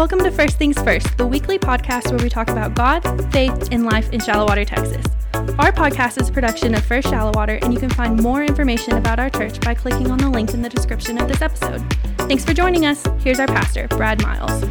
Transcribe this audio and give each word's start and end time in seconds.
Welcome 0.00 0.20
to 0.20 0.30
First 0.30 0.56
Things 0.56 0.80
First, 0.80 1.18
the 1.18 1.26
weekly 1.26 1.58
podcast 1.58 2.10
where 2.10 2.22
we 2.22 2.30
talk 2.30 2.48
about 2.48 2.74
God, 2.74 3.02
faith, 3.34 3.68
and 3.70 3.84
life 3.84 4.10
in 4.14 4.20
Shallowater, 4.20 4.64
Texas. 4.64 5.04
Our 5.34 5.70
podcast 5.72 6.18
is 6.18 6.30
production 6.30 6.74
of 6.74 6.82
First 6.86 7.10
Shallowater, 7.10 7.56
and 7.56 7.70
you 7.74 7.78
can 7.78 7.90
find 7.90 8.18
more 8.22 8.42
information 8.42 8.94
about 8.94 9.20
our 9.20 9.28
church 9.28 9.60
by 9.60 9.74
clicking 9.74 10.10
on 10.10 10.16
the 10.16 10.30
link 10.30 10.54
in 10.54 10.62
the 10.62 10.70
description 10.70 11.20
of 11.20 11.28
this 11.28 11.42
episode. 11.42 11.82
Thanks 12.20 12.46
for 12.46 12.54
joining 12.54 12.86
us. 12.86 13.04
Here's 13.18 13.38
our 13.38 13.46
pastor, 13.46 13.88
Brad 13.88 14.22
Miles. 14.22 14.64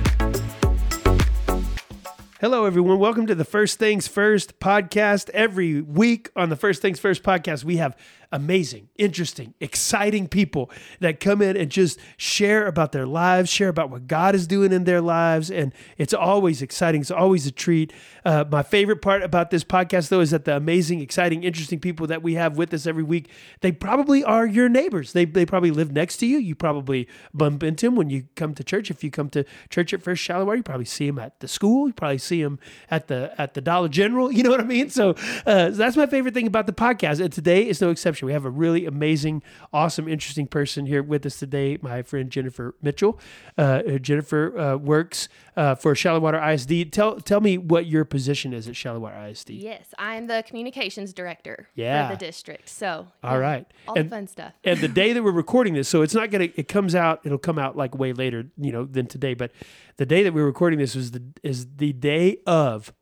Hello, 2.42 2.66
everyone. 2.66 2.98
Welcome 2.98 3.28
to 3.28 3.36
the 3.36 3.46
First 3.46 3.78
Things 3.78 4.08
First 4.08 4.60
podcast. 4.60 5.30
Every 5.30 5.82
week 5.82 6.32
on 6.36 6.50
the 6.50 6.56
First 6.56 6.82
Things 6.82 7.00
First 7.00 7.22
podcast, 7.22 7.64
we 7.64 7.78
have 7.78 7.96
amazing, 8.32 8.90
interesting, 8.96 9.54
exciting 9.60 10.28
people 10.28 10.70
that 11.00 11.20
come 11.20 11.42
in 11.42 11.58
and 11.58 11.72
just 11.72 12.00
share 12.18 12.68
about 12.68 12.92
their 12.92 13.06
lives, 13.06 13.50
share 13.50 13.70
about 13.70 13.90
what 13.90 14.08
God 14.08 14.36
is 14.36 14.46
doing 14.46 14.72
in 14.72 14.84
their 14.84 15.02
lives. 15.02 15.50
And 15.50 15.74
it's 15.98 16.14
always 16.14 16.62
exciting. 16.62 17.02
It's 17.02 17.12
always 17.12 17.48
a 17.48 17.52
treat. 17.52 17.92
Uh, 18.24 18.46
my 18.52 18.62
favorite 18.62 19.02
part 19.02 19.24
about 19.24 19.50
this 19.50 19.64
podcast, 19.64 20.10
though, 20.10 20.20
is 20.20 20.32
that 20.32 20.46
the 20.46 20.56
amazing, 20.56 21.00
exciting, 21.00 21.44
interesting 21.44 21.80
people 21.80 22.08
that 22.08 22.22
we 22.22 22.36
have 22.36 22.58
with 22.58 22.74
us 22.74 22.86
every 22.86 23.04
week, 23.04 23.30
they 23.62 23.72
probably 23.72 24.24
are 24.24 24.46
your 24.46 24.70
neighbors. 24.70 25.14
They, 25.14 25.26
they 25.26 25.46
probably 25.46 25.72
live 25.72 25.92
next 25.92 26.18
to 26.18 26.26
you. 26.26 26.38
You 26.38 26.56
probably 26.56 27.08
bump 27.34 27.64
into 27.64 27.88
them 27.88 27.96
when 27.96 28.10
you 28.10 28.26
come 28.36 28.54
to 28.56 28.64
church. 28.64 28.92
If 28.92 29.04
you 29.04 29.12
come 29.12 29.30
to 29.32 29.46
church 29.70 29.94
at 29.94 30.02
First 30.02 30.22
Shallow 30.22 30.50
you 30.54 30.64
probably 30.64 30.86
see 30.86 31.08
them 31.08 31.20
at 31.20 31.40
the 31.40 31.48
school. 31.48 31.88
You 31.88 31.94
probably 31.94 32.18
see 32.18 32.44
them 32.44 32.60
at 32.92 33.08
the 33.08 33.34
at 33.38 33.54
the 33.54 33.62
Dollar 33.62 33.88
General. 33.90 34.32
You 34.40 34.44
know 34.44 34.52
what 34.52 34.62
I 34.62 34.64
mean? 34.64 34.90
So 34.90 35.16
uh, 35.46 35.70
that's 35.72 35.98
my 35.98 36.06
favorite 36.06 36.34
thing 36.34 36.48
about 36.48 36.66
the 36.66 36.72
podcast. 36.72 37.20
And 37.20 37.34
today 37.34 37.68
is 37.68 37.82
no 37.82 37.90
exception. 37.90 38.19
We 38.28 38.34
have 38.34 38.46
a 38.46 38.50
really 38.50 38.86
amazing, 38.86 39.44
awesome, 39.74 40.08
interesting 40.08 40.48
person 40.48 40.86
here 40.86 41.02
with 41.04 41.26
us 41.26 41.40
today. 41.40 41.78
My 41.82 42.02
friend 42.02 42.30
Jennifer 42.30 42.76
Mitchell. 42.82 43.20
Uh, 43.58 43.82
Jennifer 44.00 44.58
uh, 44.58 44.76
works 44.78 45.30
uh, 45.56 45.76
for 45.76 45.96
Shallowater 45.96 46.38
ISD. 46.40 46.92
Tell 46.92 47.20
tell 47.20 47.42
me 47.42 47.58
what 47.58 47.86
your 47.86 48.06
position 48.06 48.54
is 48.54 48.68
at 48.68 48.76
Shallowater 48.76 49.18
ISD. 49.30 49.52
Yes, 49.52 49.94
I'm 49.98 50.28
the 50.28 50.44
communications 50.48 51.14
director 51.14 51.70
Yeah. 51.76 52.08
for 52.10 52.16
the 52.16 52.20
district. 52.26 52.70
So, 52.70 53.08
All 53.24 53.32
yeah, 53.34 53.38
right. 53.38 53.68
all 53.88 53.96
And- 53.98 54.06
the 54.06 54.16
fun 54.16 54.28
stuff. 54.28 54.54
and 54.64 54.80
the 54.80 54.88
day 54.88 55.14
that 55.14 55.24
we're 55.24 55.32
recording 55.32 55.74
this, 55.74 55.88
so 55.90 56.02
it's 56.02 56.14
not 56.14 56.32
gonna. 56.32 56.50
It 56.56 56.68
comes 56.68 56.96
out. 56.96 57.22
It'll 57.26 57.38
come 57.38 57.60
out 57.60 57.76
like 57.76 57.98
way 57.98 58.14
later, 58.14 58.46
you 58.58 58.72
know, 58.72 58.86
than 58.86 59.08
today. 59.08 59.34
But 59.34 59.52
the 59.98 60.06
day 60.06 60.24
that 60.24 60.34
we're 60.34 60.46
recording 60.46 60.80
this 60.80 60.96
is 60.96 61.12
the 61.12 61.24
is 61.44 61.68
the 61.78 61.94
day 61.94 62.38
of 62.46 62.94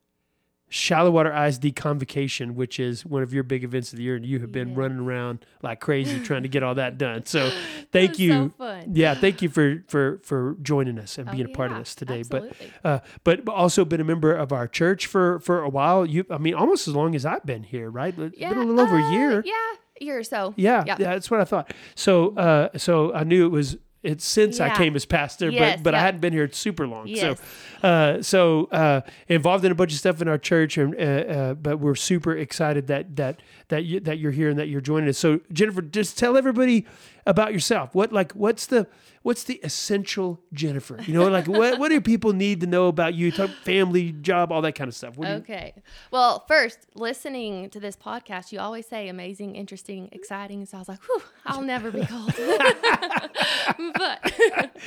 Shallowater 0.69 1.31
ISD 1.33 1.75
Convocation, 1.75 2.53
which 2.55 2.79
is 2.79 3.05
one 3.05 3.23
of 3.23 3.33
your 3.33 3.43
big 3.43 3.63
events 3.63 3.93
of 3.93 3.97
the 3.97 4.03
year, 4.03 4.15
and 4.17 4.25
you 4.25 4.39
have 4.39 4.51
been 4.51 4.69
Yeah. 4.69 4.75
running 4.77 4.99
around 4.99 5.45
like 5.63 5.79
crazy 5.79 6.19
trying 6.19 6.43
to 6.43 6.49
get 6.49 6.61
all 6.63 6.75
that 6.75 6.97
done. 6.97 7.25
So 7.25 7.49
thank 7.91 8.19
you. 8.19 8.53
so. 8.57 8.81
Yeah, 8.91 9.13
thank 9.15 9.41
you 9.41 9.49
for 9.49 9.83
for 9.87 10.19
for 10.23 10.57
joining 10.61 10.99
us 10.99 11.17
and 11.17 11.29
Oh, 11.29 11.31
being 11.31 11.45
a 11.45 11.49
part 11.49 11.71
of 11.71 11.77
this 11.77 11.95
today. 11.95 12.19
absolutely. 12.19 12.71
But 12.83 12.89
uh, 12.89 12.99
but 13.23 13.47
also 13.47 13.85
been 13.85 14.01
a 14.01 14.05
member 14.05 14.33
of 14.33 14.51
our 14.51 14.67
church 14.67 15.05
for 15.05 15.39
for 15.39 15.61
a 15.63 15.69
while. 15.69 16.05
You, 16.05 16.25
I 16.29 16.37
mean, 16.37 16.53
almost 16.53 16.87
as 16.87 16.93
long 16.95 17.15
as 17.15 17.25
I've 17.25 17.45
been 17.45 17.63
here, 17.63 17.89
right? 17.89 18.13
Yeah, 18.35 18.49
been 18.49 18.57
a 18.57 18.63
little 18.65 18.81
over 18.81 18.97
a 18.97 19.03
uh, 19.03 19.11
year. 19.11 19.43
Yeah, 19.45 19.53
year 20.01 20.19
or 20.19 20.23
so. 20.23 20.53
Yeah, 20.57 20.83
Yeah. 20.85 20.97
yeah, 20.99 21.13
that's 21.13 21.31
what 21.31 21.39
I 21.39 21.45
thought. 21.45 21.73
So, 21.95 22.35
uh, 22.35 22.69
so 22.77 23.13
I 23.13 23.23
knew 23.23 23.45
it 23.45 23.49
was. 23.49 23.77
It's 24.03 24.23
since 24.23 24.59
I 24.59 24.75
came 24.75 24.95
as 24.95 25.05
pastor, 25.05 25.49
Yes, 25.49 25.77
but 25.77 25.83
but 25.83 25.95
I 25.95 25.99
hadn't 25.99 26.21
been 26.21 26.31
here 26.31 26.49
super 26.51 26.87
long. 26.87 27.07
Yes. 27.07 27.39
So, 27.81 27.87
uh, 27.87 28.21
so 28.21 28.65
uh, 28.65 29.01
involved 29.27 29.65
in 29.65 29.71
a 29.71 29.75
bunch 29.75 29.91
of 29.91 29.97
stuff 29.97 30.21
in 30.21 30.27
our 30.27 30.37
church, 30.37 30.77
and 30.77 30.95
uh, 30.95 30.99
uh, 30.99 31.53
but 31.55 31.79
we're 31.79 31.95
super 31.95 32.35
excited 32.37 32.87
that 32.87 33.15
that 33.15 33.41
that 33.69 33.85
you, 33.85 33.99
that 34.01 34.19
you're 34.19 34.31
here 34.31 34.49
and 34.49 34.59
that 34.59 34.67
you're 34.67 34.81
joining 34.81 35.09
us. 35.09 35.17
So, 35.17 35.41
Jennifer, 35.51 35.81
just 35.81 36.17
tell 36.17 36.37
everybody 36.37 36.85
about 37.27 37.53
yourself. 37.53 37.93
What 37.93 38.11
like 38.11 38.31
what's 38.31 38.65
the 38.67 38.87
what's 39.21 39.43
the 39.43 39.55
essential 39.63 40.39
Jennifer? 40.53 40.97
You 41.05 41.13
know, 41.13 41.27
like 41.27 41.45
what 41.47 41.77
what 41.77 41.89
do 41.89 41.99
people 42.01 42.33
need 42.33 42.61
to 42.61 42.67
know 42.67 42.87
about 42.87 43.13
you? 43.13 43.31
Talk 43.31 43.49
family, 43.63 44.13
job, 44.13 44.51
all 44.51 44.61
that 44.61 44.73
kind 44.73 44.87
of 44.87 44.95
stuff. 44.95 45.17
What 45.17 45.25
do 45.27 45.31
you- 45.33 45.37
Okay. 45.39 45.73
Well, 46.09 46.45
first, 46.47 46.79
listening 46.95 47.69
to 47.71 47.79
this 47.79 47.95
podcast, 47.97 48.51
you 48.51 48.59
always 48.59 48.87
say 48.87 49.09
amazing, 49.09 49.55
interesting, 49.55 50.09
exciting. 50.13 50.65
So 50.65 50.77
I 50.77 50.79
was 50.79 50.87
like, 50.87 51.03
whew, 51.03 51.21
I'll 51.45 51.61
never 51.61 51.91
be 51.91 52.05
called. 52.05 52.33
but, 53.95 54.33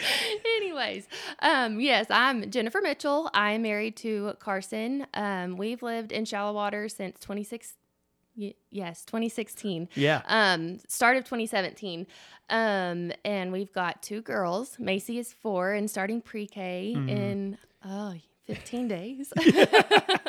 anyways, 0.57 1.07
um, 1.41 1.79
yes, 1.81 2.07
I'm 2.11 2.51
Jennifer 2.51 2.81
Mitchell. 2.83 3.31
I 3.35 3.53
am 3.53 3.63
married 3.63 3.97
to 3.99 4.35
Carson. 4.39 5.07
Um, 5.15 5.57
we've 5.57 5.83
lived 5.83 6.11
in 6.11 6.25
Shallowater 6.25 6.89
since 6.89 7.19
2016 7.21 7.77
Yes, 8.71 9.05
2016. 9.05 9.89
Yeah. 9.97 10.23
Um, 10.27 10.79
start 10.89 11.19
of 11.19 11.25
2017. 11.25 12.07
Um, 12.51 13.13
and 13.25 13.53
we've 13.53 13.73
got 13.73 14.03
two 14.03 14.21
girls. 14.23 14.77
Macy 14.79 15.19
is 15.19 15.33
four 15.33 15.73
and 15.73 15.89
starting 15.91 16.21
pre-K 16.21 16.95
Mm-hmm. 16.97 17.09
in 17.09 17.59
oh 17.85 18.15
15 18.47 18.89
days. 18.89 19.33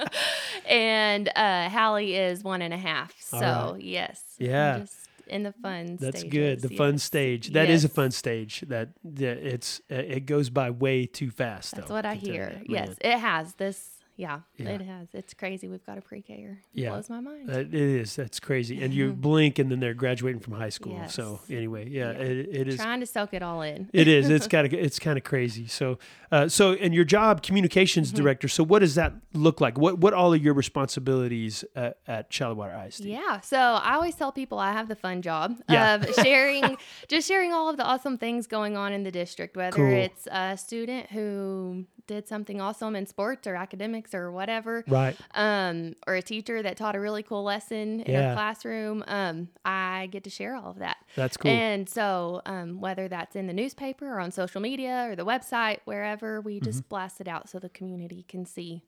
and 0.68 1.30
uh 1.36 1.70
Hallie 1.70 2.16
is 2.16 2.44
one 2.44 2.62
and 2.62 2.74
a 2.74 2.78
half. 2.78 3.14
So 3.20 3.38
All 3.38 3.78
yes. 3.80 4.22
Yeah. 4.38 4.86
In 5.28 5.44
the 5.44 5.54
fun 5.54 5.98
stage. 5.98 6.00
That's 6.00 6.24
good. 6.24 6.62
The 6.62 6.76
fun 6.76 6.94
yes. 6.94 7.04
stage. 7.04 7.54
That 7.54 7.70
is 7.70 7.86
a 7.86 7.90
fun 7.90 8.12
stage. 8.12 8.62
That 8.68 8.90
that 9.03 9.38
it's 9.38 9.82
uh, 9.90 9.96
it 9.96 10.26
goes 10.26 10.50
by 10.50 10.72
way 10.72 11.06
too 11.06 11.32
fast. 11.32 11.76
That's 11.76 11.88
though, 11.88 11.94
what 11.96 12.06
I 12.06 12.16
can 12.18 12.26
tell 12.26 12.34
you 12.34 12.42
hear. 12.42 12.62
yes, 12.68 12.96
it 13.02 13.18
has. 13.18 13.53
This 13.56 13.98
yeah, 14.16 14.41
Yeah. 14.57 14.69
it 14.69 14.81
has. 14.81 15.07
It's 15.13 15.33
crazy. 15.33 15.67
We've 15.67 15.85
got 15.85 15.97
a 15.97 16.01
pre-K. 16.01 16.57
Yeah. 16.73 16.89
Blows 16.89 17.09
my 17.09 17.19
mind. 17.19 17.49
Uh, 17.49 17.59
it 17.59 17.73
is. 17.73 18.16
That's 18.16 18.39
crazy. 18.39 18.81
And 18.83 18.94
you 18.94 19.13
blink, 19.27 19.57
and 19.59 19.72
then 19.72 19.79
they're 19.79 19.94
graduating 19.94 20.41
from 20.41 20.53
high 20.53 20.69
school. 20.69 21.01
So 21.07 21.39
anyway, 21.49 21.89
yeah, 21.89 22.11
Yeah. 22.11 22.17
It, 22.19 22.38
it 22.51 22.67
is. 22.67 22.75
Trying 22.77 22.99
to 22.99 23.05
soak 23.05 23.33
it 23.33 23.41
all 23.41 23.61
in. 23.61 23.89
It 23.94 24.07
is. 24.07 24.29
It's 24.29 24.47
kind 24.55 24.67
of. 24.67 24.73
It's 24.73 24.99
kind 24.99 25.17
of 25.17 25.23
crazy. 25.23 25.67
So, 25.67 25.97
uh, 26.31 26.47
so, 26.47 26.73
and 26.73 26.94
your 26.94 27.05
job, 27.05 27.41
communications 27.44 28.09
Mm-hmm. 28.11 28.17
director. 28.23 28.47
So, 28.47 28.63
what 28.63 28.79
does 28.79 28.95
that 28.95 29.13
look 29.33 29.59
like? 29.61 29.77
What 29.77 29.97
What 29.99 30.13
all 30.13 30.33
are 30.33 30.38
your 30.38 30.53
responsibilities 30.53 31.63
at, 31.75 31.97
at 32.07 32.31
Shallowater 32.33 32.73
ISD? 32.88 33.05
Yeah. 33.05 33.39
So 33.41 33.57
I 33.57 33.93
always 33.95 34.16
tell 34.16 34.31
people 34.31 34.59
I 34.59 34.72
have 34.72 34.88
the 34.88 34.95
fun 34.95 35.22
job 35.22 35.57
Yeah. 35.69 35.95
of 35.95 36.13
sharing, 36.23 36.78
just 37.07 37.28
sharing 37.28 37.53
all 37.53 37.69
of 37.69 37.78
the 37.78 37.83
awesome 37.83 38.17
things 38.17 38.47
going 38.47 38.78
on 38.78 38.93
in 38.93 39.03
the 39.03 39.11
district, 39.11 39.55
whether 39.55 39.75
Cool. 39.75 39.91
it's 39.93 40.28
a 40.31 40.57
student 40.57 41.11
who 41.11 41.85
did 42.11 42.27
something 42.27 42.59
awesome 42.59 42.95
in 42.95 43.05
sports 43.05 43.47
or 43.47 43.55
academics 43.55 44.13
or 44.13 44.31
whatever, 44.31 44.83
Right. 44.88 45.16
um, 45.33 45.95
or 46.05 46.16
a 46.16 46.22
teacher 46.22 46.61
that 46.61 46.75
taught 46.77 46.95
a 46.95 46.99
really 46.99 47.23
cool 47.23 47.44
lesson 47.44 48.01
in 48.01 48.11
Yeah. 48.11 48.31
a 48.31 48.35
classroom. 48.35 49.03
Um, 49.07 49.47
I 49.63 50.07
get 50.11 50.23
to 50.25 50.29
share 50.29 50.55
all 50.55 50.69
of 50.72 50.79
that. 50.79 50.97
That's 51.16 51.38
cool. 51.38 51.49
And 51.51 51.88
so, 51.89 52.41
um, 52.45 52.79
whether 52.81 53.07
that's 53.07 53.35
in 53.35 53.47
the 53.47 53.53
newspaper 53.53 54.05
or 54.13 54.19
on 54.19 54.31
social 54.31 54.59
media 54.61 55.07
or 55.09 55.16
the 55.16 55.25
website, 55.25 55.79
wherever, 55.85 56.41
we 56.41 56.55
Mm-hmm. 56.57 56.66
just 56.66 56.89
blast 56.89 57.22
it 57.22 57.27
out 57.27 57.49
so 57.49 57.57
the 57.59 57.69
community 57.69 58.25
can 58.28 58.45
see 58.45 58.83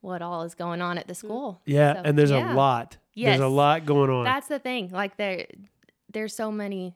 what 0.00 0.20
all 0.22 0.42
is 0.42 0.54
going 0.54 0.80
on 0.82 0.98
at 0.98 1.06
the 1.06 1.14
school. 1.14 1.60
yeah. 1.64 1.94
So, 1.94 2.00
and 2.04 2.18
there's 2.18 2.30
yeah. 2.30 2.52
a 2.52 2.56
lot. 2.56 2.96
There's 3.14 3.40
a 3.40 3.46
lot 3.48 3.84
going 3.84 4.10
on. 4.10 4.24
That's 4.24 4.48
the 4.48 4.58
thing. 4.58 4.88
Like 4.90 5.16
there, 5.16 5.46
there's 6.10 6.34
so 6.34 6.50
many 6.50 6.94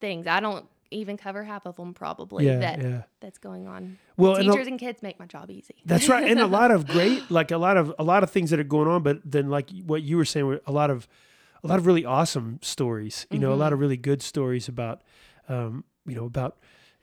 things. 0.00 0.26
I 0.26 0.40
don't 0.40 0.64
even 0.90 1.16
cover 1.16 1.44
half 1.44 1.66
of 1.66 1.76
them 1.76 1.92
probably 1.94 2.46
yeah. 2.46 2.58
that 2.58 2.82
yeah. 2.82 3.02
that's 3.20 3.38
going 3.38 3.66
on. 3.66 3.98
Well, 4.16 4.36
and 4.36 4.48
a- 4.48 4.52
teachers 4.52 4.66
and 4.66 4.78
kids 4.78 5.02
make 5.02 5.18
my 5.18 5.26
job 5.26 5.50
easy. 5.50 5.76
That's 5.84 6.08
right, 6.08 6.26
and 6.28 6.40
a 6.40 6.46
lot 6.58 6.70
of 6.70 6.86
great, 6.86 7.30
like 7.30 7.50
a 7.50 7.58
lot 7.58 7.76
of 7.76 7.94
a 7.98 8.04
lot 8.04 8.22
of 8.22 8.30
things 8.30 8.50
that 8.50 8.58
are 8.60 8.64
going 8.64 8.88
on. 8.88 9.02
But 9.02 9.20
then, 9.24 9.48
like 9.50 9.70
what 9.86 10.02
you 10.02 10.16
were 10.16 10.24
saying, 10.24 10.58
a 10.66 10.72
lot 10.72 10.90
of 10.90 11.06
a 11.62 11.66
lot 11.66 11.78
of 11.78 11.86
really 11.86 12.04
awesome 12.04 12.58
stories. 12.62 13.26
You 13.30 13.38
know, 13.38 13.48
a 13.48 13.50
Mm-hmm. 13.52 13.60
lot 13.60 13.72
of 13.72 13.78
really 13.80 13.96
good 13.96 14.22
stories 14.22 14.68
about, 14.68 15.02
um, 15.48 15.84
you 16.06 16.14
know, 16.14 16.24
about 16.24 16.56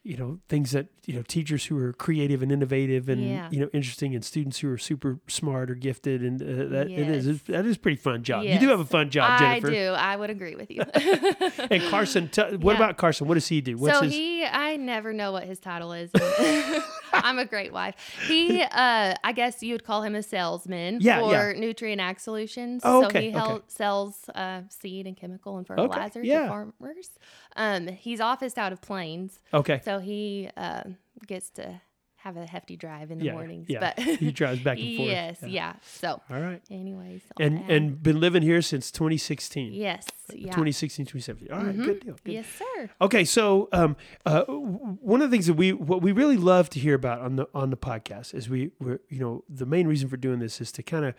you 0.06 0.16
know 0.18 0.40
things 0.48 0.72
that 0.72 0.86
you 1.06 1.14
know 1.16 1.24
teachers 1.28 1.66
who 1.66 1.78
are 1.80 1.92
creative 1.92 2.44
and 2.44 2.52
innovative 2.52 3.10
and 3.10 3.22
Yeah. 3.28 3.50
you 3.52 3.60
know 3.60 3.70
interesting, 3.74 4.14
and 4.14 4.24
students 4.24 4.60
who 4.60 4.72
are 4.72 4.78
super 4.78 5.20
smart 5.28 5.72
or 5.72 5.76
gifted, 5.76 6.22
and 6.22 6.40
uh, 6.42 6.70
that 6.70 6.92
it 6.92 7.10
is 7.10 7.26
Yes. 7.28 7.40
that 7.48 7.66
is 7.66 7.76
a 7.76 7.80
pretty 7.80 7.98
fun 7.98 8.24
job. 8.24 8.44
You 8.46 8.60
do 8.60 8.70
have 8.70 8.80
a 8.80 8.86
fun 8.86 9.10
job, 9.10 9.40
Jennifer. 9.40 9.68
I 9.68 9.72
do. 9.72 9.88
I 9.90 10.16
would 10.16 10.30
agree 10.30 10.56
with 10.56 10.70
you. 10.72 10.82
And 11.72 11.82
Carson, 11.90 12.30
t- 12.30 12.42
what 12.58 12.74
Yeah. 12.74 12.84
about 12.84 12.98
Carson? 12.98 13.28
What 13.28 13.34
does 13.34 13.48
he 13.48 13.60
do? 13.62 13.78
What's 13.78 13.98
so 13.98 14.04
his? 14.04 14.14
he, 14.14 14.46
I 14.46 14.76
never 14.78 15.12
know 15.14 15.32
what 15.32 15.44
his 15.46 15.60
title 15.60 15.92
is. 15.94 16.12
I'm 17.24 17.40
a 17.40 17.46
great 17.46 17.74
wife. 17.74 17.96
He, 18.28 18.62
uh, 18.62 19.16
I 19.24 19.32
guess 19.34 19.62
you 19.64 19.74
would 19.74 19.84
call 19.84 20.02
him 20.02 20.16
a 20.16 20.24
salesman 20.24 21.00
Yeah, 21.02 21.22
for 21.22 21.32
yeah. 21.32 21.54
Nutrien 21.54 22.00
Ag 22.00 22.20
Solutions. 22.20 22.82
Oh, 22.84 23.10
so 23.10 23.20
he 23.20 23.32
hel- 23.32 23.52
okay. 23.52 23.66
sells 23.68 24.30
uh, 24.36 24.62
seed 24.70 25.08
and 25.08 25.16
chemical 25.16 25.58
and 25.58 25.66
fertilizer 25.66 26.24
yeah. 26.24 26.44
to 26.44 26.48
farmers. 26.48 27.10
Um, 27.56 27.88
he's 27.88 28.20
officed 28.20 28.58
out 28.58 28.74
of 28.74 28.82
Plains, 28.82 29.40
okay, 29.54 29.82
so 29.84 30.00
he 30.00 30.50
uh, 30.58 30.84
gets 31.28 31.50
to 31.52 31.82
have 32.26 32.38
a 32.38 32.46
hefty 32.48 32.76
drive 32.76 33.12
in 33.12 33.20
the 33.20 33.26
yeah, 33.26 33.34
mornings. 33.34 33.68
yeah. 33.70 33.80
But 33.96 34.04
he 34.04 34.32
drives 34.32 34.60
back 34.62 34.80
and 34.80 34.98
forth. 34.98 35.08
yes, 35.10 35.38
yeah. 35.46 35.74
So, 35.84 36.20
All 36.30 36.42
right, 36.42 36.60
anyways, 36.72 37.22
and 37.40 37.60
uh, 37.60 37.64
and 37.74 38.02
been 38.02 38.20
living 38.20 38.42
here 38.42 38.64
since 38.64 38.90
2016. 38.92 39.72
yes, 39.74 40.08
yeah, 40.34 40.46
2016, 40.46 41.06
2017. 41.06 41.52
All 41.56 41.64
right, 41.64 41.78
Mhm. 41.78 41.86
good 41.86 42.00
deal. 42.04 42.18
Good. 42.24 42.32
yes, 42.34 42.48
sir. 42.58 42.90
Okay, 43.00 43.24
so 43.26 43.70
um, 43.72 43.96
uh, 44.26 44.42
one 44.46 45.22
of 45.22 45.30
the 45.30 45.36
things 45.36 45.46
that 45.46 45.54
we 45.54 45.72
what 45.72 46.02
we 46.02 46.12
really 46.12 46.38
love 46.38 46.68
to 46.72 46.80
hear 46.80 46.96
about 46.96 47.20
on 47.22 47.36
the 47.36 47.48
on 47.54 47.70
the 47.70 47.78
podcast 47.78 48.34
is 48.34 48.50
we 48.50 48.72
we're 48.80 49.00
you 49.08 49.20
know 49.20 49.44
the 49.48 49.68
main 49.68 49.88
reason 49.88 50.10
for 50.10 50.18
doing 50.18 50.40
this 50.40 50.60
is 50.60 50.72
to 50.72 50.82
kind 50.84 51.06
of 51.06 51.14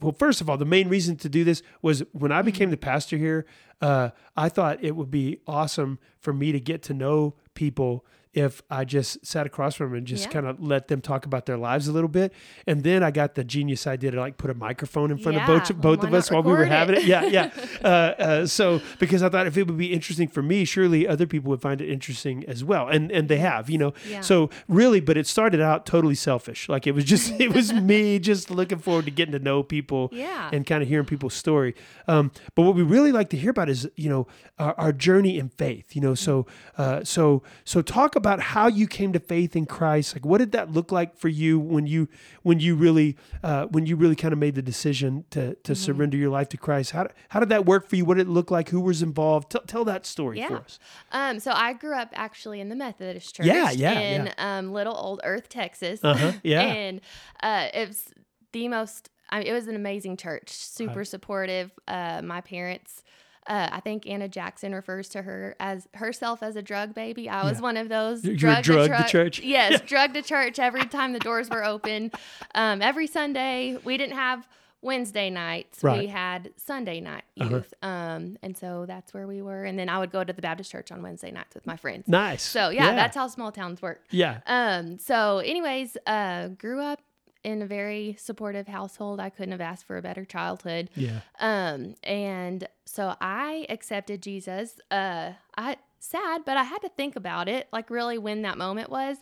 well 0.00 0.12
first 0.12 0.40
of 0.40 0.48
all 0.48 0.56
the 0.56 0.64
main 0.64 0.88
reason 0.88 1.16
to 1.16 1.28
do 1.28 1.42
this 1.42 1.60
was 1.82 2.04
when 2.12 2.30
I 2.30 2.40
became 2.42 2.70
the 2.70 2.76
pastor 2.76 3.16
here 3.16 3.44
uh, 3.82 4.10
I 4.36 4.48
thought 4.48 4.78
it 4.82 4.94
would 4.94 5.10
be 5.10 5.40
awesome 5.48 5.98
for 6.20 6.32
me 6.32 6.52
to 6.52 6.60
get 6.60 6.82
to 6.84 6.94
know 6.94 7.34
people 7.54 8.06
if 8.34 8.62
I 8.70 8.84
just 8.84 9.24
sat 9.24 9.46
across 9.46 9.74
from 9.76 9.90
them 9.90 9.98
and 9.98 10.06
just 10.06 10.26
Yeah. 10.26 10.30
kind 10.32 10.46
of 10.46 10.60
let 10.60 10.88
them 10.88 11.00
talk 11.00 11.24
about 11.24 11.46
their 11.46 11.56
lives 11.56 11.88
a 11.88 11.92
little 11.92 12.08
bit. 12.08 12.32
And 12.66 12.82
then 12.82 13.02
I 13.02 13.10
got 13.10 13.34
the 13.36 13.44
genius 13.44 13.86
idea 13.86 14.10
to 14.10 14.18
like 14.20 14.36
put 14.38 14.50
a 14.50 14.54
microphone 14.54 15.10
in 15.10 15.18
front 15.18 15.36
Yeah, 15.36 15.42
of 15.42 15.46
both 15.68 15.80
both 15.80 16.04
of 16.04 16.12
us 16.14 16.30
while 16.30 16.42
we 16.42 16.50
were 16.52 16.64
having 16.64 16.96
it? 16.96 17.02
it. 17.02 17.06
Yeah, 17.06 17.24
yeah. 17.24 17.50
uh, 17.84 17.86
uh, 17.88 18.46
so 18.46 18.80
because 18.98 19.22
I 19.22 19.28
thought 19.28 19.46
if 19.46 19.56
it 19.56 19.66
would 19.66 19.78
be 19.78 19.92
interesting 19.92 20.28
for 20.28 20.42
me, 20.42 20.64
surely 20.64 21.06
other 21.06 21.26
people 21.26 21.50
would 21.50 21.60
find 21.62 21.80
it 21.80 21.88
interesting 21.88 22.44
as 22.48 22.64
well. 22.64 22.88
And 22.88 23.10
and 23.12 23.28
they 23.28 23.38
have, 23.38 23.70
you 23.70 23.78
know. 23.78 23.94
Yeah. 24.10 24.20
So 24.20 24.50
really, 24.68 25.00
but 25.00 25.16
it 25.16 25.26
started 25.28 25.60
out 25.60 25.86
totally 25.86 26.16
selfish. 26.16 26.68
Like 26.68 26.86
it 26.88 26.92
was 26.92 27.04
just 27.04 27.38
it 27.40 27.54
was 27.54 27.72
me 27.92 28.18
just 28.18 28.50
looking 28.50 28.78
forward 28.78 29.04
to 29.04 29.10
getting 29.12 29.32
to 29.32 29.38
know 29.38 29.62
people 29.62 30.08
Yeah. 30.12 30.50
and 30.52 30.66
kind 30.66 30.82
of 30.82 30.88
hearing 30.88 31.06
people's 31.06 31.34
story. 31.34 31.74
Um, 32.08 32.32
but 32.56 32.62
what 32.62 32.74
we 32.74 32.82
really 32.82 33.12
like 33.12 33.28
to 33.30 33.36
hear 33.36 33.50
about 33.50 33.68
is 33.68 33.88
you 33.96 34.08
know 34.10 34.26
our, 34.58 34.74
our 34.76 34.92
journey 34.92 35.38
in 35.38 35.50
faith. 35.50 35.94
You 35.94 36.02
know, 36.02 36.14
so 36.16 36.46
uh, 36.76 37.04
so 37.04 37.42
so 37.64 37.80
talk 37.80 38.16
about 38.16 38.23
how 38.24 38.66
you 38.66 38.86
came 38.86 39.12
to 39.12 39.20
faith 39.20 39.54
in 39.54 39.66
Christ. 39.66 40.14
Like 40.14 40.24
what 40.24 40.38
did 40.38 40.52
that 40.52 40.70
look 40.72 40.90
like 40.90 41.16
for 41.16 41.28
you 41.28 41.58
when 41.58 41.86
you 41.86 42.08
when 42.42 42.58
you 42.60 42.74
really 42.74 43.16
uh, 43.42 43.66
when 43.66 43.86
you 43.86 43.96
really 43.96 44.16
kind 44.16 44.32
of 44.32 44.38
made 44.38 44.54
the 44.54 44.62
decision 44.62 45.24
to 45.30 45.54
to 45.54 45.74
surrender 45.74 46.16
your 46.16 46.30
life 46.30 46.48
to 46.50 46.56
Christ? 46.56 46.90
How 46.92 47.08
how 47.28 47.40
did 47.40 47.50
that 47.50 47.64
work 47.66 47.88
for 47.88 47.96
you? 47.96 48.04
What 48.04 48.16
did 48.16 48.26
it 48.26 48.30
look 48.30 48.50
like? 48.50 48.70
Who 48.70 48.80
was 48.80 49.02
involved? 49.02 49.50
Tell, 49.50 49.62
tell 49.62 49.84
that 49.84 50.06
story 50.06 50.42
for 50.42 50.52
Yeah. 50.54 50.58
us. 50.58 50.78
Um, 51.12 51.38
so 51.40 51.52
I 51.52 51.72
grew 51.74 51.94
up 51.94 52.10
actually 52.14 52.60
in 52.60 52.68
the 52.68 52.76
Methodist 52.76 53.34
church. 53.36 53.46
Yeah, 53.46 53.70
yeah, 53.70 53.98
in 54.00 54.26
yeah. 54.26 54.58
um 54.58 54.72
Little 54.72 54.96
Old 54.96 55.20
Earth, 55.24 55.48
Texas. 55.48 56.00
Uh-huh, 56.02 56.32
yeah. 56.42 56.62
and 56.62 57.00
uh, 57.42 57.68
it 57.72 57.86
was 57.88 58.08
the 58.52 58.68
most. 58.68 59.10
I 59.30 59.38
mean, 59.38 59.46
it 59.48 59.52
was 59.52 59.68
an 59.68 59.74
amazing 59.76 60.16
church, 60.16 60.50
super 60.50 61.04
supportive. 61.04 61.70
Uh, 61.86 62.20
my 62.24 62.40
parents. 62.40 63.02
Uh, 63.46 63.68
I 63.72 63.80
think 63.80 64.06
Anna 64.08 64.28
Jackson 64.28 64.74
refers 64.74 65.08
to 65.10 65.22
her 65.22 65.54
as 65.60 65.86
herself 65.94 66.42
as 66.42 66.56
a 66.56 66.62
drug 66.62 66.94
baby. 66.94 67.28
I 67.28 67.44
was 67.44 67.58
Yeah. 67.58 67.62
one 67.62 67.76
of 67.76 67.88
those. 67.88 68.22
Drug 68.22 68.62
drugged 68.62 68.92
to 68.94 69.02
chur- 69.02 69.08
church? 69.08 69.40
Yes, 69.44 69.80
drugged 69.82 70.14
to 70.14 70.22
church 70.22 70.58
every 70.58 70.86
time 70.86 71.12
the 71.12 71.18
doors 71.18 71.50
were 71.50 71.64
open. 71.64 72.10
Um, 72.54 72.80
every 72.80 73.06
Sunday, 73.06 73.76
we 73.84 73.96
didn't 73.98 74.16
have 74.16 74.48
Wednesday 74.80 75.30
nights. 75.30 75.82
We 75.82 76.06
had 76.08 76.52
Sunday 76.56 77.00
night 77.00 77.24
Uh-huh. 77.40 77.56
youth. 77.56 77.72
Um, 77.82 78.36
and 78.42 78.56
so 78.56 78.84
that's 78.86 79.14
where 79.14 79.26
we 79.26 79.40
were. 79.40 79.64
And 79.64 79.78
then 79.78 79.88
I 79.88 79.98
would 79.98 80.10
go 80.12 80.22
to 80.24 80.32
the 80.32 80.42
Baptist 80.42 80.70
church 80.70 80.92
on 80.92 81.02
Wednesday 81.02 81.30
nights 81.30 81.54
with 81.54 81.66
my 81.66 81.76
friends. 81.76 82.06
Nice. 82.06 82.42
So 82.42 82.68
yeah, 82.68 82.94
that's 82.94 83.16
how 83.16 83.28
small 83.28 83.50
towns 83.52 83.80
work. 83.80 84.02
yeah. 84.10 84.40
Um, 84.46 84.98
so 84.98 85.38
anyways, 85.38 85.96
uh, 86.06 86.48
grew 86.48 86.82
up 86.82 87.00
in 87.44 87.62
a 87.62 87.66
very 87.66 88.16
supportive 88.18 88.66
household. 88.66 89.20
I 89.20 89.30
couldn't 89.30 89.52
have 89.52 89.60
asked 89.60 89.86
for 89.86 89.96
a 89.96 90.02
better 90.02 90.24
childhood. 90.24 90.90
Yeah. 90.96 91.20
Um, 91.38 91.94
and 92.02 92.66
so 92.84 93.14
I 93.20 93.66
accepted 93.68 94.22
Jesus. 94.22 94.76
Uh, 94.90 95.32
I 95.56 95.76
sad, 96.00 96.42
but 96.44 96.56
I 96.56 96.64
had 96.64 96.78
to 96.80 96.88
think 96.90 97.16
about 97.16 97.48
it, 97.48 97.68
like 97.72 97.88
really 97.90 98.18
when 98.18 98.42
that 98.42 98.58
moment 98.58 98.90
was. 98.90 99.18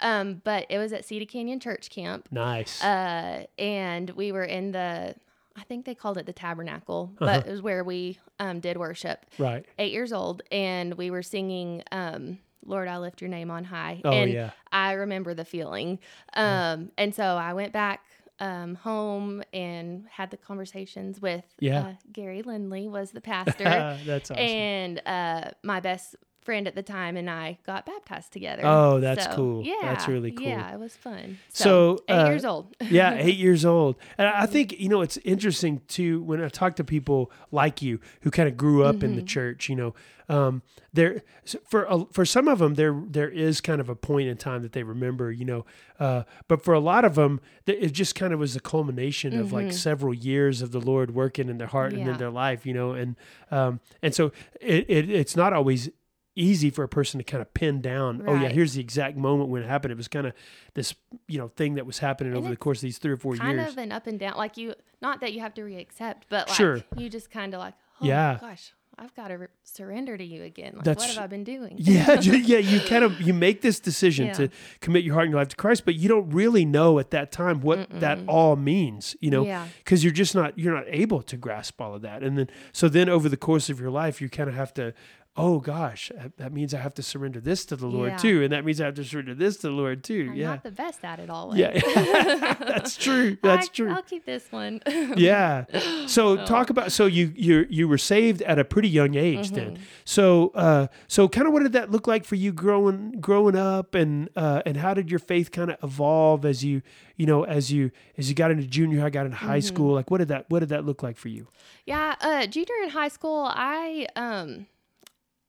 Um, 0.00 0.42
but 0.44 0.66
it 0.68 0.76
was 0.78 0.92
at 0.92 1.04
Ceta 1.06 1.24
Canyon 1.26 1.60
Church 1.60 1.88
Camp. 1.88 2.28
Nice. 2.30 2.82
Uh, 2.84 3.46
and 3.58 4.10
we 4.10 4.32
were 4.32 4.44
in 4.44 4.72
the, 4.72 5.14
I 5.56 5.62
think 5.64 5.86
they 5.86 5.94
called 5.94 6.18
it 6.18 6.26
the 6.26 6.34
tabernacle, 6.34 7.12
Uh-huh. 7.18 7.24
but 7.38 7.46
it 7.46 7.50
was 7.50 7.62
where 7.62 7.82
we 7.82 8.18
um, 8.38 8.60
did 8.60 8.76
worship. 8.76 9.24
right. 9.38 9.64
Eight 9.78 9.92
years 9.92 10.12
old, 10.12 10.42
and 10.52 10.92
we 10.94 11.10
were 11.10 11.22
singing 11.22 11.82
um, 11.92 12.38
"Lord, 12.66 12.88
I 12.88 12.98
lift 12.98 13.20
your 13.20 13.30
name 13.30 13.50
on 13.50 13.64
high." 13.64 14.00
Oh, 14.04 14.10
and 14.12 14.32
yeah. 14.32 14.50
I 14.72 14.92
remember 14.92 15.34
the 15.34 15.44
feeling. 15.44 15.98
Um, 16.34 16.90
and 16.98 17.14
so 17.14 17.24
I 17.24 17.52
went 17.54 17.72
back 17.72 18.00
um, 18.38 18.74
home 18.74 19.42
and 19.54 20.04
had 20.10 20.30
the 20.30 20.36
conversations 20.36 21.20
with 21.22 21.44
Yeah. 21.58 21.80
uh, 21.80 21.92
Gary 22.12 22.42
Lindley 22.42 22.86
was 22.86 23.12
the 23.12 23.20
pastor, 23.32 23.64
that's 24.04 24.30
awesome. 24.30 24.44
and 24.44 25.02
uh, 25.06 25.50
my 25.62 25.80
best 25.80 26.16
friend 26.46 26.68
at 26.68 26.76
the 26.76 26.82
time 26.82 27.16
and 27.16 27.28
I 27.28 27.58
got 27.66 27.84
baptized 27.84 28.32
together. 28.32 28.62
Oh, 28.64 29.00
that's 29.00 29.24
So, 29.24 29.34
cool. 29.34 29.62
Yeah, 29.64 29.74
That's 29.82 30.06
really 30.06 30.30
cool. 30.30 30.46
Yeah, 30.46 30.72
it 30.72 30.78
was 30.78 30.96
fun. 30.96 31.38
So, 31.52 31.98
eight 32.08 32.14
uh, 32.14 32.28
years 32.28 32.44
old. 32.44 32.74
yeah, 32.88 33.14
eight 33.18 33.36
years 33.36 33.64
old. 33.64 33.96
And 34.16 34.28
I 34.28 34.46
think, 34.46 34.78
you 34.78 34.88
know, 34.88 35.02
it's 35.02 35.18
interesting 35.18 35.82
too 35.88 36.22
when 36.22 36.42
I 36.42 36.48
talk 36.48 36.76
to 36.76 36.84
people 36.84 37.32
like 37.50 37.82
you 37.82 38.00
who 38.20 38.30
kind 38.30 38.48
of 38.48 38.56
grew 38.56 38.84
up 38.84 39.02
in 39.02 39.16
the 39.16 39.22
church, 39.22 39.68
you 39.68 39.74
know, 39.74 39.94
um, 40.28 40.62
there 40.92 41.22
for 41.68 41.84
a, 41.84 42.04
for 42.12 42.24
some 42.24 42.48
of 42.48 42.58
them 42.58 42.74
there 42.74 43.00
there 43.08 43.28
is 43.28 43.60
kind 43.60 43.80
of 43.80 43.88
a 43.88 43.94
point 43.94 44.28
in 44.28 44.36
time 44.36 44.62
that 44.62 44.72
they 44.72 44.82
remember, 44.82 45.30
you 45.30 45.44
know, 45.44 45.64
uh, 46.00 46.24
but 46.48 46.64
for 46.64 46.74
a 46.74 46.80
lot 46.80 47.04
of 47.04 47.14
them 47.14 47.40
it 47.66 47.92
just 47.92 48.14
kind 48.14 48.32
of 48.32 48.38
was 48.40 48.56
a 48.56 48.60
culmination 48.60 49.38
of 49.38 49.52
like 49.52 49.72
several 49.72 50.12
years 50.14 50.62
of 50.62 50.72
the 50.72 50.80
Lord 50.80 51.14
working 51.14 51.48
in 51.48 51.58
their 51.58 51.68
heart 51.68 51.92
and 51.92 52.08
in 52.08 52.16
their 52.18 52.30
life, 52.30 52.66
you 52.66 52.74
know, 52.74 52.92
and 52.92 53.16
um, 53.50 53.80
and 54.02 54.14
so 54.14 54.32
it, 54.60 54.86
it 54.88 55.10
it's 55.10 55.36
not 55.36 55.52
always 55.52 55.90
easy 56.36 56.70
for 56.70 56.84
a 56.84 56.88
person 56.88 57.18
to 57.18 57.24
kind 57.24 57.40
of 57.40 57.52
pin 57.54 57.80
down 57.80 58.22
oh 58.26 58.34
yeah 58.34 58.48
here's 58.48 58.74
the 58.74 58.80
exact 58.80 59.16
moment 59.16 59.48
when 59.48 59.62
it 59.62 59.68
happened 59.68 59.90
it 59.90 59.96
was 59.96 60.06
kind 60.08 60.26
of 60.26 60.32
this 60.74 60.94
you 61.26 61.38
know 61.38 61.48
thing 61.56 61.74
that 61.74 61.86
was 61.86 61.98
happening 61.98 62.32
And 62.32 62.38
over 62.38 62.50
the 62.50 62.56
course 62.56 62.78
of 62.78 62.82
these 62.82 62.98
three 62.98 63.12
or 63.12 63.16
four 63.16 63.34
kind 63.36 63.56
years 63.56 63.66
Kind 63.66 63.78
of 63.78 63.82
an 63.84 63.92
up 63.92 64.06
and 64.06 64.20
down. 64.20 64.36
Like 64.36 64.56
you, 64.56 64.74
not 65.00 65.20
that 65.22 65.32
you 65.32 65.40
have 65.40 65.54
to 65.54 65.62
re-accept, 65.64 66.26
but 66.28 66.48
like 66.48 66.56
Sure. 66.56 66.80
you 66.96 67.08
just 67.08 67.30
kind 67.30 67.54
of 67.54 67.60
like, 67.60 67.74
oh 68.02 68.06
Yeah. 68.06 68.36
gosh, 68.40 68.72
I've 68.98 69.14
got 69.14 69.28
to 69.28 69.34
re- 69.38 69.46
surrender 69.62 70.16
to 70.16 70.24
you 70.24 70.42
again. 70.42 70.72
Like, 70.76 70.84
That's- 70.84 71.06
what 71.06 71.14
have 71.16 71.24
I 71.24 71.26
been 71.26 71.44
doing? 71.44 71.74
yeah 71.78 72.20
yeah 72.20 72.58
you 72.58 72.80
kind 72.80 73.04
of 73.04 73.20
you 73.20 73.32
make 73.34 73.60
this 73.62 73.78
decision 73.80 74.26
Yeah. 74.26 74.32
to 74.34 74.48
commit 74.80 75.04
your 75.04 75.14
heart 75.14 75.24
and 75.26 75.32
your 75.32 75.40
life 75.40 75.48
to 75.48 75.56
christ 75.56 75.84
but 75.84 75.94
you 75.96 76.08
don't 76.08 76.30
really 76.30 76.64
know 76.64 76.98
at 76.98 77.10
that 77.10 77.30
time 77.32 77.60
what 77.60 77.88
that 78.00 78.18
all 78.26 78.56
means 78.56 79.14
you 79.20 79.30
know 79.30 79.44
Yeah. 79.46 79.66
because 79.78 80.02
you're 80.04 80.12
just 80.12 80.34
not 80.34 80.58
you're 80.58 80.74
not 80.74 80.84
able 80.88 81.22
to 81.22 81.36
grasp 81.36 81.80
all 81.80 81.94
of 81.94 82.02
that 82.02 82.22
and 82.22 82.36
then 82.38 82.48
so 82.72 82.88
then 82.88 83.08
over 83.08 83.28
the 83.28 83.36
course 83.36 83.68
of 83.70 83.78
your 83.80 83.90
life 83.90 84.20
you 84.20 84.28
kind 84.30 84.48
of 84.48 84.54
have 84.54 84.72
to 84.74 84.94
oh 85.38 85.58
gosh 85.60 86.10
that- 86.14 86.36
that 86.38 86.52
means 86.52 86.72
i 86.74 86.78
have 86.78 86.94
to 86.94 87.02
surrender 87.02 87.40
this 87.40 87.64
to 87.66 87.76
the 87.76 87.86
lord 87.86 88.12
Yeah. 88.12 88.16
too 88.16 88.42
and 88.42 88.52
that 88.52 88.64
means 88.64 88.80
i 88.80 88.84
have 88.86 88.94
to 88.94 89.04
surrender 89.04 89.34
this 89.34 89.56
to 89.58 89.68
the 89.68 89.72
lord 89.74 90.02
too 90.02 90.28
I'm 90.30 90.36
yeah 90.36 90.46
not 90.50 90.62
the 90.62 90.70
best 90.70 91.04
at 91.04 91.18
it 91.18 91.28
always. 91.30 91.58
yeah 91.58 91.78
that's 92.58 92.96
true 92.96 93.36
that's 93.42 93.68
I, 93.68 93.72
true 93.72 93.90
I'll 93.90 94.02
keep 94.02 94.24
this 94.24 94.50
one. 94.50 94.80
yeah. 95.16 95.64
So 96.06 96.38
Oh. 96.38 96.44
talk 96.46 96.70
about 96.70 96.92
so 96.92 97.06
you 97.06 97.32
you 97.36 97.66
you 97.70 97.88
were 97.88 97.98
saved 97.98 98.42
at 98.42 98.58
a 98.58 98.64
pretty 98.64 98.88
young 98.88 99.14
age 99.14 99.46
Mm-hmm. 99.50 99.54
then. 99.56 99.78
So 100.04 100.50
uh 100.54 100.86
so 101.06 101.28
kind 101.28 101.46
of 101.46 101.52
what 101.52 101.62
did 101.62 101.72
that 101.72 101.90
look 101.90 102.06
like 102.06 102.24
for 102.24 102.34
you 102.34 102.52
growing 102.52 103.20
growing 103.20 103.56
up 103.56 103.94
and 103.94 104.28
uh 104.36 104.62
and 104.66 104.76
how 104.76 104.94
did 104.94 105.10
your 105.10 105.18
faith 105.20 105.50
kind 105.50 105.70
of 105.70 105.76
evolve 105.82 106.44
as 106.44 106.64
you 106.64 106.82
you 107.16 107.26
know 107.26 107.44
as 107.44 107.72
you 107.72 107.90
as 108.18 108.28
you 108.28 108.34
got 108.34 108.50
into 108.50 108.64
junior 108.66 109.00
high 109.00 109.10
got 109.10 109.26
into 109.26 109.36
high 109.38 109.58
Mm-hmm. 109.58 109.66
school 109.74 109.94
like 109.94 110.10
what 110.10 110.18
did 110.18 110.28
that 110.28 110.46
what 110.48 110.60
did 110.60 110.68
that 110.70 110.84
look 110.84 111.02
like 111.02 111.16
for 111.16 111.28
you? 111.28 111.48
Yeah, 111.86 112.16
uh, 112.20 112.46
junior 112.46 112.74
in 112.82 112.90
high 112.90 113.08
school, 113.08 113.48
I 113.52 114.06
um, 114.16 114.66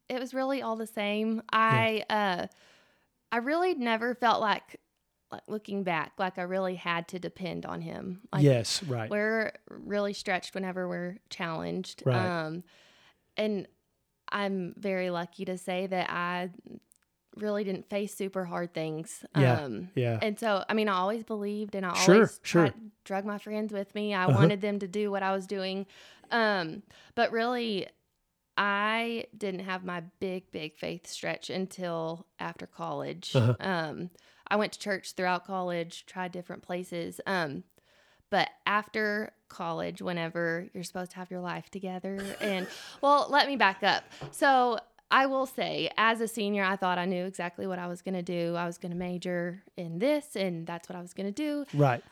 it 0.08 0.18
was 0.20 0.32
really 0.34 0.62
all 0.62 0.76
the 0.76 0.86
same. 0.86 1.42
I 1.52 2.04
uh, 2.08 2.46
I 3.30 3.36
really 3.38 3.74
never 3.74 4.14
felt 4.14 4.40
like, 4.40 4.80
like 5.30 5.42
looking 5.48 5.82
back, 5.84 6.12
like 6.18 6.38
I 6.38 6.42
really 6.42 6.76
had 6.76 7.08
to 7.08 7.18
depend 7.18 7.66
on 7.66 7.80
him. 7.80 8.20
Like 8.32 8.42
yes, 8.42 8.82
right. 8.84 9.10
we're 9.10 9.52
really 9.68 10.12
stretched 10.12 10.54
whenever 10.54 10.88
we're 10.88 11.18
challenged. 11.30 12.02
Right. 12.06 12.16
Um, 12.16 12.64
and 13.36 13.68
I'm 14.30 14.74
very 14.76 15.10
lucky 15.10 15.44
to 15.46 15.58
say 15.58 15.86
that 15.86 16.10
I 16.10 16.50
really 17.36 17.62
didn't 17.64 17.88
face 17.88 18.14
super 18.14 18.44
hard 18.44 18.74
things. 18.74 19.24
Yeah, 19.36 19.60
Um, 19.62 19.90
yeah. 19.94 20.18
And 20.20 20.38
so, 20.38 20.64
I 20.68 20.74
mean, 20.74 20.88
I 20.88 20.94
always 20.94 21.22
believed 21.22 21.74
and 21.74 21.86
I 21.86 21.94
Sure, 21.94 22.14
always 22.14 22.40
sure. 22.42 22.74
drug 23.04 23.24
my 23.24 23.38
friends 23.38 23.72
with 23.72 23.94
me. 23.94 24.12
I 24.14 24.24
Uh-huh. 24.24 24.38
wanted 24.38 24.60
them 24.60 24.78
to 24.80 24.88
do 24.88 25.10
what 25.10 25.22
I 25.22 25.32
was 25.32 25.46
doing. 25.46 25.86
Um, 26.30 26.82
but 27.14 27.30
really, 27.30 27.86
I 28.58 29.26
didn't 29.36 29.60
have 29.60 29.84
my 29.84 30.02
big, 30.18 30.50
big 30.50 30.76
faith 30.76 31.06
stretch 31.06 31.48
until 31.48 32.26
after 32.40 32.66
college. 32.66 33.34
Uh-huh. 33.34 33.54
Um, 33.60 34.10
I 34.48 34.56
went 34.56 34.72
to 34.72 34.80
church 34.80 35.12
throughout 35.12 35.46
college, 35.46 36.04
tried 36.06 36.32
different 36.32 36.62
places. 36.62 37.20
Um, 37.24 37.62
but 38.30 38.50
after 38.66 39.32
college, 39.48 40.02
whenever 40.02 40.66
you're 40.74 40.82
supposed 40.82 41.12
to 41.12 41.18
have 41.18 41.30
your 41.30 41.40
life 41.40 41.70
together, 41.70 42.18
and 42.40 42.66
well, 43.00 43.28
let 43.30 43.46
me 43.46 43.54
back 43.54 43.84
up. 43.84 44.02
So 44.32 44.80
I 45.08 45.26
will 45.26 45.46
say, 45.46 45.90
as 45.96 46.20
a 46.20 46.26
senior, 46.26 46.64
I 46.64 46.74
thought 46.74 46.98
I 46.98 47.04
knew 47.04 47.26
exactly 47.26 47.68
what 47.68 47.78
I 47.78 47.86
was 47.86 48.02
going 48.02 48.14
to 48.14 48.22
do. 48.22 48.56
I 48.56 48.66
was 48.66 48.76
going 48.76 48.90
to 48.90 48.98
major 48.98 49.62
in 49.76 50.00
this, 50.00 50.34
and 50.34 50.66
that's 50.66 50.88
what 50.88 50.96
I 50.96 51.00
was 51.00 51.14
going 51.14 51.26
to 51.26 51.32
do. 51.32 51.64
Right. 51.72 52.02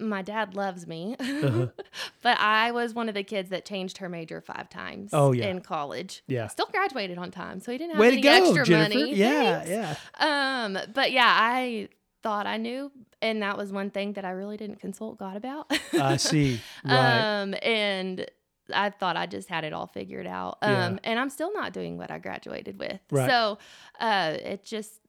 My 0.00 0.22
dad 0.22 0.54
loves 0.56 0.86
me, 0.86 1.14
Uh-huh. 1.20 1.68
but 2.22 2.38
I 2.40 2.72
was 2.72 2.94
one 2.94 3.08
of 3.08 3.14
the 3.14 3.22
kids 3.22 3.50
that 3.50 3.64
changed 3.64 3.98
her 3.98 4.08
major 4.08 4.40
five 4.40 4.68
times 4.68 5.10
Oh, 5.12 5.32
yeah. 5.32 5.46
in 5.46 5.60
college. 5.60 6.22
Yeah. 6.26 6.48
Still 6.48 6.66
graduated 6.72 7.16
on 7.18 7.30
time, 7.30 7.60
so 7.60 7.70
he 7.72 7.78
didn't 7.78 7.92
have 7.92 8.00
Way 8.00 8.10
to 8.10 8.12
any 8.14 8.22
go, 8.22 8.46
extra 8.48 8.64
Jennifer. 8.64 8.98
money. 8.98 9.14
Yeah, 9.16 9.60
Thanks. 9.62 9.70
yeah. 9.70 10.64
Um, 10.64 10.78
but 10.94 11.12
yeah, 11.12 11.28
I 11.28 11.88
thought 12.22 12.46
I 12.46 12.56
knew, 12.56 12.90
and 13.22 13.42
that 13.42 13.56
was 13.56 13.70
one 13.72 13.90
thing 13.90 14.14
that 14.14 14.24
I 14.24 14.30
really 14.30 14.56
didn't 14.56 14.80
consult 14.80 15.18
God 15.18 15.36
about. 15.36 15.70
I 15.98 16.16
see. 16.16 16.60
Right. 16.84 17.40
Um, 17.42 17.54
and 17.62 18.26
I 18.72 18.90
thought 18.90 19.16
I 19.16 19.26
just 19.26 19.48
had 19.48 19.64
it 19.64 19.72
all 19.72 19.86
figured 19.86 20.26
out. 20.26 20.58
Yeah. 20.62 20.86
Um, 20.86 21.00
and 21.04 21.18
I'm 21.18 21.30
still 21.30 21.52
not 21.52 21.72
doing 21.72 21.98
what 21.98 22.10
I 22.10 22.18
graduated 22.18 22.78
with. 22.78 23.00
Right. 23.10 23.28
So, 23.28 23.58
uh, 24.00 24.36
it 24.40 24.64
just, 24.64 25.00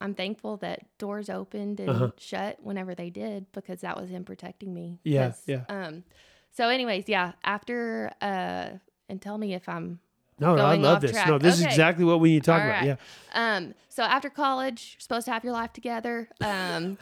I'm 0.00 0.14
thankful 0.14 0.56
that 0.58 0.80
doors 0.98 1.28
opened 1.30 1.80
and 1.80 1.90
Uh-huh. 1.90 2.10
shut 2.18 2.58
whenever 2.62 2.94
they 2.94 3.10
did 3.10 3.46
because 3.52 3.82
that 3.82 4.00
was 4.00 4.10
him 4.10 4.24
protecting 4.24 4.72
me. 4.74 4.98
Yeah, 5.04 5.32
yeah. 5.46 5.64
Um, 5.68 6.04
so 6.52 6.68
anyways, 6.68 7.08
yeah, 7.08 7.32
after, 7.44 8.10
uh, 8.20 8.70
and 9.08 9.20
tell 9.20 9.38
me 9.38 9.54
if 9.54 9.68
I'm 9.68 10.00
No, 10.38 10.56
no 10.56 10.64
I 10.66 10.74
love 10.76 11.00
this. 11.00 11.12
track. 11.12 11.28
No, 11.28 11.38
this 11.38 11.54
is 11.60 11.64
exactly 11.64 12.04
what 12.04 12.18
we 12.20 12.30
need 12.30 12.42
to 12.44 12.46
talk 12.50 12.62
All 12.62 12.68
about. 12.68 12.78
right. 12.80 12.98
Yeah. 13.34 13.56
Um, 13.56 13.74
so 13.88 14.02
after 14.02 14.30
college, 14.30 14.94
you're 14.96 15.00
supposed 15.00 15.26
to 15.26 15.32
have 15.32 15.44
your 15.44 15.52
life 15.52 15.72
together. 15.72 16.28
Um, 16.40 16.98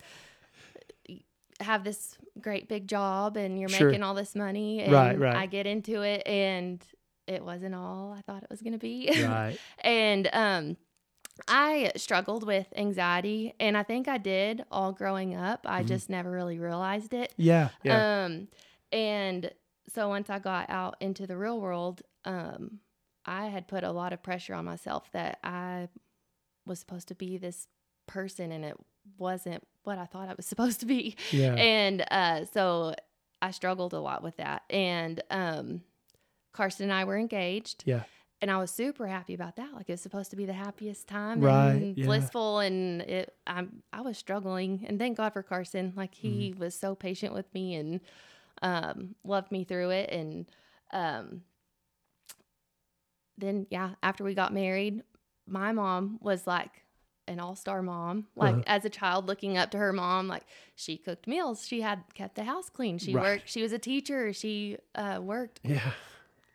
have 1.63 1.85
this 1.85 2.17
great 2.41 2.69
big 2.69 2.87
job, 2.89 3.37
and 3.37 3.59
you're 3.59 3.69
Sure. 3.69 3.89
making 3.89 4.03
all 4.03 4.15
this 4.15 4.35
money. 4.35 4.81
And 4.81 4.93
Right, 4.93 5.19
right. 5.19 5.37
I 5.37 5.47
get 5.47 5.67
into 5.67 6.03
it, 6.03 6.27
and 6.27 6.85
it 7.27 7.45
wasn't 7.45 7.75
all 7.75 8.13
I 8.17 8.21
thought 8.23 8.43
it 8.43 8.51
was 8.51 8.61
going 8.63 8.73
to 8.73 8.79
be. 8.79 9.11
Right. 9.23 9.59
and 9.85 10.29
um, 10.33 10.77
I 11.49 11.93
struggled 11.97 12.47
with 12.47 12.67
anxiety, 12.77 13.55
and 13.59 13.77
I 13.77 13.83
think 13.83 14.09
I 14.09 14.19
did 14.19 14.65
all 14.71 14.93
growing 14.93 15.35
up. 15.35 15.61
I 15.65 15.83
Mhm. 15.83 15.87
just 15.89 16.11
never 16.11 16.31
really 16.31 16.59
realized 16.59 17.15
it. 17.15 17.33
Yeah. 17.37 17.71
Yeah. 17.85 18.25
Um, 18.25 18.49
and 18.91 19.51
so 19.89 20.09
once 20.09 20.31
I 20.31 20.39
got 20.39 20.69
out 20.71 20.97
into 21.01 21.27
the 21.27 21.37
real 21.37 21.61
world, 21.61 22.03
um, 22.25 22.81
I 23.25 23.47
had 23.47 23.69
put 23.69 23.85
a 23.85 23.91
lot 23.93 24.13
of 24.13 24.23
pressure 24.23 24.55
on 24.55 24.65
myself 24.65 25.11
that 25.13 25.39
I 25.45 25.89
was 26.67 26.79
supposed 26.81 27.09
to 27.09 27.15
be 27.15 27.39
this 27.39 27.67
person, 28.07 28.53
and 28.53 28.65
it 28.65 28.77
wasn't 29.17 29.67
what 29.85 29.99
I 29.99 30.07
thought 30.07 30.29
I 30.29 30.35
was 30.35 30.47
supposed 30.53 30.81
to 30.81 30.87
be. 30.87 31.17
yeah. 31.31 31.55
And 31.55 32.05
uh, 32.11 32.45
so 32.47 32.95
I 33.41 33.51
struggled 33.51 33.93
a 33.93 34.01
lot 34.01 34.23
with 34.23 34.37
that. 34.37 34.63
And 34.71 35.23
um, 35.31 35.83
Carson 36.53 36.85
and 36.85 36.93
I 36.93 37.05
were 37.05 37.19
engaged. 37.19 37.83
Yeah. 37.87 38.03
And 38.41 38.51
I 38.51 38.57
was 38.59 38.73
super 38.73 39.07
happy 39.07 39.35
about 39.35 39.55
that. 39.57 39.73
Like 39.73 39.89
it 39.89 39.93
was 39.93 40.01
supposed 40.01 40.31
to 40.31 40.37
be 40.37 40.47
the 40.47 40.53
happiest 40.53 41.07
time 41.07 41.41
Right, 41.41 41.71
and 41.75 41.97
yeah. 41.97 42.07
blissful. 42.07 42.59
And 42.59 43.01
it, 43.03 43.35
I'm, 43.47 43.83
I 43.93 44.01
was 44.01 44.19
struggling. 44.19 44.85
And 44.89 44.99
thank 44.99 45.17
God 45.17 45.33
for 45.33 45.43
Carson. 45.45 45.93
Like 45.97 46.15
he 46.15 46.51
Mm-hmm. 46.51 46.61
was 46.61 46.75
so 46.75 46.95
patient 46.97 47.35
with 47.35 47.53
me 47.55 47.77
and 47.77 48.01
um, 48.61 49.15
loved 49.25 49.53
me 49.53 49.63
through 49.65 49.91
it. 49.91 50.11
And 50.11 50.47
um, 50.93 51.43
then, 53.39 53.67
yeah, 53.71 53.91
after 54.03 54.25
we 54.25 54.35
got 54.35 54.53
married, 54.53 55.03
my 55.47 55.73
mom 55.73 56.19
was 56.21 56.47
like 56.47 56.71
an 57.29 57.39
all-star 57.41 57.83
mom. 57.83 58.27
Like 58.37 58.55
Uh-huh. 58.55 58.63
as 58.67 58.85
a 58.85 58.91
child, 58.91 59.27
looking 59.27 59.57
up 59.57 59.71
to 59.73 59.79
her 59.79 59.93
mom, 59.93 60.27
like 60.29 60.45
she 60.75 60.97
cooked 60.97 61.27
meals, 61.27 61.67
she 61.67 61.81
had 61.81 62.03
kept 62.15 62.35
the 62.35 62.45
house 62.45 62.69
clean, 62.71 62.99
she 62.99 63.15
Right. 63.15 63.23
worked, 63.23 63.49
she 63.49 63.63
was 63.63 63.73
a 63.73 63.79
teacher, 63.79 64.33
she 64.33 64.77
uh, 64.95 65.21
worked 65.23 65.61
yeah. 65.63 65.93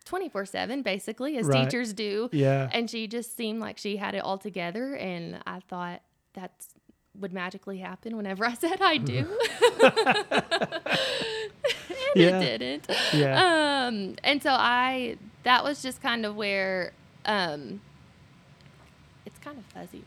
24 0.05 0.45
7 0.45 0.81
basically 0.83 1.37
as 1.37 1.47
Right. 1.47 1.63
teachers 1.69 1.91
do 1.93 2.29
Yeah. 2.31 2.69
and 2.71 2.89
she 2.89 3.07
just 3.07 3.35
seemed 3.35 3.59
like 3.59 3.77
she 3.77 3.97
had 3.97 4.15
it 4.15 4.19
all 4.19 4.37
together 4.37 4.95
and 4.95 5.39
i 5.45 5.59
thought 5.59 6.01
that 6.33 6.51
would 7.19 7.33
magically 7.33 7.79
happen 7.79 8.15
whenever 8.15 8.45
i 8.45 8.53
said 8.63 8.79
i 8.81 8.95
do 8.97 9.27
and 9.81 9.91
Yeah. 12.15 12.39
it 12.39 12.57
didn't 12.59 12.89
Yeah. 13.13 13.85
um 13.87 14.15
and 14.23 14.41
so 14.41 14.51
i 14.51 15.17
that 15.43 15.63
was 15.63 15.81
just 15.81 16.01
kind 16.01 16.25
of 16.25 16.35
where 16.37 16.93
um 17.25 17.81
it's 19.25 19.39
kind 19.39 19.57
of 19.57 19.65
fuzzy 19.65 20.03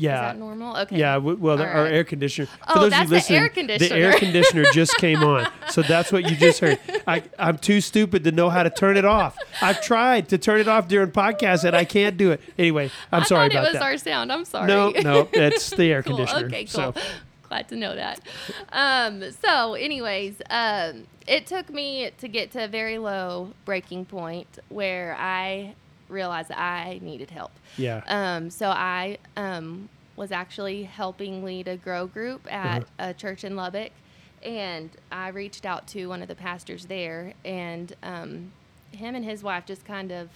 Yeah. 0.00 0.14
is 0.14 0.20
that 0.34 0.38
normal 0.38 0.76
okay 0.78 0.98
Yeah, 0.98 1.14
w- 1.14 1.36
well, 1.36 1.56
the, 1.56 1.66
our 1.66 1.84
right. 1.84 1.92
air 1.92 2.04
conditioner. 2.04 2.46
For 2.46 2.52
Oh, 2.68 2.74
those 2.80 2.84
of 2.84 2.90
that's 2.90 3.02
you 3.02 3.08
the 3.08 3.14
listening, 3.14 3.38
air 3.38 3.48
the 3.78 3.94
air 3.94 4.12
conditioner. 4.12 4.18
conditioner 4.18 4.64
just 4.72 4.96
came 4.96 5.22
on, 5.22 5.50
so 5.70 5.82
that's 5.82 6.10
what 6.12 6.28
you 6.28 6.36
just 6.36 6.60
heard. 6.60 6.78
I, 7.06 7.22
I'm 7.38 7.58
too 7.58 7.80
stupid 7.80 8.24
to 8.24 8.32
know 8.32 8.50
how 8.50 8.62
to 8.62 8.70
turn 8.70 8.96
it 8.96 9.04
off. 9.04 9.36
I've 9.62 9.80
tried 9.82 10.28
to 10.30 10.38
turn 10.38 10.60
it 10.60 10.68
off 10.68 10.88
during 10.88 11.10
podcasts, 11.10 11.64
and 11.64 11.76
I 11.76 11.84
can't 11.84 12.16
do 12.16 12.30
it. 12.32 12.40
Anyway, 12.58 12.90
I'm 13.12 13.22
I 13.22 13.24
sorry 13.26 13.46
about 13.48 13.64
it 13.64 13.68
was 13.68 13.72
that. 13.74 13.82
our 13.82 13.96
sound 13.98 14.32
i'm 14.32 14.44
sorry 14.44 14.66
no, 14.68 14.90
no, 14.90 15.28
it's 15.32 15.70
the 15.70 15.92
air 15.92 16.02
cool. 16.02 16.16
conditioner. 16.16 16.46
Okay, 16.46 16.64
cool. 16.64 16.92
So, 16.92 16.94
Glad 17.48 17.68
to 17.68 17.74
know 17.76 17.96
that. 17.96 18.20
Um, 18.72 19.24
so, 19.32 19.74
anyways, 19.74 20.40
um, 20.50 21.06
it 21.26 21.46
took 21.46 21.68
me 21.68 22.10
to 22.18 22.28
get 22.28 22.52
to 22.52 22.64
a 22.64 22.68
very 22.68 22.96
low 22.98 23.50
breaking 23.64 24.04
point 24.04 24.60
where 24.68 25.16
I 25.18 25.74
realized 26.10 26.50
that 26.50 26.58
I 26.58 26.98
needed 27.02 27.30
help. 27.30 27.52
yeah, 27.76 28.02
Um, 28.06 28.50
so 28.50 28.68
I 28.70 29.18
um, 29.36 29.88
was 30.16 30.32
actually 30.32 30.82
helping 30.84 31.44
lead 31.44 31.68
a 31.68 31.76
grow 31.76 32.06
group 32.06 32.46
at 32.52 32.82
Uh-huh. 32.82 33.10
a 33.10 33.14
church 33.14 33.44
in 33.44 33.56
Lubbock, 33.56 33.92
and 34.42 34.90
I 35.12 35.28
reached 35.28 35.64
out 35.66 35.86
to 35.88 36.06
one 36.08 36.22
of 36.22 36.28
the 36.28 36.34
pastors 36.34 36.86
there, 36.86 37.34
and 37.44 37.94
um, 38.02 38.52
him 38.92 39.14
and 39.14 39.24
his 39.24 39.42
wife 39.42 39.64
just 39.66 39.84
kind 39.84 40.10
of 40.12 40.28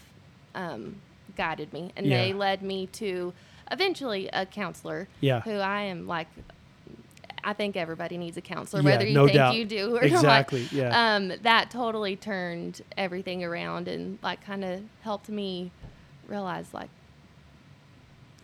um, 0.54 0.96
guided 1.36 1.72
me, 1.72 1.90
and 1.96 2.06
they 2.10 2.32
led 2.32 2.62
me 2.62 2.86
to 2.88 3.32
eventually 3.70 4.28
a 4.32 4.46
counselor. 4.46 5.08
Yeah. 5.20 5.40
who 5.40 5.52
I 5.56 5.82
am 5.82 6.06
like. 6.06 6.28
I 7.44 7.52
think 7.52 7.76
everybody 7.76 8.16
needs 8.18 8.36
a 8.36 8.40
counselor, 8.40 8.82
Yeah, 8.82 8.90
whether 8.90 9.06
you 9.06 9.14
no 9.14 9.24
think 9.26 9.36
doubt. 9.36 9.54
you 9.54 9.64
do 9.64 9.96
or 9.96 10.02
Exactly, 10.02 10.62
not. 10.62 10.72
yeah. 10.72 11.14
Um, 11.16 11.32
that 11.42 11.70
totally 11.70 12.16
turned 12.16 12.80
everything 12.96 13.44
around 13.44 13.86
and 13.86 14.18
like 14.22 14.44
kind 14.44 14.64
of 14.64 14.80
helped 15.02 15.28
me 15.28 15.70
realize 16.26 16.72
like 16.72 16.88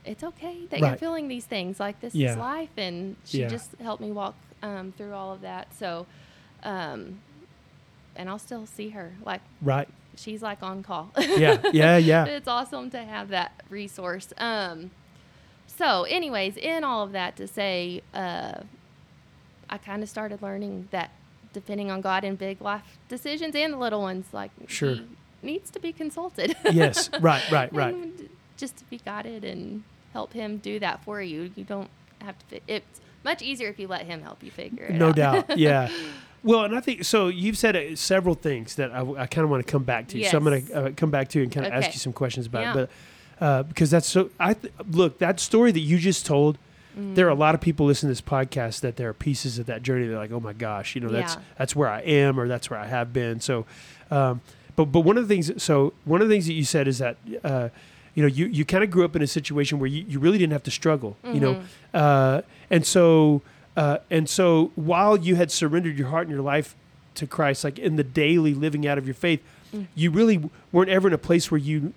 it's 0.04 0.24
okay 0.24 0.66
that 0.70 0.80
you're 0.80 0.96
feeling 0.96 1.28
these 1.28 1.44
things. 1.44 1.78
Like 1.78 2.00
this 2.00 2.14
Yeah. 2.14 2.32
is 2.32 2.36
life, 2.36 2.70
and 2.76 3.16
she 3.24 3.40
Yeah. 3.40 3.48
just 3.48 3.74
helped 3.76 4.02
me 4.02 4.10
walk 4.10 4.34
um, 4.62 4.92
through 4.96 5.12
all 5.14 5.32
of 5.32 5.40
that. 5.42 5.72
So, 5.74 6.06
um, 6.62 7.20
and 8.16 8.28
I'll 8.28 8.38
still 8.38 8.66
see 8.66 8.90
her. 8.90 9.12
Like 9.24 9.40
right. 9.62 9.88
she's 10.16 10.42
like 10.42 10.62
on 10.62 10.82
call. 10.82 11.10
Yeah, 11.18 11.60
yeah, 11.72 11.96
yeah. 12.12 12.24
it's 12.26 12.48
awesome 12.48 12.90
to 12.90 13.02
have 13.02 13.28
that 13.28 13.52
resource. 13.70 14.32
Um, 14.38 14.90
so, 15.66 16.02
anyways, 16.04 16.56
in 16.56 16.82
all 16.84 17.02
of 17.04 17.12
that 17.12 17.36
to 17.36 17.46
say, 17.46 18.02
uh, 18.12 18.60
I 19.70 19.78
kind 19.78 20.02
of 20.02 20.08
started 20.08 20.42
learning 20.42 20.88
that 20.90 21.10
depending 21.52 21.90
on 21.90 22.00
God 22.02 22.24
in 22.24 22.36
big 22.36 22.60
life 22.60 22.98
decisions 23.08 23.54
and 23.56 23.72
the 23.72 23.78
little 23.78 24.02
ones, 24.02 24.26
like 24.32 24.50
Sure. 24.66 24.96
he 24.96 25.06
needs 25.42 25.70
to 25.70 25.80
be 25.80 25.92
consulted. 25.92 26.54
yes, 26.72 27.08
right, 27.20 27.42
right, 27.50 27.72
right. 27.72 27.94
And 27.94 28.28
just 28.56 28.76
to 28.78 28.84
be 28.84 28.98
guided 28.98 29.44
and 29.44 29.82
help 30.12 30.32
him 30.32 30.58
do 30.58 30.78
that 30.80 31.02
for 31.04 31.22
you. 31.22 31.50
You 31.56 31.64
don't 31.64 31.88
have 32.20 32.36
to. 32.50 32.60
It's 32.68 33.00
much 33.24 33.40
easier 33.42 33.68
if 33.68 33.78
you 33.78 33.88
let 33.88 34.02
him 34.06 34.22
help 34.22 34.42
you 34.42 34.50
figure 34.50 34.84
it 34.84 34.94
No 34.94 35.08
out. 35.08 35.16
No 35.16 35.22
doubt. 35.42 35.44
Yeah. 35.58 35.88
Well, 36.42 36.64
and 36.64 36.74
I 36.74 36.80
think 36.80 37.04
so. 37.04 37.28
You've 37.28 37.58
said 37.58 37.76
uh, 37.76 37.94
several 37.96 38.34
things 38.34 38.76
that 38.76 38.90
I, 38.92 39.02
kind 39.26 39.44
of 39.44 39.50
want 39.50 39.64
to 39.66 39.70
come 39.70 39.84
back 39.84 40.08
to. 40.08 40.24
So 40.24 40.38
I'm 40.38 40.44
going 40.44 40.66
to 40.66 40.74
uh, 40.86 40.90
come 40.96 41.10
back 41.10 41.28
to 41.30 41.38
you 41.38 41.42
and 41.44 41.52
kind 41.52 41.66
of 41.66 41.72
ask 41.72 41.92
you 41.92 41.98
some 41.98 42.14
questions 42.14 42.46
about 42.46 42.62
Yeah. 42.62 42.70
it. 42.82 42.90
But 43.38 43.44
uh, 43.44 43.62
because 43.64 43.90
that's 43.90 44.06
so, 44.08 44.30
I 44.40 44.54
th- 44.54 44.72
look 44.90 45.18
that 45.18 45.38
story 45.38 45.70
that 45.72 45.80
you 45.80 45.98
just 45.98 46.24
told. 46.26 46.56
There 47.14 47.26
are 47.26 47.30
a 47.30 47.34
lot 47.34 47.54
of 47.54 47.60
people 47.60 47.86
listening 47.86 48.08
to 48.08 48.12
this 48.12 48.20
podcast 48.20 48.80
that 48.80 48.96
there 48.96 49.08
are 49.08 49.14
pieces 49.14 49.58
of 49.58 49.66
that 49.66 49.82
journey. 49.82 50.06
They're 50.06 50.18
like, 50.18 50.32
oh 50.32 50.40
my 50.40 50.52
gosh, 50.52 50.94
you 50.94 51.00
know, 51.00 51.08
that's 51.08 51.34
Yeah. 51.34 51.40
that's 51.58 51.74
where 51.76 51.88
I 51.88 52.00
am 52.00 52.38
or 52.38 52.46
that's 52.48 52.68
where 52.70 52.78
I 52.78 52.86
have 52.86 53.12
been. 53.12 53.40
So, 53.40 53.66
um, 54.10 54.40
but 54.76 54.86
but 54.86 55.00
one 55.00 55.16
of 55.18 55.26
the 55.28 55.34
things. 55.34 55.62
So 55.62 55.92
one 56.04 56.20
of 56.22 56.28
the 56.28 56.34
things 56.34 56.46
that 56.46 56.54
you 56.54 56.64
said 56.64 56.86
is 56.88 56.98
that. 56.98 57.16
Uh, 57.44 57.68
you 58.16 58.24
know, 58.24 58.28
you, 58.28 58.46
you 58.46 58.64
kind 58.64 58.82
of 58.82 58.90
grew 58.90 59.04
up 59.04 59.14
in 59.14 59.22
a 59.22 59.26
situation 59.26 59.78
where 59.78 59.86
you, 59.86 60.04
you 60.08 60.18
really 60.18 60.36
didn't 60.36 60.52
have 60.52 60.64
to 60.64 60.70
struggle, 60.72 61.16
you 61.32 61.38
know, 61.38 61.54
Mhm. 61.54 61.62
uh, 61.94 62.42
and 62.68 62.84
so 62.84 63.40
uh, 63.76 63.98
and 64.10 64.28
so 64.28 64.72
while 64.74 65.16
you 65.16 65.36
had 65.36 65.52
surrendered 65.52 65.96
your 65.96 66.08
heart 66.08 66.26
and 66.26 66.34
your 66.34 66.42
life 66.42 66.74
to 67.14 67.24
Christ, 67.28 67.62
like 67.62 67.78
in 67.78 67.94
the 67.94 68.02
daily 68.02 68.52
living 68.52 68.84
out 68.84 68.98
of 68.98 69.06
your 69.06 69.14
faith, 69.14 69.40
Mm. 69.72 69.86
you 69.94 70.10
really 70.10 70.42
weren't 70.72 70.90
ever 70.90 71.06
in 71.06 71.14
a 71.14 71.18
place 71.18 71.52
where 71.52 71.58
you 71.58 71.92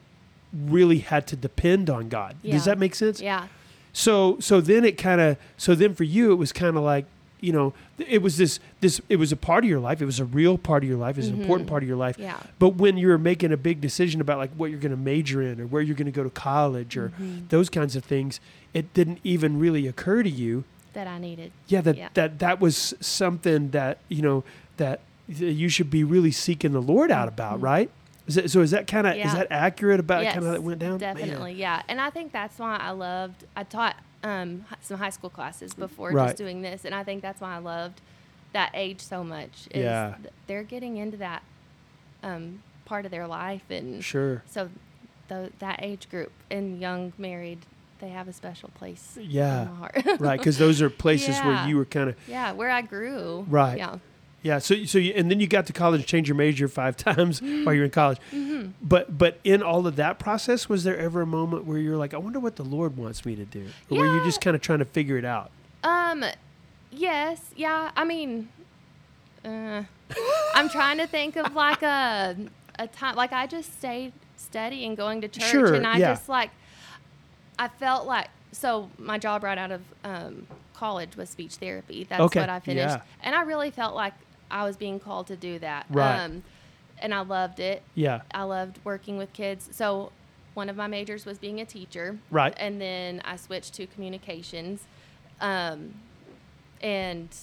really 0.54 1.00
had 1.00 1.26
to 1.28 1.36
depend 1.36 1.90
on 1.90 2.10
God. 2.10 2.36
Yeah. 2.44 2.54
Does 2.54 2.66
that 2.66 2.78
make 2.78 2.94
sense? 2.94 3.20
Yeah. 3.20 3.48
So 3.94 4.38
so 4.40 4.60
then 4.60 4.84
it 4.84 4.98
kind 4.98 5.22
of 5.22 5.38
so 5.58 5.76
then 5.76 5.94
for 5.96 6.04
you 6.04 6.32
it 6.32 6.36
was 6.36 6.52
kind 6.52 6.76
of 6.76 6.84
like 6.84 7.06
you 7.42 7.52
know 7.54 7.74
it 8.00 8.22
was 8.22 8.38
this 8.38 8.60
this 8.80 9.00
it 9.10 9.18
was 9.18 9.32
a 9.32 9.36
part 9.36 9.64
of 9.64 9.70
your 9.70 9.80
life. 9.80 10.02
It 10.02 10.06
was 10.06 10.20
a 10.20 10.26
real 10.26 10.58
part 10.58 10.82
of 10.84 10.90
your 10.90 10.98
life. 10.98 11.16
It 11.18 11.22
was 11.22 11.28
an 11.28 11.42
important 11.42 11.68
Mhm. 11.68 11.72
part 11.72 11.84
of 11.84 11.88
your 11.90 11.98
life. 11.98 12.18
Yeah. 12.18 12.38
But 12.58 12.70
when 12.76 12.98
you're 12.98 13.18
making 13.18 13.52
a 13.52 13.58
big 13.58 13.82
decision 13.82 14.20
about 14.20 14.40
like 14.40 14.52
what 14.58 14.72
you're 14.72 14.80
going 14.80 14.92
to 14.92 14.98
major 14.98 15.42
in 15.42 15.62
or 15.62 15.68
where 15.68 15.82
you're 15.82 15.96
going 15.96 16.06
to 16.06 16.12
go 16.12 16.24
to 16.24 16.30
college 16.30 16.98
or 16.98 17.12
Mhm. 17.22 17.50
those 17.50 17.70
kinds 17.70 17.96
of 17.96 18.04
things, 18.04 18.40
it 18.74 18.94
didn't 18.94 19.20
even 19.24 19.60
really 19.60 19.86
occur 19.88 20.24
to 20.24 20.30
you. 20.30 20.64
That 20.94 21.06
I 21.08 21.20
needed. 21.20 21.52
Yeah, 21.68 21.82
that 21.82 21.98
Yeah. 21.98 22.10
that 22.16 22.40
that 22.40 22.60
was 22.62 22.94
something 23.00 23.70
that 23.72 24.00
you 24.10 24.22
know 24.24 24.44
that 24.78 25.02
you 25.28 25.70
should 25.70 25.90
be 25.92 26.04
really 26.04 26.32
seeking 26.32 26.72
the 26.74 26.82
Lord 26.82 27.12
out 27.12 27.28
about, 27.28 27.60
Mhm. 27.60 27.64
right? 27.64 27.90
Is 28.28 28.36
that, 28.36 28.50
so 28.52 28.62
is 28.62 28.72
that 28.72 28.88
kind 28.88 29.06
of 29.06 29.16
is 29.18 29.34
that 29.34 29.48
accurate 29.52 30.00
about 30.00 30.24
yes, 30.24 30.34
kind 30.34 30.46
of 30.46 30.52
how 30.52 30.54
that 30.54 30.64
went 30.64 30.80
down? 30.80 30.92
Man. 30.92 31.00
Definitely, 31.16 31.54
yeah. 31.54 31.82
And 31.90 32.00
I 32.00 32.10
think 32.10 32.32
that's 32.32 32.58
why 32.58 32.78
I 32.78 32.92
loved. 32.92 33.44
I 33.56 33.64
taught 33.64 33.98
um, 34.24 34.66
some 34.82 34.98
high 34.98 35.10
school 35.10 35.30
classes 35.30 35.74
before 35.74 36.12
Right. 36.12 36.28
just 36.28 36.38
doing 36.38 36.62
this, 36.62 36.86
and 36.86 36.96
I 36.96 37.04
think 37.04 37.22
that's 37.22 37.42
why 37.42 37.56
I 37.56 37.58
loved 37.58 38.00
that 38.54 38.72
age 38.74 39.02
so 39.02 39.24
much. 39.24 39.68
Is 39.72 39.84
Yeah. 39.84 40.16
th- 40.22 40.34
they're 40.48 40.64
getting 40.64 40.96
into 40.98 41.18
that 41.18 41.44
um, 42.24 42.62
part 42.86 43.04
of 43.06 43.12
their 43.12 43.28
life, 43.28 43.64
and 43.70 44.02
Sure. 44.04 44.42
so 44.50 44.70
tho- 45.28 45.50
that 45.60 45.80
age 45.84 46.10
group 46.10 46.32
and 46.50 46.80
young 46.80 47.12
married, 47.18 47.60
they 48.00 48.10
have 48.10 48.30
a 48.30 48.34
special 48.34 48.70
place. 48.70 49.18
Yeah. 49.22 49.64
in 49.64 49.70
my 49.70 49.76
heart. 49.76 50.20
right, 50.22 50.40
because 50.40 50.58
those 50.58 50.82
are 50.82 50.90
places 51.06 51.38
where 51.42 51.68
you 51.68 51.76
were 51.76 51.86
kind 51.86 52.10
of 52.12 52.16
yeah, 52.28 52.54
where 52.54 52.70
I 52.70 52.82
grew. 52.82 53.46
Right. 53.50 53.78
Yeah. 53.78 53.98
Yeah. 54.44 54.60
So 54.60 54.86
so 54.86 55.00
you, 55.00 55.14
and 55.16 55.32
then 55.32 55.40
you 55.40 55.48
got 55.48 55.66
to 55.68 55.74
college, 55.74 56.06
change 56.06 56.28
your 56.30 56.36
major 56.36 56.68
five 56.68 56.96
times 57.10 57.42
while 57.42 57.74
you're 57.74 57.86
in 57.86 57.92
college. 57.92 58.20
hmm 58.30 58.68
But 58.82 59.18
but 59.18 59.40
in 59.44 59.64
all 59.64 59.88
of 59.88 59.96
that 59.96 60.20
process, 60.20 60.70
was 60.70 60.84
there 60.84 60.98
ever 60.98 61.22
a 61.22 61.26
moment 61.26 61.66
where 61.66 61.80
you're 61.80 61.98
like, 61.98 62.14
I 62.14 62.18
wonder 62.18 62.40
what 62.40 62.56
the 62.58 62.64
Lord 62.66 62.96
wants 62.98 63.26
me 63.26 63.36
to 63.36 63.46
do, 63.46 63.66
or 63.90 63.98
were 63.98 64.06
you 64.06 64.18
Yeah. 64.20 64.26
just 64.26 64.42
kind 64.42 64.56
of 64.56 64.62
trying 64.62 64.80
to 64.80 64.86
figure 64.86 65.18
it 65.18 65.26
out? 65.26 65.50
Um, 65.84 66.24
yes, 66.92 67.40
yeah. 67.56 67.92
I 67.96 68.04
mean, 68.06 68.50
uh, 69.44 69.84
I'm 70.54 70.70
trying 70.70 70.98
to 71.00 71.08
think 71.08 71.36
of 71.36 71.54
like 71.56 71.82
a 71.82 72.36
a 72.80 72.88
time 72.88 73.16
like 73.16 73.34
I 73.34 73.48
just 73.48 73.78
stayed 73.80 74.14
steady 74.38 74.86
and 74.86 74.96
going 74.98 75.22
to 75.22 75.28
church, 75.28 75.50
Sure, 75.50 75.74
and 75.74 75.86
I 75.88 75.98
yeah. 75.98 76.14
just 76.14 76.30
like 76.30 76.52
I 77.58 77.68
felt 77.68 78.06
like 78.08 78.28
so 78.52 78.90
my 78.98 79.18
job 79.18 79.44
right 79.44 79.58
out 79.58 79.72
of 79.72 79.82
um, 80.04 80.48
college 80.74 81.16
was 81.16 81.30
speech 81.30 81.56
therapy. 81.56 82.04
That's 82.04 82.22
Okay, 82.22 82.40
what 82.40 82.50
I 82.50 82.60
finished, 82.60 82.96
yeah. 82.98 83.02
and 83.24 83.36
I 83.36 83.42
really 83.44 83.72
felt 83.72 83.96
like 83.96 84.14
I 84.54 84.64
was 84.64 84.78
being 84.78 85.00
called 85.00 85.28
to 85.28 85.36
do 85.36 85.58
that. 85.60 85.88
Right. 85.90 86.20
Um, 86.20 86.44
and 87.00 87.14
I 87.14 87.22
loved 87.22 87.60
it. 87.60 87.82
Yeah. 87.96 88.22
I 88.34 88.44
loved 88.44 88.80
working 88.86 89.18
with 89.18 89.34
kids. 89.34 89.68
So 89.72 90.12
one 90.54 90.70
of 90.70 90.76
my 90.78 90.86
majors 90.88 91.26
was 91.26 91.38
being 91.40 91.60
a 91.60 91.66
teacher. 91.66 92.20
Right. 92.30 92.54
And 92.58 92.80
then 92.80 93.22
I 93.26 93.36
switched 93.36 93.74
to 93.74 93.88
communications. 93.88 94.86
Um, 95.42 95.96
and 96.82 97.36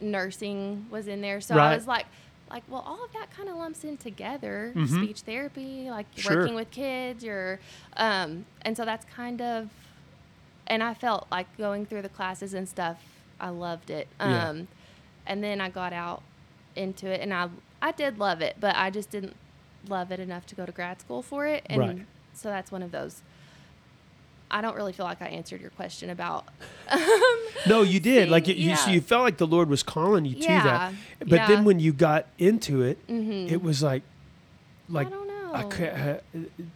nursing 0.00 0.86
was 0.90 1.08
in 1.08 1.20
there. 1.20 1.40
So 1.40 1.56
Right. 1.56 1.72
I 1.72 1.74
was 1.74 1.86
like, 1.86 2.06
like, 2.50 2.62
well, 2.68 2.84
all 2.86 3.02
of 3.04 3.12
that 3.14 3.30
kind 3.36 3.48
of 3.48 3.56
lumps 3.56 3.82
in 3.82 3.96
together. 3.96 4.72
Mhm. 4.76 4.88
Speech 5.02 5.20
therapy, 5.22 5.90
like 5.90 6.06
Sure. 6.16 6.36
working 6.40 6.54
with 6.54 6.70
kids, 6.70 7.24
or, 7.24 7.58
um, 7.96 8.44
and 8.62 8.76
so 8.76 8.84
that's 8.84 9.06
kind 9.06 9.40
of, 9.40 9.70
and 10.66 10.82
I 10.82 10.94
felt 10.94 11.26
like 11.30 11.46
going 11.56 11.86
through 11.86 12.02
the 12.02 12.08
classes 12.10 12.52
and 12.54 12.68
stuff, 12.68 12.98
I 13.40 13.48
loved 13.48 13.90
it. 13.90 14.06
Yeah. 14.20 14.50
And 15.26 15.42
then 15.42 15.60
I 15.60 15.68
got 15.68 15.92
out 15.92 16.22
into 16.76 17.06
it, 17.08 17.20
and 17.20 17.32
I, 17.32 17.48
I 17.80 17.92
did 17.92 18.18
love 18.18 18.40
it, 18.40 18.56
but 18.60 18.74
I 18.76 18.90
just 18.90 19.10
didn't 19.10 19.34
love 19.88 20.10
it 20.10 20.20
enough 20.20 20.46
to 20.46 20.54
go 20.54 20.64
to 20.66 20.72
grad 20.72 21.00
school 21.00 21.22
for 21.22 21.46
it, 21.46 21.64
and 21.66 21.78
Right. 21.80 22.06
so 22.34 22.48
that's 22.48 22.70
one 22.72 22.82
of 22.82 22.90
those. 22.92 23.22
I 24.50 24.60
don't 24.60 24.76
really 24.76 24.92
feel 24.92 25.06
like 25.06 25.22
I 25.22 25.26
answered 25.28 25.60
your 25.60 25.70
question 25.70 26.10
about. 26.10 26.44
No, 27.66 27.82
you 27.82 28.00
did. 28.00 28.28
Like 28.28 28.48
you, 28.48 28.54
Seeing- 28.54 28.70
you, 28.70 28.76
so 28.76 28.90
you 28.90 29.00
felt 29.00 29.22
like 29.22 29.36
the 29.36 29.46
Lord 29.46 29.68
was 29.68 29.84
calling 29.84 30.24
you 30.24 30.34
to 30.34 30.40
that. 30.48 30.92
Yeah, 30.92 30.92
But 31.20 31.46
then 31.46 31.64
when 31.64 31.78
you 31.78 31.92
got 31.92 32.26
into 32.38 32.82
it, 32.82 32.98
Mhm. 33.06 33.48
it 33.50 33.62
was 33.62 33.84
like, 33.84 34.02
like 34.88 35.06
I 35.06 35.10
don't 35.10 35.28
know. 35.28 35.52
I 35.54 35.62
uh, 35.64 36.18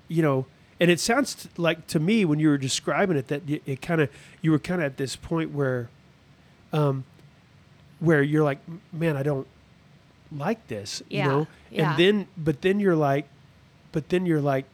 you 0.07 0.23
know, 0.23 0.47
and 0.79 0.89
it 0.91 1.01
sounds 1.01 1.35
t- 1.35 1.49
like 1.57 1.89
to 1.89 1.99
me 1.99 2.25
when 2.25 2.39
you 2.39 2.49
were 2.49 2.57
describing 2.59 3.17
it 3.17 3.27
that 3.29 3.43
y- 3.49 3.61
it 3.67 3.83
kind 3.83 4.01
of 4.01 4.09
you 4.43 4.53
were 4.53 4.61
kind 4.61 4.81
of 4.81 4.85
at 4.87 4.97
this 4.97 5.17
point 5.17 5.51
where, 5.53 5.89
um, 6.73 7.05
where 8.07 8.23
you're 8.23 8.45
like, 8.45 8.59
man, 8.93 9.17
I 9.17 9.23
don't 9.23 9.47
like 10.33 10.67
this, 10.69 11.03
Yeah, 11.09 11.25
you 11.25 11.31
know, 11.31 11.47
yeah. 11.71 11.91
and 11.91 11.99
then 11.99 12.29
but 12.37 12.63
then 12.63 12.81
you're 12.81 12.97
like, 12.97 13.27
but 13.93 14.09
then 14.09 14.27
you're 14.27 14.41
like, 14.41 14.65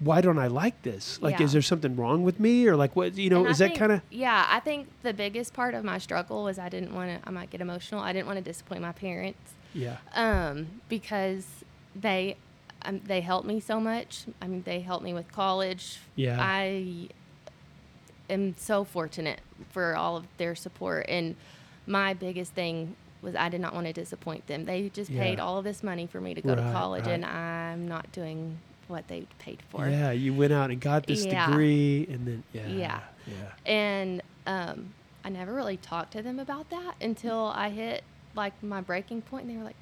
why 0.00 0.20
don't 0.20 0.38
I 0.38 0.46
like 0.46 0.80
this? 0.82 1.20
Like, 1.20 1.38
Yeah. 1.38 1.44
is 1.46 1.52
there 1.52 1.62
something 1.62 1.96
wrong 1.96 2.22
with 2.22 2.38
me, 2.38 2.66
or 2.68 2.76
like 2.76 2.94
what? 2.96 3.16
You 3.16 3.30
know, 3.30 3.46
is 3.46 3.58
that 3.58 3.74
kind 3.74 3.92
of 3.92 4.00
Yeah, 4.10 4.46
I 4.48 4.60
think 4.60 4.88
the 5.02 5.12
biggest 5.12 5.52
part 5.54 5.74
of 5.74 5.84
my 5.84 5.98
struggle 5.98 6.44
was 6.44 6.58
I 6.58 6.68
didn't 6.68 6.94
want 6.94 7.10
to. 7.22 7.28
I 7.28 7.32
might 7.32 7.50
get 7.50 7.60
emotional. 7.60 8.00
I 8.00 8.12
didn't 8.12 8.26
want 8.26 8.38
to 8.38 8.44
disappoint 8.44 8.80
my 8.80 8.92
parents, 8.92 9.52
yeah, 9.74 9.96
um, 10.14 10.68
because 10.88 11.46
they, 11.96 12.36
um, 12.82 13.00
they 13.04 13.20
helped 13.20 13.46
me 13.46 13.58
so 13.60 13.80
much. 13.80 14.24
I 14.40 14.46
mean, 14.46 14.62
they 14.64 14.80
helped 14.80 15.04
me 15.04 15.12
with 15.12 15.30
college. 15.32 15.98
Yeah. 16.14 16.38
I 16.40 17.08
am 18.30 18.54
so 18.56 18.84
fortunate 18.84 19.40
for 19.70 19.96
all 19.96 20.16
of 20.16 20.24
their 20.38 20.54
support, 20.54 21.06
and 21.08 21.34
my 21.88 22.14
biggest 22.14 22.52
thing 22.52 22.94
was 23.22 23.34
I 23.34 23.48
did 23.48 23.60
not 23.60 23.74
want 23.74 23.86
to 23.88 23.92
disappoint 23.92 24.46
them. 24.46 24.64
They 24.64 24.88
just 24.90 25.10
paid 25.10 25.38
Yeah. 25.38 25.44
all 25.44 25.58
of 25.58 25.64
this 25.64 25.82
money 25.82 26.06
for 26.06 26.20
me 26.20 26.34
to 26.34 26.40
go 26.40 26.50
Right, 26.50 26.64
to 26.64 26.72
college, 26.72 27.06
right. 27.06 27.14
and 27.14 27.24
I'm 27.24 27.88
not 27.88 28.12
doing 28.12 28.58
what 28.86 29.08
they 29.08 29.26
paid 29.40 29.58
for. 29.70 29.88
yeah. 29.88 30.12
You 30.12 30.32
went 30.34 30.52
out 30.52 30.70
and 30.70 30.80
got 30.80 31.06
this 31.06 31.24
Yeah. 31.26 31.46
degree, 31.48 32.06
and 32.10 32.26
then 32.26 32.44
yeah, 32.52 32.66
Yeah. 32.68 33.00
yeah. 33.26 33.34
And 33.66 34.22
um, 34.46 34.94
I 35.24 35.30
never 35.30 35.52
really 35.52 35.76
talked 35.78 36.12
to 36.12 36.22
them 36.22 36.38
about 36.38 36.70
that 36.70 36.94
until 37.00 37.46
I 37.54 37.70
hit 37.70 38.04
like 38.34 38.62
my 38.62 38.80
breaking 38.80 39.22
point, 39.22 39.46
and 39.46 39.54
they 39.54 39.58
were 39.58 39.64
like, 39.64 39.76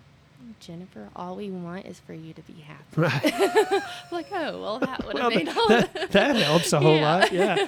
"Jennifer, 0.61 1.09
all 1.17 1.37
we 1.37 1.51
want 1.51 1.87
is 1.87 2.01
for 2.01 2.13
you 2.15 2.33
to 2.35 2.43
be 2.43 2.55
happy." 2.63 2.85
Right. 2.97 3.83
Like, 4.13 4.27
oh, 4.33 4.61
well, 4.63 4.79
that 4.79 5.05
would 5.05 5.15
Well, 5.15 5.31
have 5.31 5.35
made 5.35 5.47
that, 5.49 5.57
all. 5.57 5.69
that, 5.69 6.11
that 6.13 6.37
helps 6.47 6.73
a 6.73 6.81
whole 6.81 6.97
Yeah. 6.97 7.17
lot. 7.17 7.33
Yeah. 7.33 7.67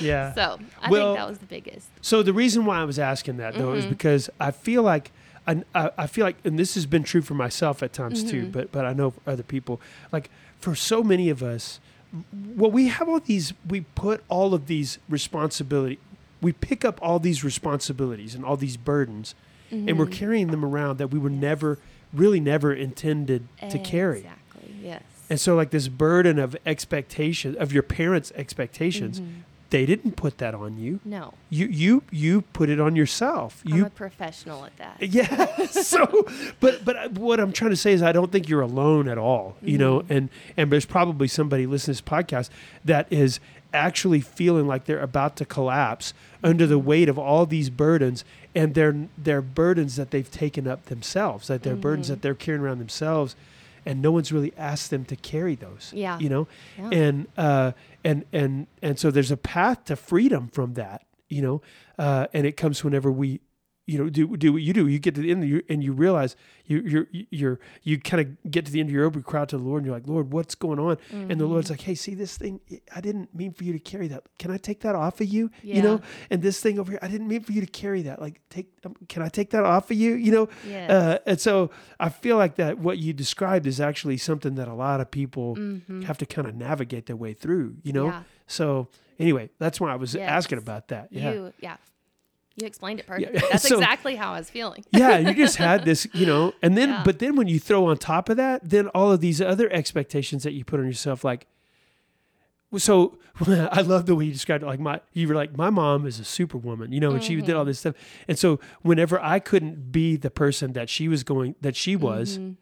Yeah. 0.00 0.34
so 0.34 0.58
I 0.82 0.90
Well- 0.90 1.14
think 1.14 1.18
that 1.18 1.28
was 1.28 1.38
the 1.38 1.46
biggest. 1.46 1.88
So 2.02 2.22
the 2.22 2.32
reason 2.32 2.64
why 2.66 2.80
I 2.80 2.84
was 2.84 2.98
asking 2.98 3.38
that 3.38 3.54
though 3.54 3.72
is 3.72 3.84
Mhm. 3.86 3.90
because 3.90 4.30
I 4.38 4.50
feel 4.50 4.82
like 4.82 5.10
I, 5.46 5.62
I 5.96 6.06
feel 6.06 6.26
like, 6.26 6.36
and 6.44 6.58
this 6.58 6.74
has 6.74 6.84
been 6.84 7.04
true 7.04 7.22
for 7.22 7.32
myself 7.32 7.82
at 7.82 7.94
times 7.94 8.22
too, 8.22 8.44
Mhm. 8.44 8.52
but 8.52 8.70
but 8.70 8.84
I 8.84 8.92
know 8.92 9.14
other 9.26 9.42
people, 9.42 9.80
like 10.12 10.28
for 10.60 10.74
so 10.74 11.02
many 11.02 11.30
of 11.30 11.42
us, 11.42 11.80
well, 12.54 12.70
we 12.70 12.88
have 12.88 13.08
all 13.08 13.18
these, 13.20 13.54
we 13.66 13.80
put 13.94 14.22
all 14.28 14.52
of 14.52 14.66
these 14.66 14.98
responsibility, 15.08 15.98
we 16.42 16.52
pick 16.52 16.84
up 16.84 16.98
all 17.00 17.18
these 17.18 17.42
responsibilities 17.42 18.34
and 18.34 18.44
all 18.44 18.56
these 18.58 18.76
burdens, 18.76 19.34
and 19.70 19.98
we're 19.98 20.06
Mhm. 20.06 20.12
carrying 20.12 20.46
them 20.48 20.64
around 20.64 20.98
that 20.98 21.08
we 21.08 21.18
were 21.18 21.30
never, 21.30 21.78
really 22.12 22.40
never 22.40 22.72
intended 22.72 23.48
to 23.70 23.78
carry. 23.78 24.18
Exactly. 24.18 24.74
Yes. 24.82 25.02
And 25.30 25.38
so, 25.40 25.54
like 25.54 25.70
this 25.70 25.88
burden 25.88 26.38
of 26.38 26.56
expectation 26.64 27.56
of 27.58 27.72
your 27.72 27.82
parents' 27.82 28.32
expectations, 28.34 29.20
Mhm. 29.20 29.26
they 29.70 29.84
didn't 29.84 30.12
put 30.16 30.38
that 30.38 30.54
on 30.54 30.78
you. 30.78 31.00
No, 31.04 31.34
You 31.50 31.66
you 31.66 32.02
you 32.10 32.40
put 32.54 32.70
it 32.70 32.80
on 32.80 32.96
yourself. 32.96 33.62
I'm 33.66 33.76
You 33.76 33.86
a 33.86 33.90
professional 33.90 34.64
at 34.64 34.76
that. 34.78 34.96
yeah. 35.02 35.66
So, 35.66 36.26
but 36.60 36.82
but 36.84 37.12
what 37.12 37.40
I'm 37.40 37.52
trying 37.52 37.70
to 37.72 37.76
say 37.76 37.92
is, 37.92 38.02
I 38.02 38.12
don't 38.12 38.32
think 38.32 38.48
you're 38.48 38.62
alone 38.62 39.06
at 39.08 39.18
all. 39.18 39.56
You 39.62 39.76
know, 39.76 40.00
Mm-hmm. 40.00 40.12
and 40.12 40.28
and 40.56 40.72
there's 40.72 40.86
probably 40.86 41.28
somebody 41.28 41.66
listening 41.66 41.96
to 41.96 42.02
this 42.02 42.10
podcast 42.10 42.48
that 42.84 43.06
is 43.10 43.38
actually 43.74 44.20
feeling 44.22 44.66
like 44.66 44.86
they're 44.86 44.98
about 44.98 45.36
to 45.36 45.44
collapse 45.44 46.14
under 46.42 46.66
the 46.66 46.78
Mm-hmm. 46.78 46.86
weight 46.88 47.08
of 47.10 47.18
all 47.18 47.44
these 47.44 47.68
burdens, 47.68 48.24
and 48.58 48.74
they're 48.74 48.96
they're 49.16 49.42
burdens 49.42 49.96
that 49.96 50.10
they've 50.10 50.30
taken 50.30 50.66
up 50.66 50.80
themselves, 50.86 51.46
that 51.48 51.62
they're 51.62 51.76
burdens 51.76 52.06
Mhm. 52.06 52.10
that 52.10 52.22
they're 52.22 52.34
carrying 52.34 52.62
around 52.62 52.78
themselves, 52.78 53.36
and 53.86 54.02
no 54.02 54.10
one's 54.10 54.30
really 54.32 54.52
asked 54.56 54.90
them 54.90 55.04
to 55.06 55.16
carry 55.16 55.54
those. 55.54 55.92
Yeah. 55.94 56.18
You 56.18 56.28
know, 56.28 56.48
Yeah. 56.78 56.90
and 56.92 57.26
uh, 57.36 57.72
and 58.04 58.24
and 58.32 58.66
and 58.82 58.98
so 58.98 59.10
there's 59.10 59.30
a 59.30 59.36
path 59.36 59.84
to 59.86 59.96
freedom 59.96 60.48
from 60.48 60.74
that, 60.74 61.02
you 61.28 61.42
know, 61.42 61.62
uh, 61.98 62.26
and 62.34 62.46
it 62.46 62.56
comes 62.56 62.82
whenever 62.84 63.10
we, 63.12 63.40
you 63.88 63.98
know, 63.98 64.08
do 64.10 64.36
do 64.36 64.52
what 64.52 64.60
you 64.62 64.72
do. 64.74 64.86
You 64.86 64.98
get 64.98 65.14
to 65.14 65.22
the 65.22 65.30
end 65.30 65.42
of 65.42 65.48
your, 65.48 65.62
and 65.68 65.82
you 65.82 65.92
realize 65.92 66.36
you 66.66 66.82
you're 66.84 67.06
you're 67.30 67.58
you 67.82 67.98
kind 67.98 68.20
of 68.20 68.50
get 68.50 68.66
to 68.66 68.70
the 68.72 68.80
end 68.80 68.90
of 68.90 68.92
your 68.94 69.04
rope, 69.04 69.16
you 69.16 69.22
cry 69.22 69.40
out 69.40 69.48
to 69.48 69.56
the 69.56 69.62
Lord, 69.64 69.78
and 69.82 69.86
you're 69.86 69.96
like, 69.96 70.06
Lord, 70.06 70.30
what's 70.32 70.54
going 70.54 70.78
on? 70.78 70.98
And 71.10 71.30
the 71.30 71.34
Mm-hmm. 71.36 71.52
Lord's 71.52 71.70
like, 71.70 71.80
Hey, 71.80 71.94
see 71.94 72.14
this 72.14 72.36
thing? 72.36 72.60
I 72.94 73.00
didn't 73.00 73.34
mean 73.34 73.52
for 73.52 73.64
you 73.64 73.72
to 73.72 73.78
carry 73.78 74.06
that. 74.08 74.24
Can 74.38 74.50
I 74.50 74.58
take 74.58 74.80
that 74.80 74.94
off 74.94 75.20
of 75.22 75.26
you? 75.28 75.50
You 75.62 75.80
know, 75.82 76.00
and 76.30 76.42
this 76.42 76.60
thing 76.60 76.78
over 76.78 76.90
here, 76.92 76.98
I 77.00 77.08
didn't 77.08 77.28
mean 77.28 77.42
for 77.42 77.52
you 77.52 77.62
to 77.62 77.66
carry 77.66 78.02
that. 78.02 78.20
Like, 78.20 78.40
take, 78.50 78.68
um, 78.84 78.94
can 79.08 79.22
I 79.22 79.28
take 79.28 79.50
that 79.50 79.64
off 79.64 79.90
of 79.90 79.96
you? 79.96 80.14
You 80.14 80.32
know, 80.32 80.48
Yes. 80.66 80.90
uh, 80.90 81.18
and 81.26 81.40
so 81.40 81.70
I 81.98 82.10
feel 82.10 82.36
like 82.36 82.56
that 82.56 82.78
what 82.78 82.98
you 82.98 83.14
described 83.14 83.66
is 83.66 83.80
actually 83.80 84.18
something 84.18 84.54
that 84.56 84.68
a 84.68 84.74
lot 84.74 85.00
of 85.00 85.10
people 85.10 85.56
Mhm. 85.56 86.04
have 86.04 86.18
to 86.18 86.26
kind 86.26 86.46
of 86.46 86.54
navigate 86.54 87.06
their 87.06 87.16
way 87.16 87.32
through, 87.32 87.76
you 87.82 87.92
know? 87.94 88.06
Yeah. 88.06 88.22
So 88.46 88.88
anyway, 89.18 89.48
that's 89.58 89.80
why 89.80 89.92
I 89.92 89.96
was 89.96 90.14
Yes. 90.14 90.28
asking 90.28 90.58
about 90.58 90.88
that. 90.88 91.08
Yeah. 91.10 91.32
You, 91.32 91.52
yeah. 91.60 91.76
You 92.60 92.66
explained 92.66 93.00
it 93.00 93.06
Yeah. 93.08 93.14
perfectly. 93.28 93.48
That's 93.50 93.68
So- 93.68 93.76
exactly 93.76 94.16
how 94.16 94.32
I 94.32 94.38
was 94.38 94.50
feeling. 94.50 94.84
yeah, 94.90 95.18
you 95.18 95.34
just 95.34 95.56
had 95.56 95.84
this, 95.84 96.06
you 96.14 96.26
know, 96.26 96.52
and 96.62 96.76
then, 96.76 96.88
Yeah. 96.90 97.02
but 97.04 97.18
then 97.18 97.36
when 97.36 97.46
you 97.48 97.58
throw 97.60 97.86
on 97.86 97.98
top 97.98 98.28
of 98.28 98.36
that, 98.36 98.68
then 98.68 98.88
all 98.88 99.12
of 99.12 99.20
these 99.20 99.40
other 99.40 99.72
expectations 99.72 100.42
that 100.42 100.52
you 100.52 100.64
put 100.64 100.80
on 100.80 100.86
yourself, 100.86 101.22
like, 101.24 101.46
so 102.76 103.18
I 103.46 103.80
love 103.80 104.06
the 104.06 104.14
way 104.14 104.26
you 104.26 104.32
described 104.32 104.62
it. 104.62 104.66
Like 104.66 104.80
my, 104.80 105.00
you 105.12 105.26
were 105.28 105.34
like, 105.34 105.56
my 105.56 105.70
mom 105.70 106.06
is 106.06 106.20
a 106.20 106.24
superwoman, 106.24 106.92
you 106.92 107.00
know, 107.00 107.12
and 107.12 107.22
she 107.24 107.36
did 107.36 107.44
Mm-hmm. 107.46 107.56
all 107.56 107.64
this 107.64 107.78
stuff. 107.80 107.94
And 108.26 108.38
so 108.38 108.60
whenever 108.82 109.18
I 109.22 109.38
couldn't 109.38 109.90
be 109.92 110.16
the 110.16 110.30
person 110.30 110.72
that 110.74 110.90
she 110.90 111.08
was 111.08 111.22
going, 111.24 111.54
that 111.60 111.76
she 111.76 111.96
was, 111.96 112.38
Mhm. 112.38 112.56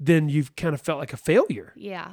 then 0.00 0.28
you've 0.28 0.56
kind 0.56 0.74
of 0.74 0.80
felt 0.80 0.98
like 0.98 1.12
a 1.12 1.16
failure. 1.18 1.72
Yeah. 1.76 2.12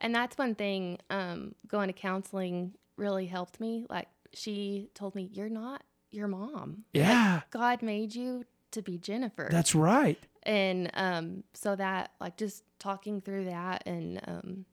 And 0.00 0.12
that's 0.14 0.36
one 0.36 0.54
thing 0.56 0.98
um, 1.10 1.54
going 1.68 1.86
to 1.86 1.92
counseling 1.92 2.72
really 2.96 3.26
helped 3.26 3.60
me. 3.60 3.86
Like, 3.88 4.08
she 4.34 4.88
told 4.94 5.14
me, 5.14 5.28
You're 5.32 5.48
not 5.50 5.82
your 6.12 6.28
mom. 6.28 6.84
Yeah, 6.92 7.40
God 7.50 7.82
made 7.82 8.14
you 8.14 8.44
to 8.72 8.82
be 8.82 8.98
Jennifer. 8.98 9.48
that's 9.50 9.74
right. 9.74 10.18
and 10.44 10.90
um, 10.94 11.44
so 11.54 11.76
that, 11.76 12.12
like, 12.20 12.36
just 12.36 12.64
talking 12.78 13.20
through 13.20 13.44
that, 13.46 13.82
and 13.86 14.20
um, 14.26 14.64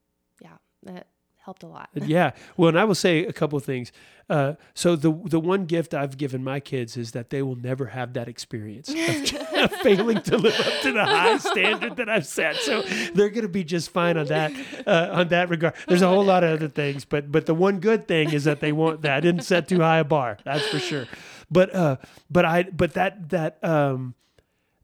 yeah, 0.41 0.57
that 0.83 1.07
helped 1.37 1.63
a 1.63 1.67
lot. 1.67 1.89
yeah. 1.95 2.31
Well, 2.57 2.69
and 2.69 2.79
I 2.79 2.83
will 2.83 2.95
say 2.95 3.25
a 3.25 3.33
couple 3.33 3.57
of 3.57 3.63
things. 3.65 3.91
Uh, 4.29 4.53
so 4.75 4.95
the 4.95 5.11
the 5.25 5.39
one 5.39 5.65
gift 5.65 5.95
I've 5.95 6.15
given 6.15 6.43
my 6.43 6.59
kids 6.59 6.95
is 6.95 7.13
that 7.13 7.31
they 7.31 7.41
will 7.41 7.55
never 7.55 7.87
have 7.87 8.13
that 8.13 8.27
experience 8.27 8.89
of, 8.89 8.97
of 9.55 9.71
failing 9.77 10.21
to 10.21 10.37
live 10.37 10.59
up 10.59 10.81
to 10.83 10.91
the 10.91 11.03
high 11.03 11.37
standard 11.37 11.95
that 11.95 12.07
I've 12.07 12.27
set. 12.27 12.57
So 12.57 12.83
they're 13.15 13.29
going 13.29 13.41
to 13.41 13.49
be 13.49 13.63
just 13.63 13.89
fine 13.89 14.17
on 14.17 14.27
that 14.27 14.51
uh, 14.85 15.09
on 15.11 15.29
that 15.29 15.49
regard. 15.49 15.73
There's 15.87 16.03
a 16.03 16.07
whole 16.07 16.23
lot 16.23 16.43
of 16.43 16.51
other 16.51 16.67
things, 16.67 17.05
but 17.05 17.31
but 17.31 17.47
the 17.47 17.55
one 17.55 17.79
good 17.79 18.07
thing 18.07 18.31
is 18.31 18.43
that 18.43 18.59
they 18.59 18.71
won't 18.71 19.01
that 19.01 19.13
I 19.13 19.19
didn't 19.19 19.41
set 19.41 19.67
too 19.67 19.79
high 19.79 19.97
a 19.99 20.03
bar. 20.03 20.37
That's 20.45 20.67
for 20.67 20.77
sure. 20.79 21.07
But 21.51 21.73
uh, 21.73 21.97
but 22.29 22.45
I 22.45 22.63
but 22.63 22.93
that 22.93 23.29
that 23.29 23.63
um 23.63 24.13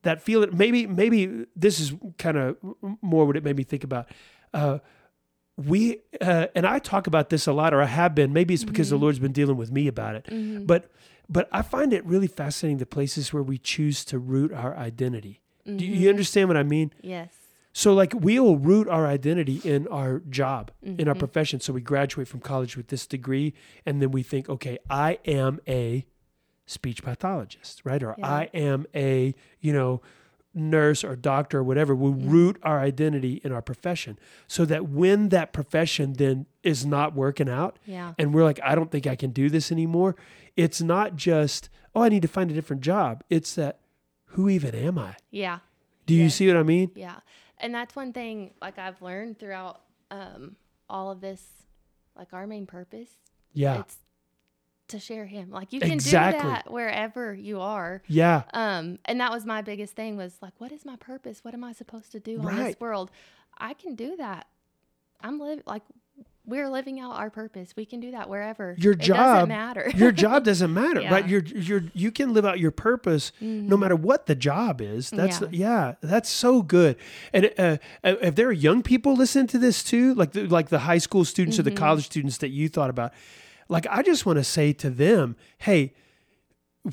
that 0.04 0.22
feeling 0.22 0.56
maybe 0.56 0.88
maybe 0.88 1.46
this 1.56 1.80
is 1.80 1.94
kind 2.18 2.38
of 2.38 2.58
more 3.02 3.26
what 3.26 3.38
it 3.38 3.44
made 3.44 3.56
me 3.56 3.64
think 3.64 3.84
about. 3.84 4.08
Uh, 4.54 4.80
we 5.58 6.00
uh, 6.20 6.48
and 6.56 6.66
I 6.66 6.80
talk 6.80 7.08
about 7.08 7.30
this 7.30 7.48
a 7.48 7.54
lot, 7.54 7.74
or 7.74 7.82
I 7.82 7.86
have 7.86 8.14
been. 8.14 8.34
Maybe 8.34 8.54
it's 8.54 8.64
because 8.66 8.90
the 8.90 8.98
Lord's 8.98 9.20
been 9.20 9.32
dealing 9.32 9.58
with 9.58 9.72
me 9.72 9.88
about 9.88 10.16
it. 10.16 10.26
Mhm. 10.26 10.68
But 10.68 10.92
but 11.30 11.48
I 11.52 11.62
find 11.62 11.94
it 11.94 12.06
really 12.06 12.28
fascinating 12.28 12.78
the 12.78 12.86
places 12.86 13.32
where 13.34 13.42
we 13.44 13.58
choose 13.58 14.04
to 14.06 14.20
root 14.20 14.52
our 14.52 14.76
identity. 14.76 15.42
Do 15.66 15.84
you, 15.84 15.94
you 15.96 16.10
understand 16.10 16.50
what 16.50 16.58
I 16.58 16.64
mean? 16.64 16.92
Yes. 17.02 17.34
So 17.74 17.94
like 17.94 18.14
we'll 18.16 18.58
root 18.58 18.88
our 18.88 19.08
identity 19.08 19.60
in 19.64 19.88
our 19.88 20.20
job, 20.30 20.72
in 20.84 20.98
Mm-hmm. 20.98 21.10
our 21.10 21.16
profession. 21.16 21.60
So 21.62 21.74
we 21.74 21.82
graduate 21.82 22.28
from 22.28 22.40
college 22.42 22.78
with 22.78 22.88
this 22.90 23.08
degree 23.08 23.54
and 23.86 24.02
then 24.02 24.12
we 24.12 24.22
think, 24.24 24.48
okay, 24.50 24.78
I 24.90 25.18
am 25.26 25.60
a 25.68 26.06
speech 26.66 27.04
pathologist, 27.04 27.82
right? 27.84 28.02
Or 28.02 28.16
Yeah. 28.18 28.28
I 28.28 28.50
am 28.54 28.86
a, 28.96 29.34
you 29.60 29.74
know, 29.74 30.02
nurse 30.54 31.04
or 31.04 31.16
doctor 31.18 31.60
or 31.60 31.64
whatever. 31.64 31.94
We 31.94 32.12
root 32.12 32.58
our 32.64 32.80
identity 32.80 33.42
in 33.44 33.52
our 33.52 33.62
profession 33.62 34.18
so 34.48 34.64
that 34.66 34.88
when 34.88 35.30
that 35.30 35.52
profession 35.52 36.14
then 36.14 36.46
is 36.64 36.86
not 36.86 37.14
working 37.14 37.50
out 37.50 37.78
Yeah. 37.86 38.14
and 38.18 38.34
we're 38.34 38.46
like, 38.46 38.60
I 38.64 38.74
don't 38.74 38.90
think 38.90 39.06
I 39.06 39.16
can 39.18 39.32
do 39.32 39.50
this 39.50 39.72
anymore, 39.72 40.16
it's 40.56 40.82
not 40.82 41.16
just, 41.18 41.70
oh, 41.94 42.02
I 42.04 42.10
need 42.10 42.22
to 42.22 42.28
find 42.30 42.50
a 42.50 42.54
different 42.54 42.82
job. 42.84 43.22
It's 43.30 43.54
that, 43.56 43.80
who 44.28 44.48
even 44.50 44.74
am 44.74 44.98
I? 44.98 45.16
Yeah. 45.30 45.60
Do 46.06 46.14
you 46.14 46.30
see 46.30 46.48
what 46.48 46.56
I 46.58 46.64
mean? 46.64 46.92
Yeah. 46.96 47.18
And 47.58 47.74
that's 47.76 47.96
one 47.96 48.14
thing 48.14 48.52
like 48.62 48.78
I've 48.80 49.02
learned 49.02 49.40
throughout 49.40 49.82
um 50.12 50.56
all 50.90 51.10
of 51.12 51.20
this 51.20 51.42
like 52.16 52.32
our 52.32 52.46
main 52.48 52.66
purpose. 52.68 53.10
Yeah. 53.54 53.80
It's 53.80 53.98
to 54.90 55.00
share 55.00 55.26
him. 55.26 55.50
Like 55.52 55.74
you 55.74 55.80
can 55.80 55.92
Exactly. 55.94 56.42
do 56.42 56.48
that 56.48 56.72
wherever 56.72 57.34
you 57.34 57.60
are. 57.62 58.02
Yeah. 58.08 58.44
Um 58.54 59.00
and 59.06 59.20
that 59.20 59.32
was 59.32 59.46
my 59.46 59.62
biggest 59.62 59.96
thing 59.96 60.16
was 60.18 60.38
like 60.42 60.54
what 60.60 60.72
is 60.72 60.86
my 60.86 60.96
purpose? 60.96 61.44
What 61.44 61.54
am 61.54 61.64
I 61.64 61.74
supposed 61.74 62.12
to 62.12 62.20
do 62.20 62.40
on 62.40 62.46
Right. 62.46 62.58
this 62.68 62.80
world? 62.80 63.10
I 63.58 63.74
can 63.74 63.96
do 63.96 64.16
that. 64.18 64.48
I'm 65.22 65.40
living 65.40 65.64
like 65.66 65.84
we're 66.48 66.70
living 66.70 67.00
out 67.00 67.14
our 67.16 67.32
purpose. 67.32 67.74
We 67.76 67.86
can 67.86 68.00
do 68.00 68.12
that 68.12 68.30
wherever. 68.30 68.76
Your 68.78 68.94
It 68.94 69.00
job- 69.00 69.18
doesn't 69.18 69.50
matter. 69.50 69.92
your 69.96 70.12
job 70.26 70.44
doesn't 70.44 70.72
matter, 70.72 71.00
right? 71.10 71.28
You're 71.28 71.42
you're 71.44 71.84
you 71.96 72.12
can 72.12 72.36
live 72.36 72.46
out 72.46 72.60
your 72.60 72.70
purpose 72.70 73.32
no 73.42 73.76
matter 73.76 73.96
what 73.96 74.28
the 74.28 74.36
job 74.36 74.80
is. 74.82 75.10
That's 75.10 75.42
yeah, 75.42 75.48
Yeah. 75.52 75.94
that's 76.02 76.30
so 76.30 76.62
good. 76.62 76.98
And 77.34 77.46
uh, 77.58 77.78
uh, 78.04 78.16
if 78.22 78.36
there 78.36 78.48
are 78.48 78.52
young 78.52 78.84
people 78.84 79.16
listening 79.16 79.48
to 79.48 79.58
this 79.58 79.84
too, 79.84 80.14
like 80.14 80.34
the, 80.34 80.46
like 80.46 80.70
the 80.70 80.80
high 80.80 81.00
school 81.00 81.26
students 81.26 81.58
or 81.58 81.64
the 81.64 81.72
college 81.72 82.06
students 82.06 82.38
that 82.38 82.50
you 82.50 82.70
thought 82.70 82.92
about, 82.92 83.12
like 83.68 83.88
I 83.90 84.02
just 84.02 84.26
want 84.26 84.38
to 84.38 84.44
say 84.44 84.74
to 84.74 84.90
them, 84.90 85.36
hey. 85.60 85.94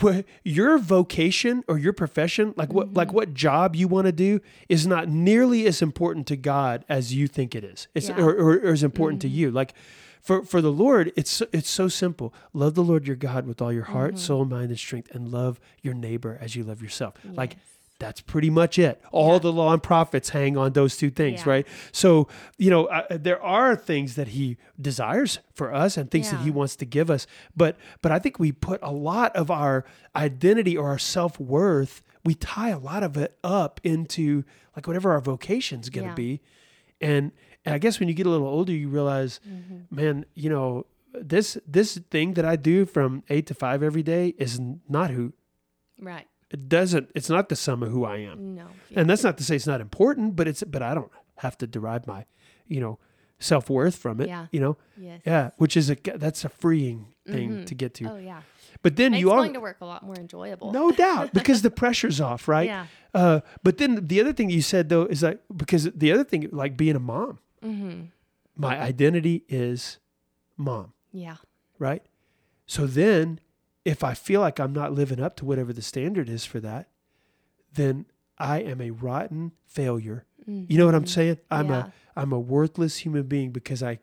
wh- 0.00 0.20
Your 0.42 0.78
vocation 0.78 1.62
or 1.68 1.78
your 1.78 1.92
profession, 1.92 2.54
like 2.56 2.72
what 2.72 2.94
like 2.94 3.08
mm-hmm. 3.08 3.16
what 3.16 3.34
job 3.34 3.76
you 3.76 3.88
want 3.88 4.06
to 4.06 4.12
do, 4.12 4.40
is 4.68 4.86
not 4.86 5.08
nearly 5.08 5.66
as 5.66 5.82
important 5.82 6.26
to 6.28 6.36
God 6.36 6.84
as 6.88 7.14
you 7.14 7.26
think 7.28 7.54
it 7.54 7.64
is. 7.64 7.88
It's 7.94 8.08
Yeah. 8.08 8.20
or, 8.20 8.32
or, 8.32 8.52
or 8.56 8.72
as 8.72 8.82
important 8.82 9.20
to 9.22 9.28
mm-hmm. 9.28 9.36
you. 9.36 9.50
Like 9.50 9.74
for 10.22 10.44
for 10.44 10.62
the 10.62 10.72
Lord, 10.72 11.12
it's 11.16 11.42
it's 11.52 11.68
so 11.68 11.88
simple. 11.88 12.32
Love 12.54 12.74
the 12.74 12.82
Lord 12.84 13.06
your 13.06 13.16
God 13.16 13.46
with 13.46 13.60
all 13.60 13.72
your 13.72 13.84
heart, 13.84 14.14
mm-hmm. 14.14 14.24
soul, 14.24 14.44
mind, 14.46 14.70
and 14.70 14.78
strength, 14.78 15.10
and 15.14 15.28
love 15.28 15.60
your 15.82 15.94
neighbor 15.94 16.38
as 16.40 16.56
you 16.56 16.64
love 16.64 16.80
yourself. 16.82 17.14
Like 17.24 17.52
Yes. 17.54 17.60
That's 18.02 18.20
pretty 18.20 18.50
much 18.50 18.78
it. 18.78 19.00
All 19.12 19.34
Yeah. 19.34 19.38
the 19.46 19.52
law 19.52 19.72
and 19.72 19.82
prophets 19.82 20.30
hang 20.30 20.56
on 20.56 20.72
those 20.72 20.96
two 20.96 21.10
things, 21.10 21.40
Yeah. 21.40 21.50
right? 21.52 21.66
So 21.92 22.28
you 22.58 22.70
know 22.70 22.86
uh, 22.86 23.06
there 23.28 23.40
are 23.42 23.76
things 23.76 24.14
that 24.16 24.28
He 24.28 24.56
desires 24.80 25.38
for 25.54 25.72
us 25.72 25.96
and 25.96 26.10
things 26.10 26.30
that 26.32 26.40
He 26.40 26.50
wants 26.50 26.74
to 26.76 26.84
give 26.84 27.10
us, 27.10 27.26
but 27.56 27.76
but 28.02 28.10
I 28.12 28.18
think 28.18 28.38
we 28.38 28.50
put 28.52 28.80
a 28.82 28.92
lot 28.92 29.34
of 29.36 29.50
our 29.50 29.84
identity 30.16 30.76
or 30.76 30.88
our 30.88 30.98
self 30.98 31.38
worth. 31.40 32.02
We 32.24 32.34
tie 32.34 32.70
a 32.70 32.78
lot 32.78 33.02
of 33.02 33.16
it 33.16 33.36
up 33.42 33.80
into 33.84 34.44
like 34.76 34.86
whatever 34.86 35.12
our 35.12 35.20
vocation's 35.20 35.88
going 35.90 36.04
to 36.04 36.10
Yeah. 36.10 36.14
be, 36.14 36.40
and 37.00 37.32
and 37.64 37.74
I 37.74 37.78
guess 37.78 38.00
when 38.00 38.08
you 38.08 38.14
get 38.14 38.26
a 38.26 38.30
little 38.30 38.48
older, 38.48 38.72
you 38.72 38.88
realize, 38.88 39.38
Mm-hmm. 39.48 39.94
man, 39.94 40.24
you 40.34 40.50
know, 40.50 40.86
this 41.14 41.58
this 41.66 41.98
thing 42.10 42.34
that 42.34 42.44
I 42.44 42.56
do 42.56 42.86
from 42.86 43.22
eight 43.28 43.46
to 43.48 43.54
five 43.54 43.82
every 43.82 44.02
day 44.02 44.34
is 44.38 44.58
not 44.88 45.10
who 45.10 45.32
Right. 46.00 46.26
It 46.52 46.68
doesn't. 46.68 47.10
It's 47.14 47.28
not 47.30 47.48
the 47.48 47.56
sum 47.56 47.82
of 47.82 47.90
who 47.90 48.04
I 48.04 48.18
am, 48.18 48.54
No. 48.56 48.66
and 48.94 49.08
that's 49.08 49.24
not 49.24 49.36
to 49.38 49.44
say 49.44 49.56
it's 49.56 49.66
not 49.66 49.80
important, 49.80 50.36
but 50.36 50.46
it's 50.46 50.62
but 50.62 50.82
I 50.82 50.94
don't 50.94 51.10
have 51.38 51.56
to 51.58 51.66
derive 51.66 52.06
my, 52.06 52.26
you 52.68 52.80
know, 52.80 52.98
self 53.38 53.68
worth 53.70 53.96
from 53.96 54.20
it. 54.20 54.28
Yeah. 54.28 54.46
You 54.52 54.60
know, 54.60 54.76
Yes. 54.96 55.20
yeah, 55.24 55.50
which 55.56 55.76
is 55.76 55.90
a 55.90 55.96
that's 56.16 56.44
a 56.44 56.48
freeing 56.48 57.06
thing 57.26 57.64
to 57.64 57.74
get 57.74 57.94
to. 57.94 58.04
Oh 58.12 58.16
yeah. 58.18 58.42
But 58.82 58.96
then 58.96 59.12
Makes 59.12 59.20
you 59.20 59.30
are 59.30 59.38
going 59.38 59.52
to 59.54 59.60
work 59.60 59.76
a 59.80 59.84
lot 59.86 60.02
more 60.04 60.16
enjoyable. 60.16 60.72
no 60.72 60.90
doubt 60.90 61.32
because 61.38 61.62
the 61.62 61.70
pressure's 61.70 62.20
off, 62.20 62.48
right? 62.48 62.66
Yeah. 62.68 62.86
Uh, 63.14 63.40
but 63.62 63.78
then 63.78 64.06
the 64.08 64.20
other 64.20 64.32
thing 64.32 64.50
you 64.50 64.60
said 64.62 64.88
though 64.88 65.04
is 65.06 65.22
like 65.22 65.40
because 65.54 65.84
the 65.94 66.10
other 66.12 66.24
thing 66.24 66.48
like 66.52 66.76
being 66.76 66.96
a 66.96 67.00
mom, 67.00 67.38
Mm-hmm. 67.64 68.06
my 68.56 68.80
identity 68.80 69.44
is 69.48 69.98
mom, 70.56 70.92
Yeah. 71.12 71.36
right? 71.78 72.02
So 72.66 72.86
then 72.86 73.38
if 73.84 74.04
I 74.04 74.14
feel 74.14 74.40
like 74.40 74.60
I'm 74.60 74.72
not 74.72 74.92
living 74.92 75.20
up 75.20 75.36
to 75.36 75.44
whatever 75.44 75.72
the 75.72 75.82
standard 75.82 76.28
is 76.28 76.44
for 76.44 76.60
that, 76.60 76.88
then 77.74 78.06
I 78.38 78.60
am 78.60 78.80
a 78.80 78.90
rotten 78.90 79.52
failure. 79.66 80.24
You 80.46 80.76
know 80.76 80.86
what 80.86 80.94
I'm 80.96 81.06
saying? 81.06 81.38
I'm 81.50 81.66
Mm-hmm. 81.66 81.72
Yeah. 81.74 81.84
a 82.16 82.20
I'm 82.20 82.32
a 82.32 82.40
worthless 82.40 82.96
human 82.98 83.22
being 83.24 83.52
because 83.52 83.82
I 83.82 84.00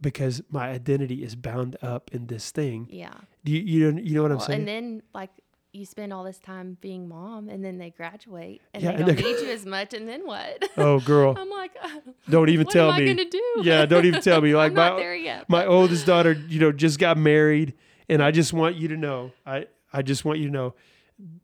because 0.00 0.42
my 0.50 0.68
identity 0.70 1.22
is 1.22 1.34
bound 1.36 1.76
up 1.82 2.10
in 2.12 2.26
this 2.26 2.50
thing. 2.50 2.86
Yeah. 2.90 3.12
Do 3.44 3.52
you 3.52 3.60
you 3.60 3.92
know, 3.92 4.00
you 4.00 4.14
know 4.14 4.22
what 4.22 4.30
I'm 4.30 4.38
Well, 4.38 4.46
saying? 4.46 4.58
and 4.60 4.68
then 4.68 5.02
like 5.14 5.30
you 5.72 5.86
spend 5.86 6.12
all 6.12 6.24
this 6.24 6.38
time 6.38 6.76
being 6.80 7.08
mom, 7.08 7.48
and 7.48 7.64
then 7.64 7.78
they 7.78 7.90
graduate, 7.90 8.60
and 8.74 8.82
Yeah, 8.82 8.92
they 8.92 9.04
don't 9.04 9.16
need 9.20 9.40
you 9.46 9.50
as 9.50 9.64
much, 9.64 9.94
and 9.94 10.06
then 10.08 10.26
what? 10.26 10.68
oh 10.76 11.00
girl, 11.00 11.34
I'm 11.38 11.48
like, 11.48 11.70
uh, 11.82 11.88
don't 12.28 12.48
even 12.50 12.66
what 12.66 12.72
tell 12.72 12.90
am 12.92 12.98
me. 13.02 13.10
I 13.10 13.14
gonna 13.14 13.30
do? 13.30 13.42
yeah, 13.62 13.86
don't 13.86 14.04
even 14.04 14.20
tell 14.20 14.40
me. 14.42 14.54
Like 14.54 14.72
my 14.74 14.88
not 14.90 14.96
there 14.98 15.14
yet. 15.14 15.48
my 15.48 15.64
oldest 15.64 16.04
daughter, 16.06 16.32
you 16.32 16.58
know, 16.60 16.72
just 16.72 16.98
got 16.98 17.16
married, 17.16 17.72
and 18.10 18.22
I 18.22 18.30
just 18.30 18.52
want 18.52 18.76
you 18.76 18.88
to 18.88 18.96
know, 18.96 19.32
I 19.46 19.66
I 19.92 20.02
just 20.02 20.24
want 20.24 20.38
you 20.38 20.46
to 20.46 20.52
know 20.52 20.74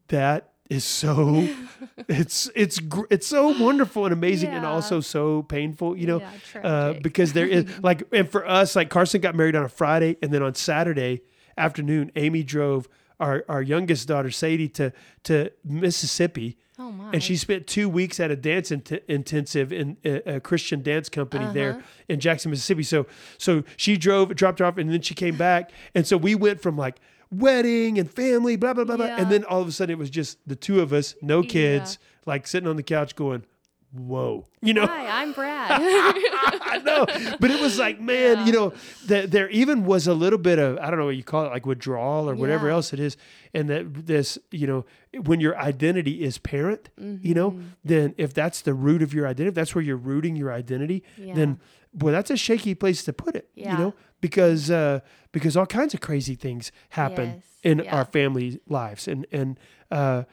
that 0.09 0.51
is 0.69 0.85
so 0.85 1.49
it's 2.09 2.51
it's 2.55 2.81
it's 3.11 3.27
so 3.27 3.49
wonderful 3.63 4.05
and 4.05 4.13
amazing 4.13 4.51
and 4.51 4.67
also 4.67 5.01
so 5.01 5.43
painful, 5.45 5.97
you 5.97 6.07
know, 6.07 6.21
Yeah, 6.55 6.61
uh, 6.61 6.93
because 6.95 7.33
there 7.33 7.47
is 7.47 7.65
like 7.83 8.03
and 8.13 8.29
for 8.29 8.47
us, 8.47 8.77
like 8.77 8.91
Carson 8.91 9.21
got 9.21 9.35
married 9.35 9.57
on 9.57 9.65
a 9.65 9.69
Friday, 9.69 10.17
and 10.23 10.33
then 10.33 10.43
on 10.43 10.55
Saturday 10.55 11.23
afternoon, 11.57 12.11
Amy 12.17 12.43
drove 12.43 12.89
our 13.21 13.45
our 13.49 13.63
youngest 13.63 14.09
daughter 14.09 14.31
Sadie 14.31 14.69
to 14.71 14.93
to 15.25 15.51
Mississippi. 15.65 16.57
oh 16.79 16.91
my. 16.93 17.11
And 17.13 17.23
she 17.23 17.37
spent 17.37 17.67
two 17.67 17.89
weeks 17.89 18.21
at 18.21 18.31
a 18.31 18.37
dance 18.37 18.71
int- 18.71 19.03
intensive 19.09 19.73
in 19.73 19.97
a, 20.05 20.37
a 20.37 20.41
Christian 20.41 20.83
dance 20.83 21.09
company 21.09 21.47
there 21.55 21.71
Uh-huh. 21.71 21.81
in 22.09 22.21
Jackson, 22.21 22.51
Mississippi. 22.51 22.83
So, 22.83 23.07
so 23.39 23.63
she 23.77 23.97
drove, 23.97 24.35
dropped 24.35 24.59
her 24.59 24.67
off, 24.67 24.77
and 24.77 24.91
then 24.91 25.01
she 25.01 25.15
came 25.15 25.37
back. 25.37 25.71
And 25.95 26.07
so 26.07 26.17
we 26.19 26.35
went 26.35 26.61
from 26.61 26.77
like 26.77 26.97
wedding 27.31 27.99
and 27.99 28.11
family, 28.11 28.57
blah 28.57 28.75
blah 28.75 28.85
blah 28.85 28.97
blah, 28.97 29.07
and 29.07 29.31
then 29.31 29.45
all 29.45 29.61
of 29.63 29.69
a 29.69 29.73
sudden 29.73 29.93
it 29.95 29.99
was 29.99 30.11
just 30.11 30.39
the 30.47 30.57
two 30.57 30.81
of 30.81 30.93
us, 30.93 31.15
no 31.23 31.43
kids, 31.43 31.99
like 32.27 32.47
sitting 32.47 32.69
on 32.69 32.77
the 32.77 32.83
couch 32.83 33.17
going, 33.17 33.45
"Whoa," 33.93 34.47
you 34.63 34.75
know. 34.75 34.87
Hi, 34.87 35.23
I'm 35.23 35.33
Brad. 35.33 35.71
I 35.81 36.81
know, 36.85 37.07
but 37.41 37.51
it 37.51 37.61
was 37.61 37.79
like, 37.79 38.01
man, 38.01 38.47
you 38.47 38.53
know, 38.53 38.73
that 39.07 39.31
there 39.31 39.49
even 39.51 39.85
was 39.85 40.07
a 40.07 40.15
little 40.15 40.39
bit 40.39 40.59
of 40.59 40.79
I 40.79 40.91
don't 40.91 40.99
know 40.99 41.07
what 41.07 41.17
you 41.17 41.23
call 41.25 41.45
it, 41.47 41.49
like 41.51 41.67
withdrawal 41.67 42.29
or 42.29 42.35
whatever 42.35 42.67
Yeah. 42.69 42.75
else 42.75 42.93
it 42.93 43.01
is, 43.01 43.17
and 43.55 43.69
that 43.71 44.07
this, 44.07 44.39
you 44.51 44.67
know, 44.67 44.85
when 45.25 45.41
your 45.41 45.57
identity 45.59 46.23
is 46.23 46.39
parent, 46.39 46.91
you 46.99 47.35
know, 47.35 47.53
Mm-hmm. 47.53 47.63
then 47.85 48.15
if 48.19 48.35
that's 48.35 48.61
the 48.63 48.75
root 48.75 49.03
of 49.03 49.15
your 49.15 49.27
identity, 49.27 49.49
if 49.49 49.55
that's 49.55 49.75
where 49.75 49.83
you're 49.85 49.97
rooting 49.97 50.37
your 50.37 50.53
identity, 50.53 51.03
then 51.17 51.59
boy, 51.95 52.11
that's 52.11 52.31
a 52.31 52.37
shaky 52.37 52.75
place 52.75 53.05
to 53.05 53.13
put 53.13 53.35
it, 53.35 53.49
you 53.55 53.65
know, 53.79 53.95
because 54.21 54.71
uh, 54.71 55.01
because 55.33 55.57
all 55.57 55.67
kinds 55.67 55.95
of 55.95 56.01
crazy 56.01 56.35
things 56.35 56.73
happen 56.91 57.29
Yes, 57.37 57.43
in 57.63 57.79
yeah. 57.81 57.97
our 57.97 58.05
family 58.05 58.61
lives, 58.69 59.07
and 59.09 59.27
and 59.33 59.59
uh, 59.91 60.25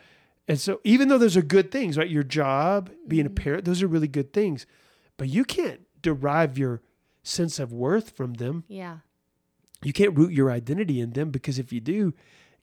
and 0.48 0.60
so 0.60 0.80
even 0.84 1.08
though 1.08 1.18
those 1.18 1.38
are 1.38 1.42
good 1.42 1.72
things, 1.72 1.98
right? 1.98 2.10
Your 2.10 2.24
job, 2.24 2.90
being 3.08 3.26
Mm-hmm. 3.26 3.32
a 3.38 3.42
parent, 3.42 3.66
those 3.66 3.82
are 3.82 3.88
really 3.88 4.08
good 4.08 4.34
things, 4.34 4.66
but 5.18 5.28
you 5.30 5.46
can't 5.46 5.82
derive 6.02 6.58
your 6.58 6.82
sense 7.24 7.60
of 7.60 7.72
worth 7.72 8.10
from 8.12 8.34
them. 8.36 8.64
yeah. 8.68 8.98
You 9.84 9.92
can't 9.92 10.18
root 10.18 10.32
your 10.32 10.50
identity 10.50 11.02
in 11.02 11.12
them 11.12 11.30
because 11.30 11.60
if 11.60 11.74
you 11.74 11.82
do, 11.82 12.14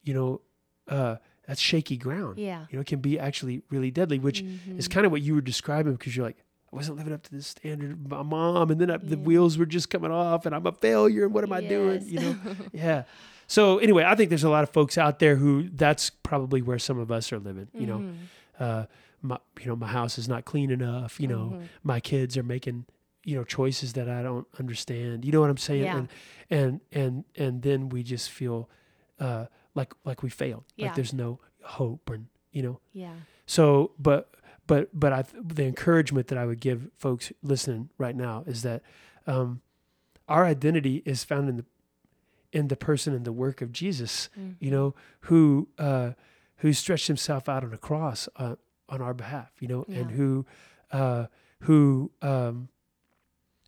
you 0.03 0.13
know, 0.15 0.41
uh, 0.87 1.17
that's 1.47 1.61
shaky 1.61 1.95
ground. 1.95 2.39
Yeah. 2.39 2.65
You 2.71 2.77
know, 2.77 2.81
it 2.81 2.87
can 2.87 2.99
be 2.99 3.19
actually 3.19 3.61
really 3.69 3.91
deadly, 3.91 4.17
which 4.17 4.43
Mm-hmm. 4.43 4.79
is 4.79 4.87
kind 4.87 5.05
of 5.05 5.11
what 5.11 5.21
you 5.21 5.35
were 5.35 5.41
describing 5.41 5.93
because 5.93 6.15
you're 6.17 6.25
like, 6.25 6.37
I 6.73 6.75
wasn't 6.75 6.97
living 6.97 7.13
up 7.13 7.21
to 7.23 7.31
the 7.31 7.43
standard 7.43 7.91
of 7.91 8.09
my 8.09 8.23
mom, 8.23 8.71
and 8.71 8.79
then 8.81 8.89
I, 8.89 8.97
the 8.97 9.17
wheels 9.17 9.57
were 9.57 9.65
just 9.67 9.89
coming 9.91 10.09
off, 10.09 10.45
and 10.47 10.55
I'm 10.55 10.65
a 10.65 10.71
failure. 10.71 11.25
And 11.25 11.33
what 11.33 11.43
am 11.43 11.51
I 11.53 11.61
doing? 11.61 12.01
You 12.07 12.19
know, 12.21 12.35
yeah. 12.73 13.03
So 13.51 13.79
anyway, 13.79 14.05
I 14.05 14.15
think 14.15 14.29
there's 14.29 14.45
a 14.45 14.49
lot 14.49 14.63
of 14.63 14.69
folks 14.69 14.97
out 14.97 15.19
there 15.19 15.35
who 15.35 15.67
that's 15.73 16.09
probably 16.09 16.61
where 16.61 16.79
some 16.79 16.97
of 16.99 17.11
us 17.11 17.33
are 17.33 17.39
living. 17.39 17.67
You 17.73 17.85
know, 17.87 17.97
Mm-hmm. 17.97 18.63
uh, 18.63 18.85
my 19.21 19.37
you 19.59 19.65
know 19.67 19.75
my 19.75 19.87
house 19.87 20.17
is 20.17 20.27
not 20.29 20.45
clean 20.45 20.71
enough. 20.71 21.19
You 21.19 21.27
know, 21.27 21.45
Mm-hmm. 21.55 21.65
my 21.83 21.99
kids 21.99 22.37
are 22.37 22.43
making 22.43 22.85
you 23.25 23.35
know 23.35 23.43
choices 23.43 23.93
that 23.93 24.07
I 24.09 24.23
don't 24.23 24.47
understand. 24.57 25.25
You 25.25 25.31
know 25.33 25.41
what 25.41 25.49
I'm 25.49 25.57
saying? 25.57 25.83
Yeah. 25.83 25.97
And 25.97 26.09
and 26.49 26.81
and 26.93 27.23
and 27.35 27.61
then 27.61 27.89
we 27.89 28.03
just 28.03 28.31
feel 28.31 28.69
uh, 29.19 29.45
like 29.75 29.93
like 30.05 30.23
we 30.23 30.29
failed. 30.29 30.63
Yeah. 30.77 30.85
Like 30.87 30.95
there's 30.95 31.13
no 31.13 31.39
hope, 31.63 32.09
and 32.09 32.27
you 32.53 32.63
know. 32.63 32.79
Yeah. 32.93 33.13
So, 33.45 33.91
but 33.99 34.33
but 34.65 34.89
but 34.97 35.11
I 35.11 35.23
the 35.43 35.65
encouragement 35.65 36.27
that 36.27 36.37
I 36.37 36.45
would 36.45 36.61
give 36.61 36.89
folks 36.97 37.33
listening 37.43 37.89
right 37.97 38.15
now 38.15 38.43
is 38.47 38.61
that 38.61 38.81
um, 39.27 39.59
our 40.29 40.45
identity 40.45 41.03
is 41.05 41.25
found 41.25 41.49
in 41.49 41.57
the 41.57 41.65
in 42.51 42.67
the 42.67 42.75
person 42.75 43.13
and 43.13 43.25
the 43.25 43.31
work 43.33 43.61
of 43.61 43.71
Jesus. 43.71 44.29
You 44.59 44.71
know, 44.71 44.95
who 45.21 45.69
uh, 45.77 46.11
who 46.57 46.73
stretched 46.73 47.07
himself 47.07 47.47
out 47.49 47.63
on 47.63 47.73
a 47.73 47.77
cross 47.77 48.27
uh, 48.37 48.55
on 48.89 49.01
our 49.01 49.13
behalf. 49.13 49.51
You 49.59 49.67
know, 49.67 49.85
and 49.87 50.11
who 50.11 50.45
uh, 50.91 51.25
who 51.61 52.11
um, 52.21 52.69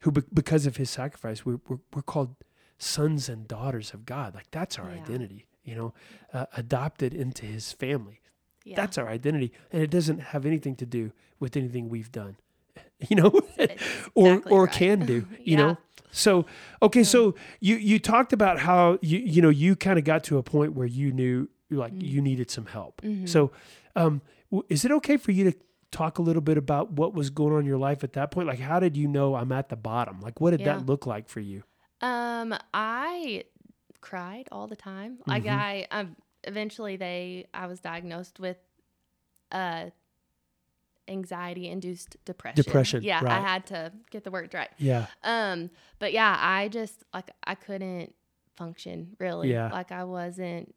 who 0.01 0.11
be- 0.11 0.21
because 0.33 0.65
of 0.65 0.77
his 0.77 0.89
sacrifice, 0.89 1.45
we're, 1.45 1.59
we're 1.67 1.79
we're 1.93 2.01
called 2.01 2.35
sons 2.77 3.29
and 3.29 3.47
daughters 3.47 3.93
of 3.93 4.05
God. 4.05 4.35
Like 4.35 4.49
that's 4.51 4.77
our 4.79 4.89
Yeah. 4.91 5.01
identity. 5.01 5.47
You 5.63 5.75
know, 5.75 5.93
uh, 6.33 6.45
adopted 6.57 7.13
into 7.13 7.45
His 7.45 7.71
family. 7.71 8.19
Yeah. 8.65 8.75
That's 8.75 8.97
our 8.97 9.07
identity, 9.07 9.53
and 9.71 9.81
it 9.81 9.89
doesn't 9.89 10.19
have 10.19 10.45
anything 10.45 10.75
to 10.75 10.85
do 10.85 11.13
with 11.39 11.55
anything 11.55 11.87
we've 11.87 12.11
done. 12.11 12.35
You 13.09 13.17
know, 13.17 13.29
or 14.15 14.33
exactly 14.35 14.51
or 14.51 14.63
right. 14.65 14.71
can 14.73 15.05
do. 15.05 15.27
You 15.43 15.57
Yeah. 15.57 15.57
know. 15.57 15.77
So 16.11 16.45
okay, 16.81 17.03
so 17.03 17.35
you 17.59 17.75
you 17.75 17.99
talked 17.99 18.33
about 18.33 18.59
how 18.59 18.97
you 19.01 19.19
you 19.19 19.41
know 19.41 19.49
you 19.49 19.75
kind 19.75 19.97
of 19.99 20.05
got 20.05 20.23
to 20.25 20.37
a 20.37 20.43
point 20.43 20.73
where 20.73 20.87
you 20.87 21.11
knew 21.11 21.49
like 21.71 21.93
Mm. 21.93 22.03
you 22.03 22.21
needed 22.21 22.51
some 22.51 22.67
help. 22.67 23.01
Mhm. 23.01 23.27
So, 23.27 23.51
um, 23.95 24.21
w- 24.51 24.63
is 24.69 24.85
it 24.85 24.91
okay 24.91 25.17
for 25.17 25.31
you 25.31 25.49
to 25.51 25.57
talk 25.91 26.19
a 26.19 26.21
little 26.21 26.41
bit 26.41 26.55
about 26.57 26.91
what 26.91 27.13
was 27.15 27.29
going 27.31 27.51
on 27.53 27.61
in 27.61 27.65
your 27.65 27.79
life 27.79 28.03
at 28.03 28.13
that 28.13 28.29
point? 28.31 28.47
Like, 28.47 28.59
how 28.59 28.79
did 28.79 28.95
you 28.95 29.07
know 29.07 29.33
I'm 29.35 29.51
at 29.51 29.69
the 29.69 29.75
bottom? 29.75 30.19
Like, 30.21 30.39
what 30.39 30.51
did 30.51 30.59
Yeah. 30.61 30.77
that 30.77 30.85
look 30.85 31.07
like 31.07 31.27
for 31.27 31.39
you? 31.39 31.63
Um, 32.01 32.53
I 32.75 33.45
cried 34.01 34.47
all 34.51 34.67
the 34.67 34.75
time. 34.75 35.17
Like 35.25 35.43
Mhm. 35.45 35.57
I, 35.57 35.87
um, 35.89 36.15
eventually 36.43 36.95
they, 36.95 37.47
I 37.55 37.65
was 37.65 37.79
diagnosed 37.79 38.39
with, 38.39 38.57
uh, 39.51 39.89
anxiety 41.07 41.67
induced 41.67 42.17
depression. 42.25 42.63
Depression, 42.63 43.03
Yeah, 43.03 43.21
I 43.25 43.39
had 43.41 43.65
to 43.67 43.91
get 44.11 44.23
the 44.23 44.31
words 44.31 44.53
right. 44.53 44.69
Yeah, 44.77 45.07
Um, 45.23 45.69
but 45.99 46.13
yeah, 46.13 46.37
I 46.39 46.67
just 46.69 47.03
like 47.13 47.31
I 47.43 47.55
couldn't 47.55 48.13
function 48.55 49.15
really. 49.19 49.51
Yeah. 49.51 49.69
Like 49.71 49.91
I 49.91 50.03
wasn't. 50.03 50.73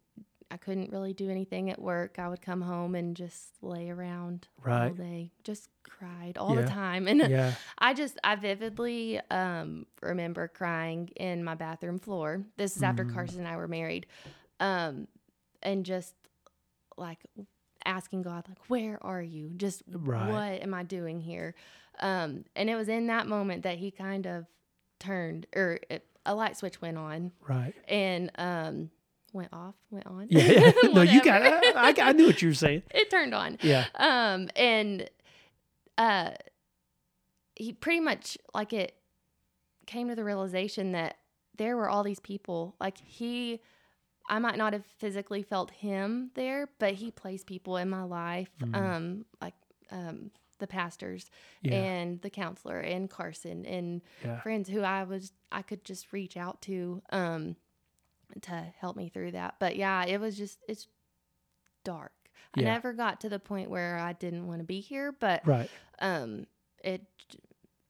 I 0.49 0.55
couldn't 0.55 0.93
really 0.93 1.13
do 1.13 1.29
anything 1.29 1.69
at 1.69 1.81
work. 1.81 2.19
I 2.19 2.29
would 2.29 2.41
come 2.41 2.61
home 2.61 2.95
and 2.95 3.17
just 3.17 3.61
lay 3.61 3.89
around 3.89 4.47
all 4.65 4.65
Right. 4.71 4.95
day, 4.97 5.31
just 5.43 5.67
cried 5.83 6.37
all 6.37 6.55
Yeah. 6.55 6.61
the 6.61 6.67
time, 6.69 7.05
and 7.09 7.19
yeah, 7.19 7.53
I 7.77 7.93
just 7.93 8.17
I 8.23 8.35
vividly 8.35 9.19
um, 9.29 9.87
remember 10.01 10.47
crying 10.47 11.09
in 11.17 11.43
my 11.43 11.55
bathroom 11.55 11.99
floor. 11.99 12.43
This 12.55 12.77
is 12.77 12.83
after 12.83 13.03
Mm. 13.03 13.13
Carson 13.13 13.39
and 13.39 13.47
I 13.47 13.57
were 13.57 13.67
married, 13.67 14.05
um, 14.61 15.09
and 15.61 15.85
just 15.85 16.13
like 16.97 17.19
asking 17.87 18.21
God, 18.23 18.45
like, 18.47 18.59
"Where 18.69 18.99
are 19.03 19.21
you? 19.21 19.49
Just 19.55 19.81
Right. 19.89 20.29
what 20.29 20.61
am 20.63 20.73
I 20.73 20.83
doing 20.83 21.21
here?" 21.21 21.55
Um, 21.99 22.45
and 22.55 22.69
it 22.69 22.75
was 22.75 22.89
in 22.89 23.07
that 23.07 23.25
moment 23.27 23.63
that 23.63 23.77
He 23.79 23.89
kind 23.91 24.27
of 24.27 24.45
turned, 24.99 25.47
or 25.55 25.79
it, 25.89 26.05
a 26.25 26.35
light 26.35 26.57
switch 26.57 26.81
went 26.81 26.97
on, 26.97 27.31
right. 27.47 27.73
and 27.87 28.29
um, 28.37 28.91
went 29.33 29.53
off, 29.53 29.75
went 29.89 30.05
on. 30.05 30.27
Yeah, 30.29 30.43
yeah. 30.43 30.71
no, 30.93 31.01
you 31.01 31.23
got. 31.23 31.41
I, 31.41 31.89
I, 31.89 31.93
I 32.09 32.11
knew 32.11 32.25
what 32.27 32.41
you 32.41 32.49
were 32.49 32.53
saying. 32.53 32.83
it 32.91 33.09
turned 33.09 33.33
on 33.33 33.57
Yeah, 33.61 33.85
um 33.95 34.49
and 34.55 35.09
uh 35.97 36.31
he 37.55 37.73
pretty 37.73 37.99
much 38.01 38.37
like 38.53 38.73
it 38.73 38.93
came 39.87 40.09
to 40.09 40.15
the 40.15 40.23
realization 40.23 40.91
that 40.91 41.17
there 41.57 41.75
were 41.77 41.89
all 41.89 42.03
these 42.03 42.19
people 42.19 42.75
like 42.79 42.97
he 43.03 43.59
i 44.27 44.39
might 44.39 44.57
not 44.57 44.73
have 44.73 44.85
physically 44.85 45.41
felt 45.43 45.71
him 45.71 46.31
there 46.35 46.69
but 46.79 46.93
he 46.93 47.11
placed 47.11 47.45
people 47.47 47.77
in 47.77 47.89
my 47.89 48.03
life 48.03 48.49
Mhm. 48.61 48.75
um 48.75 49.25
like 49.41 49.55
um 49.91 50.31
the 50.59 50.67
pastors 50.67 51.29
yeah, 51.61 51.75
and 51.75 52.21
the 52.21 52.29
counselor 52.31 52.79
and 52.79 53.09
carson 53.09 53.65
and 53.65 54.01
yeah, 54.23 54.39
friends 54.41 54.67
who 54.69 54.81
i 54.81 55.03
was 55.03 55.31
i 55.51 55.61
could 55.61 55.83
just 55.85 56.11
reach 56.11 56.35
out 56.35 56.61
to 56.63 57.01
um 57.11 57.55
to 58.41 58.51
help 58.79 58.97
me 58.97 59.07
through 59.09 59.31
that. 59.31 59.55
But 59.59 59.75
yeah 59.77 60.03
it 60.05 60.19
was 60.19 60.35
just 60.37 60.59
it's 60.67 60.87
dark. 61.85 62.11
I 62.57 62.61
never 62.61 62.91
got 62.93 63.21
to 63.21 63.29
the 63.29 63.39
point 63.39 63.69
where 63.69 63.97
i 63.97 64.13
didn't 64.13 64.47
want 64.47 64.59
to 64.59 64.65
be 64.65 64.79
here 64.81 65.11
but 65.11 65.45
right. 65.45 65.69
um 65.99 66.47
it 66.83 67.03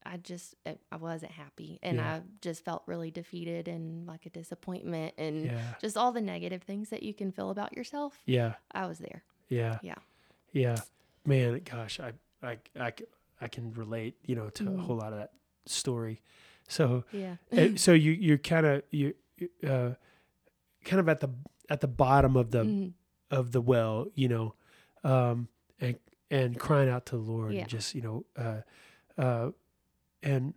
i 0.08 0.18
just 0.18 0.56
it, 0.66 0.80
i 0.92 0.96
wasn't 0.96 1.32
happy 1.32 1.80
and 1.84 1.98
Yeah. 1.98 2.14
i 2.16 2.22
just 2.42 2.64
felt 2.66 2.84
really 2.86 3.12
defeated 3.12 3.68
and 3.68 4.08
like 4.08 4.26
a 4.26 4.30
disappointment 4.30 5.14
and 5.18 5.46
Yeah, 5.46 5.74
just 5.82 5.98
all 5.98 6.12
the 6.12 6.22
negative 6.22 6.64
things 6.64 6.90
that 6.90 7.04
you 7.04 7.14
can 7.14 7.32
feel 7.32 7.50
about 7.50 7.76
yourself 7.78 8.14
yeah, 8.26 8.54
i 8.72 8.86
was 8.86 9.00
there 9.00 9.24
yeah, 9.50 9.80
Yeah. 9.82 9.96
yeah. 10.52 10.82
Man, 11.26 11.62
gosh, 11.64 12.00
I 12.00 12.12
I 12.44 12.94
I 13.42 13.48
can 13.48 13.72
relate. 13.74 14.16
You 14.26 14.36
know, 14.36 14.50
to 14.50 14.64
a 14.64 14.72
Mhm. 14.72 14.80
whole 14.80 14.98
lot 14.98 15.14
of 15.14 15.20
that 15.20 15.32
story. 15.66 16.22
So, 16.68 17.04
yeah 17.12 17.36
Uh, 17.52 17.76
so 17.78 17.94
you 17.94 18.12
you're 18.12 18.38
kind 18.38 18.66
of 18.66 18.84
you 18.92 19.14
uh 19.64 19.92
kind 20.84 21.00
of 21.00 21.08
at 21.10 21.20
the 21.22 21.30
at 21.70 21.80
the 21.82 21.88
bottom 21.88 22.36
of 22.36 22.52
the 22.52 22.64
Mhm. 22.66 22.94
of 23.32 23.52
the 23.52 23.62
well 23.62 24.08
you 24.16 24.28
know 24.28 24.56
um 25.04 25.48
and 25.80 25.98
and 26.32 26.60
crying 26.60 26.90
out 26.90 27.06
to 27.08 27.16
the 27.18 27.22
lord 27.32 27.54
Yeah. 27.54 27.62
and 27.62 27.70
just 27.70 27.96
you 27.96 28.02
know 28.02 28.26
uh 28.36 28.62
uh 29.22 29.52
and 30.24 30.54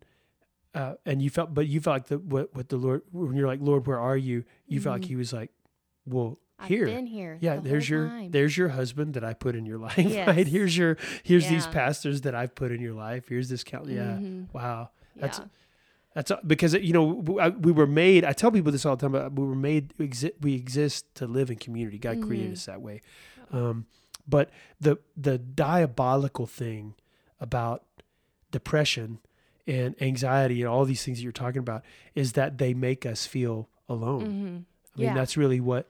uh 0.74 0.94
and 1.04 1.20
you 1.22 1.30
felt 1.30 1.52
but 1.54 1.66
you 1.66 1.80
felt 1.80 1.94
like 1.94 2.06
the 2.06 2.18
what 2.18 2.54
what 2.54 2.68
the 2.68 2.76
lord 2.76 3.02
when 3.12 3.34
you're 3.36 3.46
like 3.46 3.60
lord 3.60 3.86
where 3.86 3.98
are 3.98 4.16
you 4.16 4.44
you 4.66 4.80
felt 4.80 4.94
like 4.96 5.02
Mhm. 5.02 5.08
he 5.08 5.16
was 5.16 5.32
like 5.32 5.50
well 6.06 6.38
I've 6.58 6.68
here 6.68 6.86
been 6.86 7.06
here 7.06 7.38
yeah 7.40 7.56
the 7.56 7.68
there's 7.68 7.88
your 7.88 8.06
time. 8.08 8.30
there's 8.30 8.56
your 8.56 8.68
husband 8.68 9.14
that 9.14 9.24
i 9.24 9.32
put 9.34 9.54
in 9.56 9.66
your 9.66 9.78
life 9.88 9.96
right 9.98 10.46
here's 10.46 10.76
your 10.76 10.96
here's 11.22 11.48
these 11.48 11.66
pastors 11.66 12.20
that 12.22 12.34
i've 12.34 12.54
put 12.54 12.70
in 12.72 12.80
your 12.80 12.94
life 12.94 13.28
here's 13.28 13.48
this 13.48 13.64
count 13.64 13.86
yeah 13.88 14.16
Mhm. 14.18 14.52
wow 14.52 14.90
that's 15.16 15.38
yeah 15.38 15.44
that's 16.14 16.32
because 16.46 16.74
you 16.74 16.92
know 16.92 17.04
we 17.60 17.70
were 17.70 17.86
made. 17.86 18.24
I 18.24 18.32
tell 18.32 18.50
people 18.50 18.72
this 18.72 18.84
all 18.84 18.96
the 18.96 19.02
time. 19.08 19.12
But 19.12 19.32
we 19.32 19.46
were 19.46 19.54
made. 19.54 19.94
We 19.96 20.06
exist. 20.06 20.32
We 20.40 20.54
exist 20.56 21.06
to 21.14 21.28
live 21.28 21.52
in 21.52 21.56
community. 21.56 21.98
God 21.98 22.20
created 22.20 22.50
Mhm. 22.50 22.54
us 22.54 22.66
that 22.66 22.82
way. 22.82 23.00
Um, 23.52 23.86
but 24.26 24.50
the 24.80 24.98
the 25.16 25.38
diabolical 25.38 26.46
thing 26.46 26.94
about 27.38 27.84
depression 28.50 29.20
and 29.70 29.94
anxiety 30.02 30.61
and 30.62 30.68
all 30.68 30.85
these 30.85 31.04
things 31.04 31.18
that 31.18 31.22
you're 31.22 31.33
talking 31.33 31.61
about 31.61 31.83
is 32.14 32.33
that 32.33 32.59
they 32.59 32.74
make 32.74 33.06
us 33.06 33.24
feel 33.26 33.68
alone. 33.88 34.22
Mhm. 34.22 34.28
I 34.96 34.98
mean, 34.98 35.09
Yeah. 35.09 35.14
that's 35.14 35.37
really 35.37 35.61
what 35.61 35.87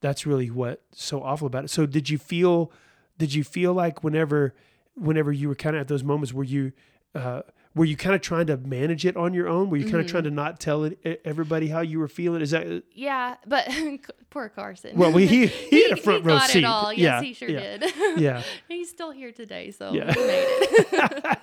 that's 0.00 0.26
really 0.26 0.50
what's 0.50 1.00
so 1.00 1.22
awful 1.22 1.46
about 1.46 1.64
it. 1.64 1.68
So 1.68 1.86
did 1.86 2.10
you 2.10 2.18
feel 2.18 2.70
did 3.18 3.32
you 3.34 3.44
feel 3.44 3.72
like 3.72 4.02
whenever 4.04 4.54
whenever 4.94 5.32
you 5.32 5.48
were 5.48 5.54
kind 5.54 5.74
of 5.76 5.80
at 5.80 5.88
those 5.88 6.02
moments 6.04 6.32
where 6.34 6.44
you 6.44 6.72
uh 7.14 7.42
were 7.74 7.84
you 7.84 7.96
kind 7.96 8.14
of 8.14 8.20
trying 8.20 8.46
to 8.48 8.56
manage 8.58 9.06
it 9.06 9.16
on 9.16 9.32
your 9.34 9.48
own? 9.48 9.70
Were 9.70 9.76
you 9.78 9.84
kind 9.84 9.96
of 10.00 10.06
Mhm. 10.06 10.10
trying 10.10 10.24
to 10.24 10.30
not 10.30 10.60
tell 10.60 10.84
it, 10.84 11.20
everybody 11.24 11.68
how 11.68 11.80
you 11.80 11.98
were 11.98 12.08
feeling? 12.08 12.42
Is 12.42 12.50
that 12.50 12.82
Yeah, 12.94 13.36
but 13.46 13.68
poor 14.30 14.48
Carson. 14.48 14.96
well? 14.96 15.12
We, 15.12 15.26
he 15.26 15.46
he 15.70 15.82
had 15.88 15.98
a 15.98 16.02
front 16.02 16.24
row 16.24 16.38
got 16.38 16.50
seat. 16.50 16.60
It 16.60 16.64
all. 16.64 16.92
Yes, 16.92 17.00
yeah, 17.00 17.22
he 17.22 17.32
sure 17.34 17.48
yeah, 17.48 17.76
did. 17.78 17.92
Yeah, 18.20 18.42
He's 18.68 18.90
still 18.90 19.10
here 19.10 19.32
today, 19.32 19.70
so 19.70 19.92
Yeah. 19.92 20.12
he 20.12 20.20
made 20.20 20.46
it. 20.46 21.38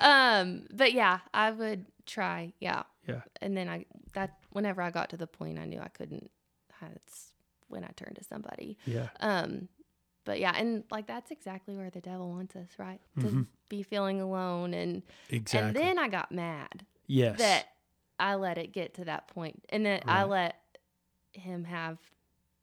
um, 0.00 0.62
but 0.72 0.92
yeah, 0.92 1.18
I 1.32 1.50
would 1.50 1.86
try. 2.06 2.52
Yeah. 2.60 2.82
Yeah. 3.06 3.22
And 3.40 3.56
then 3.56 3.68
I 3.68 3.86
that 4.14 4.36
whenever 4.50 4.82
I 4.82 4.90
got 4.90 5.10
to 5.10 5.16
the 5.16 5.26
point 5.26 5.58
I 5.58 5.64
knew 5.64 5.80
I 5.80 5.88
couldn't. 5.88 6.30
That's 6.80 7.32
when 7.68 7.84
I 7.84 7.88
turned 7.96 8.16
to 8.16 8.24
somebody. 8.24 8.78
yeah, 8.86 9.08
Um, 9.20 9.68
but 10.28 10.38
yeah, 10.38 10.52
and 10.54 10.84
like 10.90 11.06
that's 11.06 11.30
exactly 11.30 11.74
where 11.74 11.88
the 11.90 12.00
devil 12.02 12.28
wants 12.28 12.54
us, 12.54 12.68
right? 12.78 13.00
To 13.20 13.26
Mhm. 13.26 13.46
be 13.70 13.82
feeling 13.82 14.20
alone, 14.20 14.74
and 14.74 15.02
exactly. 15.30 15.66
and 15.68 15.76
then 15.76 15.98
I 15.98 16.08
got 16.08 16.30
mad 16.30 16.84
yes, 17.06 17.38
that 17.38 17.68
I 18.20 18.34
let 18.34 18.58
it 18.58 18.72
get 18.72 18.94
to 18.94 19.04
that 19.06 19.26
point, 19.28 19.64
and 19.70 19.86
that 19.86 20.04
I 20.06 20.24
let 20.24 20.56
him 21.32 21.64
have 21.64 21.98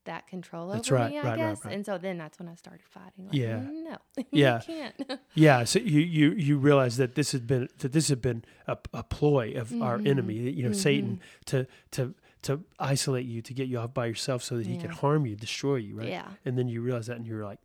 that 0.03 0.27
control 0.27 0.69
That's 0.69 0.87
over 0.91 1.01
right, 1.01 1.11
me. 1.11 1.17
I 1.17 1.23
right, 1.23 1.29
right, 1.29 1.37
guess, 1.37 1.65
right. 1.65 1.73
and 1.73 1.83
so 1.83 1.97
then 1.97 2.19
that's 2.19 2.37
when 2.37 2.47
I 2.47 2.53
started 2.53 2.85
fighting. 2.87 3.25
Like, 3.25 3.35
Yeah. 3.35 3.61
no, 3.61 3.97
Yeah. 4.31 4.59
you 4.59 4.65
can't. 4.67 5.19
yeah. 5.33 5.63
So 5.63 5.79
you 5.79 5.99
you 6.01 6.31
you 6.33 6.57
realize 6.59 6.97
that 6.97 7.15
this 7.15 7.31
has 7.31 7.41
been 7.41 7.67
that 7.79 7.91
this 7.93 8.09
has 8.09 8.19
been 8.19 8.45
a, 8.67 8.77
a 8.93 9.01
ploy 9.03 9.53
of 9.55 9.73
our 9.81 9.97
Mhm. 9.97 10.07
enemy, 10.07 10.35
you 10.51 10.63
know, 10.63 10.71
Satan, 10.73 11.19
Mhm. 11.19 11.45
to 11.45 11.67
to 11.91 12.13
to 12.45 12.61
isolate 12.79 13.25
you, 13.25 13.41
to 13.43 13.53
get 13.53 13.67
you 13.67 13.77
off 13.79 13.93
by 13.93 14.05
yourself, 14.07 14.41
so 14.43 14.57
that 14.57 14.65
he 14.65 14.77
can 14.77 14.89
harm 14.91 15.25
you, 15.25 15.35
destroy 15.35 15.75
you, 15.75 15.95
right? 15.97 16.09
Yeah, 16.09 16.27
And 16.45 16.57
then 16.57 16.67
you 16.67 16.81
realize 16.81 17.07
that, 17.07 17.17
and 17.17 17.25
you're 17.27 17.43
like, 17.45 17.59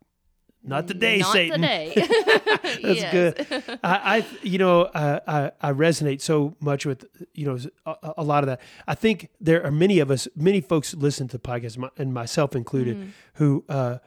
not 0.63 0.87
today, 0.87 1.17
Not 1.19 1.33
Satan. 1.33 1.61
today. 1.61 1.93
That's 2.83 3.11
good. 3.11 3.79
I, 3.83 4.17
I, 4.17 4.25
you 4.43 4.59
know, 4.59 4.83
uh, 4.83 5.19
I, 5.61 5.69
I 5.69 5.73
resonate 5.73 6.21
so 6.21 6.55
much 6.59 6.85
with, 6.85 7.03
you 7.33 7.47
know, 7.47 7.57
a, 7.87 8.13
a 8.19 8.23
lot 8.23 8.43
of 8.43 8.47
that. 8.47 8.61
I 8.87 8.93
think 8.93 9.29
there 9.39 9.65
are 9.65 9.71
many 9.71 9.97
of 9.99 10.11
us, 10.11 10.27
many 10.35 10.61
folks 10.61 10.93
listen 10.93 11.27
to 11.29 11.39
podcasts, 11.39 11.77
my- 11.79 11.89
and 11.97 12.13
myself 12.13 12.55
included, 12.55 12.97
Mhm. 12.97 13.09
who, 13.35 13.65
uh, 13.69 13.97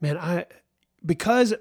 man, 0.00 0.18
I, 0.18 0.46
because, 1.06 1.54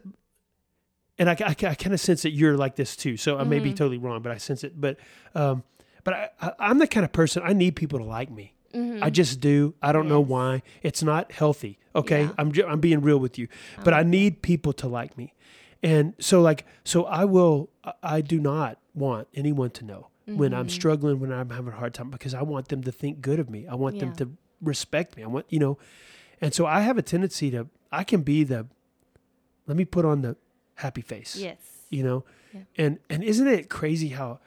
and 1.20 1.30
I, 1.30 1.34
I, 1.40 1.50
I 1.50 1.76
kind 1.76 1.94
of 1.94 2.00
sense 2.00 2.24
that 2.24 2.32
you're 2.32 2.58
like 2.58 2.76
this 2.76 2.96
too. 2.96 3.18
So 3.18 3.38
I 3.38 3.44
may 3.44 3.60
be 3.60 3.72
Mhm. 3.72 3.76
totally 3.76 3.98
wrong, 4.00 4.22
but 4.24 4.32
I 4.32 4.38
sense 4.38 4.64
it. 4.64 4.80
But, 4.82 4.98
um, 5.36 5.64
but 6.04 6.14
I, 6.14 6.30
I, 6.42 6.52
I'm 6.60 6.78
the 6.80 6.88
kind 6.88 7.04
of 7.06 7.12
person 7.12 7.44
I 7.46 7.54
need 7.54 7.76
people 7.76 8.00
to 8.00 8.06
like 8.06 8.30
me. 8.32 8.54
Mhm. 8.74 9.04
I 9.04 9.10
just 9.12 9.40
do. 9.40 9.76
I 9.82 9.92
don't 9.92 10.08
know 10.10 10.20
why. 10.22 10.64
It's 10.82 11.04
not 11.04 11.32
healthy. 11.32 11.78
Okay, 11.96 12.24
Yeah. 12.24 12.32
I'm 12.40 12.52
ju- 12.52 12.66
I'm 12.66 12.80
being 12.80 13.02
real 13.02 13.20
with 13.20 13.38
you, 13.38 13.48
but 13.84 13.94
I 13.94 14.02
Um, 14.02 14.10
need 14.10 14.42
people 14.42 14.74
to 14.74 14.88
like 14.88 15.16
me, 15.18 15.34
and 15.84 16.14
so 16.20 16.42
like 16.42 16.66
so 16.84 17.06
I 17.06 17.26
will. 17.26 17.70
I- 18.02 18.22
do 18.22 18.40
not 18.40 18.80
want 18.96 19.28
anyone 19.36 19.70
to 19.72 19.86
know 19.86 20.08
when 20.26 20.54
I'm 20.54 20.68
Mhm. 20.68 20.72
struggling, 20.72 21.20
when 21.20 21.32
I'm 21.32 21.50
having 21.52 21.74
a 21.74 21.76
hard 21.76 21.94
time, 21.94 22.10
because 22.10 22.34
I 22.34 22.42
want 22.42 22.70
them 22.70 22.82
to 22.84 22.92
think 22.92 23.22
good 23.22 23.40
of 23.40 23.50
me. 23.50 23.68
I 23.68 23.76
want 23.76 24.00
them 24.00 24.14
to 24.16 24.32
respect 24.62 25.18
me. 25.18 25.24
I 25.24 25.28
want 25.28 25.46
you 25.50 25.60
know, 25.60 25.78
and 26.42 26.52
so 26.54 26.66
I 26.66 26.80
have 26.82 26.98
a 26.98 27.02
tendency 27.04 27.52
to. 27.52 27.68
I 27.92 28.04
can 28.04 28.22
be 28.24 28.44
the. 28.44 28.66
Let 29.68 29.78
me 29.78 29.86
put 29.86 30.04
on 30.06 30.22
the 30.24 30.36
happy 30.76 31.02
face. 31.02 31.36
Yes. 31.38 31.58
You 31.92 32.04
know, 32.04 32.24
Yeah. 32.54 32.62
And 32.78 33.00
and 33.10 33.24
isn't 33.24 33.48
it 33.48 33.70
crazy 33.70 34.10
how 34.10 34.40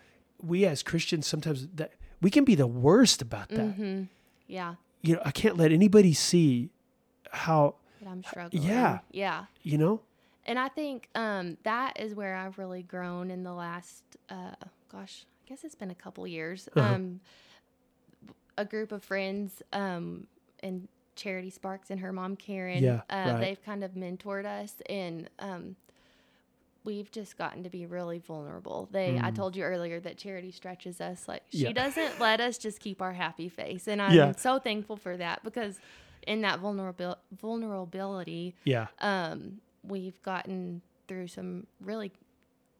we 0.42 0.64
as 0.66 0.83
Christians 0.83 1.27
sometimes 1.27 1.66
that 1.75 1.92
we 2.20 2.31
can 2.31 2.44
be 2.44 2.55
the 2.55 2.66
worst 2.66 3.22
about 3.22 3.49
that. 3.51 3.75
hmm 3.75 4.03
Yeah. 4.46 4.75
You 5.03 5.14
know, 5.16 5.22
I 5.25 5.31
can't 5.31 5.57
let 5.57 5.72
anybody 5.72 6.12
see 6.14 6.70
how 7.31 7.77
That 8.03 8.09
I'm 8.11 8.25
struggling. 8.25 8.62
yeah. 8.62 9.01
Yeah. 9.12 9.44
you 9.62 9.79
know. 9.79 10.01
And 10.46 10.59
I 10.59 10.68
think 10.68 11.09
um, 11.14 11.57
that 11.64 11.99
is 12.01 12.14
where 12.14 12.37
I've 12.37 12.57
really 12.59 12.83
grown 12.83 13.31
in 13.31 13.42
the 13.42 13.53
last, 13.53 14.03
uh, 14.31 14.53
gosh, 14.90 15.27
I 15.44 15.49
guess 15.49 15.64
it's 15.64 15.75
been 15.75 15.90
a 15.90 15.94
couple 15.94 16.27
years. 16.27 16.68
Uh-huh. 16.77 16.94
Um, 16.94 17.20
a 18.57 18.64
group 18.64 18.92
of 18.92 19.03
friends 19.05 19.62
um, 19.72 20.27
and 20.61 20.88
Charity 21.16 21.51
Sparks 21.51 21.90
and 21.90 22.01
her 22.01 22.12
mom 22.12 22.37
Karen, 22.37 22.83
Yeah, 22.83 23.01
uh, 23.11 23.33
right. 23.33 23.40
they've 23.40 23.62
kind 23.64 23.83
of 23.85 23.92
mentored 23.92 24.44
us, 24.46 24.75
and 24.88 25.29
um, 25.38 25.77
we've 26.87 27.11
just 27.11 27.37
gotten 27.37 27.62
to 27.64 27.68
be 27.70 27.85
really 27.85 28.18
vulnerable. 28.18 28.88
They, 28.90 29.18
I 29.22 29.31
told 29.31 29.55
you 29.57 29.64
earlier 29.64 30.01
that 30.01 30.16
Charity 30.16 30.51
stretches 30.53 31.01
us 31.01 31.29
like 31.29 31.42
she 31.51 31.59
Mm. 31.59 31.66
Yeah. 31.66 31.72
doesn't 31.72 32.18
let 32.20 32.40
us 32.40 32.57
just 32.57 32.81
keep 32.81 33.03
our 33.03 33.12
happy 33.12 33.49
face, 33.51 33.87
and 33.88 34.01
I'm 34.01 34.14
Yeah. 34.14 34.33
so 34.37 34.59
thankful 34.59 34.96
for 34.96 35.16
that 35.18 35.42
because 35.44 35.79
in 36.27 36.40
that 36.40 36.61
vulnerabil- 36.61 37.16
vulnerability 37.70 38.55
Yeah. 38.64 38.87
um, 39.01 39.61
we've 39.83 40.20
gotten 40.22 40.81
through 41.09 41.29
some 41.29 41.66
really 41.81 42.11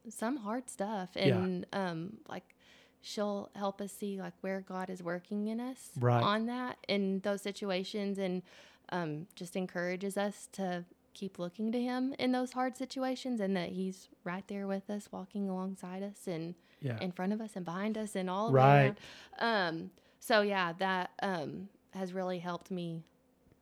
some 0.09 0.37
hard 0.39 0.71
stuff 0.71 1.11
Yeah. 1.15 1.37
and 1.37 1.67
um, 1.73 2.19
like 2.29 2.55
she'll 3.03 3.51
help 3.55 3.81
us 3.81 3.93
see 3.93 4.21
like 4.21 4.33
where 4.41 4.61
god 4.61 4.89
is 4.91 5.03
working 5.03 5.47
in 5.49 5.61
us 5.61 5.91
Right. 5.99 6.23
on 6.23 6.47
that 6.47 6.79
in 6.89 7.21
those 7.21 7.43
situations 7.43 8.19
and 8.19 8.43
um, 8.91 9.27
just 9.35 9.57
encourages 9.57 10.17
us 10.17 10.49
to 10.53 10.85
keep 11.17 11.39
looking 11.39 11.73
to 11.73 11.81
him 11.81 12.15
in 12.19 12.31
those 12.33 12.53
hard 12.53 12.77
situations 12.77 13.41
and 13.41 13.57
that 13.57 13.71
he's 13.71 14.09
right 14.23 14.47
there 14.49 14.67
with 14.67 14.89
us 14.91 15.09
walking 15.11 15.49
alongside 15.49 16.03
us 16.03 16.27
and 16.27 16.55
Yeah. 16.81 16.99
in 17.01 17.11
front 17.11 17.33
of 17.33 17.41
us 17.41 17.57
and 17.57 17.65
behind 17.65 17.97
us 17.97 18.15
and 18.15 18.29
all 18.31 18.53
Right. 18.53 18.95
around. 19.41 19.71
Um, 19.73 19.91
so 20.21 20.43
yeah, 20.43 20.73
that 20.79 21.11
um, 21.23 21.69
has 21.95 22.13
really 22.13 22.39
helped 22.39 22.71
me 22.71 23.03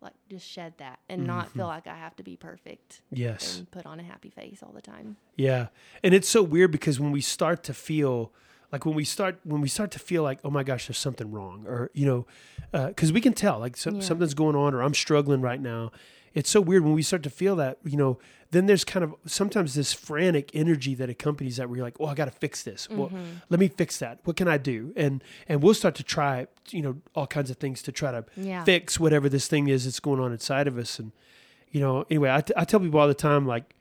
like 0.02 0.12
just 0.28 0.46
shed 0.46 0.74
that 0.78 0.98
and 1.08 1.26
not 1.26 1.46
Mm-hmm. 1.48 1.58
feel 1.60 1.66
like 1.68 1.86
I 1.86 1.94
have 1.96 2.14
to 2.16 2.22
be 2.22 2.36
perfect 2.36 3.00
Yes. 3.10 3.58
and 3.58 3.70
put 3.70 3.86
on 3.86 4.00
a 4.00 4.02
happy 4.02 4.28
face 4.30 4.62
all 4.62 4.72
the 4.72 4.82
time. 4.82 5.16
Yeah. 5.36 5.68
And 6.02 6.12
it's 6.12 6.28
so 6.28 6.42
weird 6.42 6.72
because 6.72 6.98
when 7.00 7.12
we 7.12 7.20
start 7.22 7.62
to 7.64 7.72
feel 7.74 8.32
like 8.72 8.84
when 8.84 8.96
we 8.96 9.04
start 9.04 9.38
when 9.44 9.60
we 9.60 9.68
start 9.68 9.92
to 9.92 9.98
feel 10.00 10.24
like 10.24 10.40
oh 10.44 10.50
my 10.50 10.64
gosh 10.64 10.88
there's 10.88 10.98
something 10.98 11.30
wrong 11.30 11.64
or 11.68 11.90
you 11.94 12.04
know 12.04 12.26
because 12.88 13.12
we 13.12 13.20
can 13.20 13.32
tell 13.32 13.60
like 13.60 13.76
some, 13.76 13.96
Yeah. 13.96 14.00
something's 14.02 14.34
going 14.34 14.56
on 14.56 14.74
or 14.74 14.82
i'm 14.82 14.94
struggling 14.94 15.40
right 15.40 15.60
now 15.60 15.92
it's 16.34 16.50
so 16.50 16.60
weird 16.60 16.82
when 16.84 16.92
we 16.94 17.02
start 17.02 17.22
to 17.22 17.30
feel 17.30 17.56
that 17.56 17.78
you 17.84 17.96
know 17.96 18.18
then 18.50 18.66
there's 18.66 18.84
kind 18.84 19.02
of 19.02 19.14
sometimes 19.26 19.74
this 19.74 19.92
frantic 19.92 20.50
energy 20.54 20.94
that 20.94 21.10
accompanies 21.10 21.56
that 21.56 21.68
where 21.68 21.76
you're 21.78 21.86
like 21.86 21.96
oh 22.00 22.06
i 22.06 22.14
gotta 22.14 22.30
fix 22.30 22.62
this 22.62 22.88
well 22.90 23.08
Mm-hmm. 23.08 23.22
let 23.50 23.58
me 23.60 23.68
fix 23.68 23.98
that 23.98 24.18
what 24.24 24.36
can 24.36 24.48
i 24.48 24.58
do 24.58 24.92
and 24.96 25.22
and 25.48 25.62
we'll 25.62 25.74
start 25.74 25.94
to 25.96 26.02
try 26.02 26.46
you 26.70 26.82
know 26.82 26.96
all 27.14 27.26
kinds 27.26 27.50
of 27.50 27.56
things 27.56 27.82
to 27.82 27.92
try 27.92 28.10
to 28.12 28.24
Yeah. 28.36 28.64
fix 28.64 28.98
whatever 29.00 29.28
this 29.28 29.46
thing 29.48 29.68
is 29.68 29.84
that's 29.84 30.00
going 30.00 30.20
on 30.20 30.32
inside 30.32 30.66
of 30.68 30.78
us 30.78 30.98
and 30.98 31.12
you 31.70 31.80
know 31.80 32.04
anyway 32.10 32.30
I, 32.32 32.40
t- 32.42 32.54
I 32.56 32.64
tell 32.64 32.80
people 32.80 33.00
all 33.00 33.08
the 33.08 33.14
time 33.14 33.46
like 33.46 33.74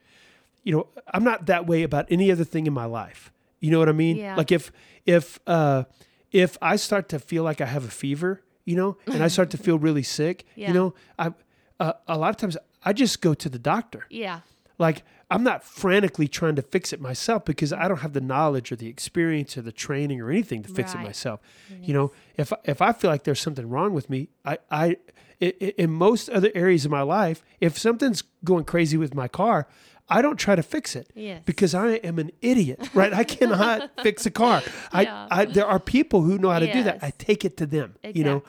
you 0.62 0.72
know 0.74 0.86
i'm 1.12 1.24
not 1.24 1.46
that 1.46 1.66
way 1.66 1.82
about 1.82 2.06
any 2.10 2.30
other 2.32 2.44
thing 2.44 2.66
in 2.66 2.72
my 2.72 2.86
life 2.86 3.30
you 3.60 3.70
know 3.70 3.78
what 3.78 3.88
i 3.88 3.92
mean 3.92 4.16
Yeah. 4.16 4.36
like 4.36 4.50
if 4.52 4.72
if 5.06 5.38
uh 5.46 5.84
if 6.32 6.56
i 6.62 6.76
start 6.76 7.08
to 7.10 7.18
feel 7.18 7.42
like 7.44 7.60
i 7.60 7.66
have 7.66 7.84
a 7.84 7.90
fever 7.90 8.42
you 8.64 8.74
know 8.76 8.96
and 9.06 9.22
i 9.22 9.28
start 9.28 9.50
to 9.50 9.58
feel 9.58 9.78
really 9.78 10.02
sick 10.02 10.44
Yeah. 10.56 10.68
you 10.68 10.74
know 10.74 10.94
i 11.18 11.32
uh, 11.80 11.92
a 12.08 12.16
lot 12.18 12.30
of 12.30 12.36
times 12.36 12.56
i 12.84 12.92
just 12.92 13.20
go 13.20 13.34
to 13.34 13.48
the 13.48 13.58
doctor 13.58 14.06
Yeah. 14.10 14.40
like 14.78 15.02
i'm 15.30 15.42
not 15.42 15.64
frantically 15.64 16.28
trying 16.28 16.56
to 16.56 16.62
fix 16.62 16.92
it 16.92 17.00
myself 17.00 17.44
because 17.44 17.72
i 17.72 17.88
don't 17.88 17.98
have 18.00 18.12
the 18.12 18.20
knowledge 18.20 18.70
or 18.72 18.76
the 18.76 18.88
experience 18.88 19.56
or 19.58 19.62
the 19.62 19.72
training 19.72 20.20
or 20.20 20.30
anything 20.30 20.62
to 20.62 20.68
fix 20.68 20.92
it 20.94 20.98
Right. 20.98 21.06
myself 21.06 21.40
you 21.82 21.92
know 21.94 22.12
if 22.36 22.52
if 22.64 22.80
i 22.82 22.92
feel 22.92 23.10
like 23.10 23.24
there's 23.24 23.40
something 23.40 23.68
wrong 23.68 23.92
with 23.94 24.08
me 24.10 24.28
i 24.44 24.58
i 24.70 24.96
i- 25.42 25.54
i- 25.60 25.74
in 25.78 25.90
most 25.90 26.28
other 26.30 26.50
areas 26.54 26.84
of 26.84 26.90
my 26.90 27.02
life 27.02 27.42
if 27.60 27.76
something's 27.78 28.22
going 28.44 28.64
crazy 28.64 28.96
with 28.96 29.14
my 29.14 29.26
car 29.28 29.66
i 30.08 30.20
don't 30.22 30.36
try 30.36 30.54
to 30.54 30.62
fix 30.62 30.94
it 30.94 31.08
Yes. 31.14 31.42
because 31.46 31.74
i 31.74 31.92
am 32.08 32.18
an 32.18 32.30
idiot 32.42 32.78
right 32.94 33.12
i 33.12 33.24
cannot 33.24 33.90
fix 34.02 34.26
a 34.26 34.30
car 34.30 34.62
Yeah. 34.92 35.26
I, 35.30 35.40
I 35.40 35.44
there 35.46 35.66
are 35.66 35.80
people 35.80 36.20
who 36.22 36.38
know 36.38 36.50
how 36.50 36.58
to 36.60 36.72
do 36.72 36.82
that 36.84 36.98
i 37.02 37.10
take 37.28 37.44
it 37.44 37.56
to 37.56 37.66
them 37.66 37.96
Exactly. 38.02 38.18
you 38.20 38.24
know 38.24 38.42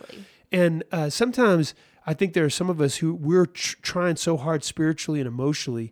and 0.51 0.83
uh, 0.91 1.09
sometimes 1.09 1.73
I 2.05 2.13
think 2.13 2.33
there 2.33 2.45
are 2.45 2.49
some 2.49 2.69
of 2.69 2.79
us 2.81 2.97
who 2.97 3.13
we're 3.13 3.45
tr- 3.47 3.75
trying 3.81 4.15
so 4.17 4.37
hard 4.37 4.63
spiritually 4.63 5.19
and 5.19 5.27
emotionally 5.27 5.91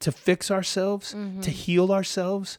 to 0.00 0.10
fix 0.12 0.50
ourselves, 0.50 1.14
Mm-hmm. 1.14 1.40
to 1.42 1.50
heal 1.50 1.92
ourselves, 1.92 2.58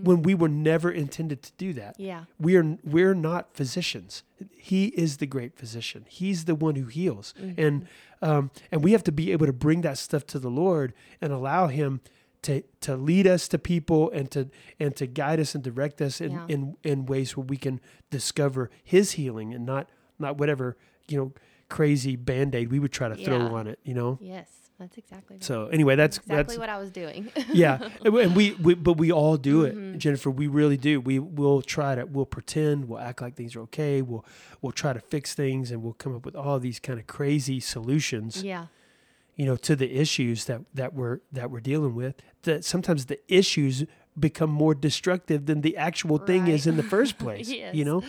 when 0.00 0.22
we 0.22 0.32
were 0.34 0.48
never 0.48 0.90
intended 0.92 1.42
to 1.42 1.50
do 1.58 1.72
that. 1.72 1.98
Yeah. 1.98 2.24
We 2.38 2.56
are 2.56 2.78
we're 2.84 3.14
not 3.14 3.54
physicians. 3.54 4.22
He 4.56 4.86
is 4.88 5.16
the 5.16 5.26
great 5.26 5.56
physician. 5.56 6.04
He's 6.08 6.44
the 6.44 6.54
one 6.54 6.76
who 6.76 6.86
heals, 6.86 7.34
Mm-hmm. 7.40 7.60
and 7.60 7.86
um, 8.22 8.50
and 8.70 8.84
we 8.84 8.92
have 8.92 9.02
to 9.04 9.12
be 9.12 9.32
able 9.32 9.46
to 9.46 9.52
bring 9.52 9.80
that 9.82 9.98
stuff 9.98 10.24
to 10.28 10.38
the 10.38 10.50
Lord 10.50 10.92
and 11.20 11.32
allow 11.32 11.66
Him 11.68 12.00
to 12.42 12.62
to 12.82 12.96
lead 12.96 13.26
us 13.26 13.48
to 13.48 13.58
people 13.58 14.10
and 14.12 14.30
to 14.30 14.48
and 14.78 14.94
to 14.96 15.06
guide 15.06 15.40
us 15.40 15.54
and 15.54 15.64
direct 15.64 16.00
us 16.00 16.20
in 16.20 16.32
Yeah. 16.32 16.46
in, 16.48 16.76
in 16.84 17.06
ways 17.06 17.36
where 17.36 17.46
we 17.46 17.56
can 17.56 17.80
discover 18.10 18.70
His 18.84 19.12
healing 19.12 19.52
and 19.54 19.66
not 19.66 19.88
not 20.18 20.38
whatever 20.38 20.76
you 21.08 21.18
know 21.18 21.32
crazy 21.68 22.16
band 22.16 22.54
aid 22.54 22.70
we 22.70 22.78
would 22.78 22.92
try 22.92 23.08
to 23.08 23.16
throw 23.16 23.38
Yeah. 23.38 23.52
on 23.52 23.66
it. 23.66 23.78
You 23.84 23.94
know. 23.94 24.18
Yes. 24.20 24.48
That's 24.78 24.98
exactly 24.98 25.36
right. 25.36 25.42
So 25.44 25.68
anyway, 25.68 25.96
that's 25.96 26.18
exactly 26.18 26.36
that's 26.36 26.58
what 26.58 26.68
I 26.68 26.76
was 26.78 26.90
doing. 26.90 27.30
yeah 27.52 27.78
and 28.04 28.36
we, 28.36 28.52
we 28.52 28.74
but 28.74 28.98
we 28.98 29.10
all 29.10 29.38
do 29.38 29.64
it 29.64 29.74
Mm-hmm. 29.74 29.96
jennifer 29.98 30.30
we 30.30 30.48
really 30.48 30.76
do 30.76 31.00
we 31.00 31.18
will 31.18 31.62
try 31.62 31.94
to 31.94 32.04
we'll 32.04 32.26
pretend 32.26 32.86
we'll 32.86 32.98
act 32.98 33.22
like 33.22 33.36
things 33.36 33.56
are 33.56 33.62
okay 33.62 34.02
we'll 34.02 34.22
we'll 34.60 34.72
try 34.72 34.92
to 34.92 35.00
fix 35.00 35.32
things 35.32 35.70
and 35.70 35.82
we'll 35.82 35.94
come 35.94 36.14
up 36.14 36.26
with 36.26 36.36
all 36.36 36.58
these 36.60 36.78
kind 36.78 36.98
of 37.00 37.06
crazy 37.06 37.58
solutions 37.58 38.42
yeah. 38.42 38.66
you 39.34 39.46
know 39.46 39.56
to 39.56 39.74
the 39.76 39.90
issues 39.98 40.44
that 40.44 40.60
that 40.74 40.92
we're 40.92 41.20
that 41.32 41.50
we're 41.50 41.60
dealing 41.60 41.94
with 41.94 42.16
that 42.42 42.62
sometimes 42.62 43.06
the 43.06 43.18
issues 43.34 43.86
become 44.20 44.50
more 44.50 44.74
destructive 44.74 45.46
than 45.46 45.62
the 45.62 45.74
actual 45.78 46.18
thing 46.18 46.48
is 46.48 46.66
in 46.66 46.76
the 46.76 46.82
first 46.82 47.16
place 47.24 47.48
you 47.48 47.84
know 47.84 48.02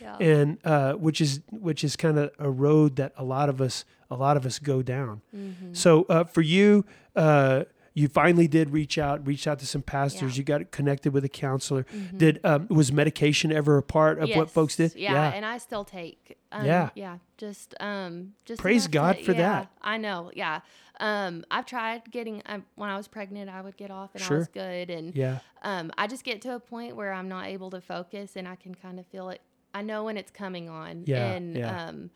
Yeah. 0.00 0.16
and 0.18 0.58
uh, 0.64 0.94
which 0.94 1.20
is 1.20 1.40
which 1.50 1.84
is 1.84 1.96
kind 1.96 2.18
of 2.18 2.30
a 2.38 2.50
road 2.50 2.96
that 2.96 3.12
a 3.16 3.24
lot 3.24 3.48
of 3.48 3.60
us 3.60 3.84
a 4.10 4.16
lot 4.16 4.36
of 4.36 4.44
us 4.46 4.58
go 4.58 4.82
down. 4.82 5.22
Mm-hmm. 5.36 5.72
So 5.74 6.04
uh, 6.08 6.24
for 6.24 6.40
you, 6.40 6.84
uh, 7.14 7.64
you 7.94 8.08
finally 8.08 8.48
did 8.48 8.70
reach 8.70 8.98
out, 8.98 9.26
reached 9.26 9.46
out 9.46 9.58
to 9.58 9.66
some 9.66 9.82
pastors. 9.82 10.22
Yeah. 10.22 10.28
Mm-hmm. 10.28 10.38
You 10.38 10.44
got 10.64 10.70
connected 10.70 11.12
with 11.12 11.24
a 11.24 11.28
counselor. 11.28 11.84
Did 12.16 12.40
um, 12.44 12.66
was 12.68 12.92
medication 12.92 13.52
ever 13.52 13.76
a 13.78 13.82
part 13.82 14.18
of 14.20 14.30
what 14.30 14.50
folks 14.50 14.76
did? 14.76 14.94
Yeah, 14.94 15.32
and 15.32 15.44
I 15.44 15.58
still 15.58 15.84
take. 15.84 16.38
Um, 16.52 16.66
Yeah. 16.66 16.90
yeah, 16.94 17.18
just 17.36 17.74
um, 17.80 18.32
just 18.44 18.60
Praise 18.60 18.86
God 18.88 19.18
to- 19.18 19.24
for 19.24 19.32
yeah, 19.32 19.38
that. 19.38 19.70
I 19.82 19.96
know. 19.98 20.30
Yeah, 20.34 20.60
um, 20.98 21.44
I've 21.50 21.66
tried 21.66 22.10
getting. 22.10 22.42
Um, 22.46 22.64
when 22.74 22.90
I 22.90 22.96
was 22.96 23.06
pregnant, 23.08 23.48
I 23.50 23.60
would 23.60 23.76
get 23.76 23.90
off, 23.90 24.10
and 24.14 24.22
Sure. 24.22 24.36
I 24.36 24.40
was 24.40 24.48
good. 24.48 24.90
And 24.90 25.14
yeah, 25.14 25.38
um, 25.62 25.92
I 25.98 26.06
just 26.06 26.24
get 26.24 26.40
to 26.42 26.54
a 26.54 26.60
point 26.60 26.96
where 26.96 27.12
I'm 27.12 27.28
not 27.28 27.46
able 27.46 27.70
to 27.70 27.80
focus, 27.80 28.34
and 28.36 28.48
I 28.48 28.56
can 28.56 28.74
kind 28.74 28.98
of 28.98 29.06
feel 29.06 29.28
it. 29.30 29.40
I 29.74 29.82
know 29.82 30.04
when 30.04 30.16
it's 30.16 30.30
coming 30.30 30.68
on. 30.68 31.04
Yeah, 31.06 31.32
And 31.32 31.56
yeah. 31.56 31.86
um, 31.88 32.10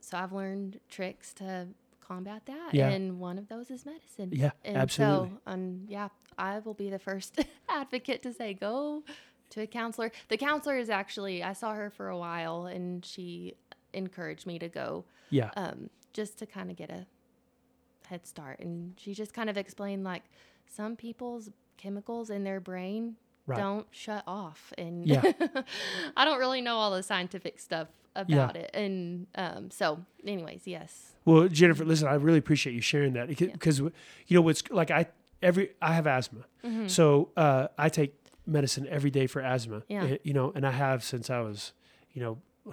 so 0.00 0.18
I've 0.18 0.32
learned 0.32 0.80
tricks 0.88 1.32
to 1.34 1.68
combat 2.00 2.42
that, 2.46 2.74
Yeah. 2.74 2.88
and 2.90 3.18
one 3.18 3.38
of 3.38 3.48
those 3.48 3.70
is 3.70 3.84
medicine. 3.86 4.30
Yeah, 4.32 4.50
and 4.64 4.76
absolutely. 4.76 5.30
So, 5.30 5.40
um, 5.46 5.84
yeah, 5.88 6.08
I 6.38 6.58
will 6.60 6.74
be 6.74 6.90
the 6.90 6.98
first 6.98 7.40
advocate 7.68 8.22
to 8.22 8.32
say 8.32 8.54
go 8.54 9.02
to 9.50 9.62
a 9.62 9.66
counselor. 9.66 10.12
The 10.28 10.36
counselor 10.36 10.76
is 10.76 10.90
actually 10.90 11.42
I 11.42 11.52
saw 11.52 11.74
her 11.74 11.90
for 11.90 12.08
a 12.08 12.18
while, 12.18 12.66
and 12.66 13.04
she 13.04 13.54
encouraged 13.92 14.46
me 14.46 14.58
to 14.58 14.68
go 14.68 15.04
yeah, 15.30 15.50
um, 15.56 15.90
just 16.12 16.38
to 16.38 16.46
kind 16.46 16.70
of 16.70 16.76
get 16.76 16.90
a 16.90 17.06
head 18.06 18.26
start. 18.26 18.60
And 18.60 18.94
she 18.98 19.14
just 19.14 19.32
kind 19.34 19.50
of 19.50 19.56
explained 19.56 20.04
like 20.04 20.22
some 20.66 20.94
people's 20.96 21.50
chemicals 21.76 22.30
in 22.30 22.44
their 22.44 22.60
brain 22.60 23.16
Right. 23.46 23.58
don't 23.58 23.86
shut 23.90 24.24
off. 24.26 24.72
And 24.76 25.06
Yeah. 25.06 25.22
I 26.16 26.24
don't 26.24 26.38
really 26.38 26.60
know 26.60 26.76
all 26.76 26.90
the 26.90 27.02
scientific 27.02 27.58
stuff 27.60 27.88
about 28.14 28.56
it. 28.56 28.70
And 28.74 29.26
um, 29.34 29.70
so, 29.70 30.00
anyways, 30.26 30.62
yes. 30.66 31.12
Well, 31.24 31.48
Jennifer, 31.48 31.84
listen, 31.84 32.08
I 32.08 32.14
really 32.14 32.38
appreciate 32.38 32.72
you 32.72 32.80
sharing 32.80 33.12
that 33.14 33.28
because 33.28 33.78
you 33.80 33.92
know 34.30 34.40
what's 34.42 34.62
like 34.70 34.90
I 34.90 35.06
every 35.42 35.70
I 35.82 35.94
have 35.94 36.06
asthma, 36.06 36.44
so 36.88 37.30
uh, 37.36 37.68
I 37.76 37.88
take 37.88 38.14
medicine 38.46 38.86
every 38.88 39.10
day 39.10 39.26
for 39.26 39.42
asthma. 39.42 39.82
Yeah. 39.88 40.04
eh, 40.04 40.16
you 40.22 40.32
know, 40.32 40.52
and 40.54 40.66
I 40.66 40.70
have 40.70 41.02
since 41.04 41.30
I 41.30 41.40
was 41.40 41.72
you 42.12 42.22
know 42.22 42.38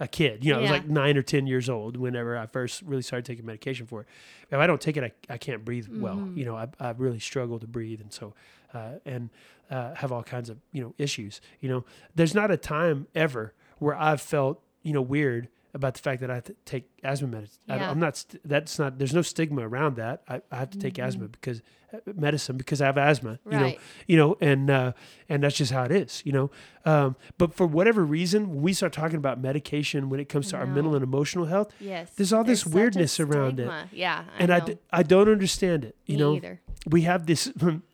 a 0.00 0.08
kid. 0.08 0.44
You 0.44 0.52
know, 0.52 0.58
I 0.58 0.62
was 0.62 0.70
like 0.70 0.88
nine 0.88 1.16
or 1.16 1.22
ten 1.22 1.46
years 1.46 1.68
old 1.68 1.96
whenever 1.96 2.36
I 2.36 2.46
first 2.46 2.82
really 2.82 3.02
started 3.02 3.26
taking 3.26 3.44
medication 3.44 3.86
for 3.86 4.00
it. 4.00 4.06
If 4.50 4.58
I 4.58 4.66
don't 4.66 4.80
take 4.80 4.96
it, 4.96 5.04
I, 5.04 5.34
I 5.34 5.36
can't 5.36 5.64
breathe 5.64 5.86
well. 5.90 6.16
You 6.34 6.46
know, 6.46 6.56
I, 6.56 6.68
I 6.80 6.90
really 6.96 7.20
struggle 7.20 7.58
to 7.58 7.66
breathe, 7.66 8.00
and 8.00 8.12
so 8.12 8.34
uh, 8.72 8.94
and 9.04 9.28
uh, 9.70 9.94
have 9.94 10.10
all 10.10 10.22
kinds 10.22 10.48
of 10.48 10.56
you 10.72 10.82
know 10.82 10.94
issues. 10.98 11.40
You 11.60 11.68
know, 11.68 11.84
there's 12.14 12.34
not 12.34 12.50
a 12.50 12.56
time 12.56 13.06
ever 13.14 13.52
where 13.78 13.94
I've 13.94 14.22
felt 14.22 14.62
you 14.82 14.94
know 14.94 15.02
weird 15.02 15.48
about 15.74 15.94
the 15.94 16.00
fact 16.00 16.20
that 16.20 16.30
I 16.30 16.34
have 16.36 16.44
to 16.44 16.54
take 16.64 16.88
asthma 17.04 17.28
medicine. 17.28 17.58
I, 17.68 17.76
Yeah. 17.76 17.90
am 17.90 17.98
not. 18.00 18.16
st- 18.16 18.40
That's 18.48 18.78
not. 18.78 18.98
There's 18.98 19.14
no 19.14 19.22
stigma 19.22 19.66
around 19.68 19.96
that. 19.96 20.22
I, 20.28 20.40
I 20.50 20.56
have 20.56 20.70
to 20.70 20.78
take 20.78 20.98
asthma 20.98 21.28
because 21.28 21.62
uh, 21.94 21.98
medicine 22.14 22.56
because 22.56 22.80
I 22.82 22.86
have 22.86 22.98
asthma. 22.98 23.38
Right. 23.44 23.52
You 23.54 23.58
know. 23.60 23.66
Mm-hmm. 23.68 23.82
You 24.08 24.16
know, 24.16 24.36
and 24.40 24.70
uh, 24.70 24.92
and 25.28 25.42
that's 25.42 25.56
just 25.56 25.72
how 25.72 25.84
it 25.84 25.92
is. 25.92 26.22
You 26.24 26.32
know. 26.32 26.50
Um, 26.84 27.16
but 27.38 27.54
for 27.54 27.66
whatever 27.66 28.04
reason, 28.04 28.48
when 28.50 28.62
we 28.62 28.72
start 28.72 28.92
talking 28.92 29.16
about 29.16 29.40
medication 29.40 30.08
when 30.10 30.18
it 30.20 30.28
comes 30.28 30.48
to 30.50 30.56
our 30.56 30.66
mental 30.66 30.94
and 30.94 31.04
emotional 31.04 31.44
health, 31.46 31.72
Yes. 31.80 32.10
There's 32.16 32.32
all 32.32 32.44
this 32.44 32.66
weirdness 32.66 33.20
around 33.20 33.60
it. 33.60 33.70
Yeah. 33.92 34.24
I 34.38 34.42
and 34.42 34.50
I, 34.52 34.58
know. 34.60 34.66
d- 34.66 34.78
I 34.92 35.02
don't 35.02 35.28
understand 35.28 35.84
it. 35.84 35.94
You 36.06 36.16
Me 36.16 36.20
know, 36.22 36.34
either. 36.36 36.60
we 36.86 37.02
have 37.02 37.26
this 37.26 37.52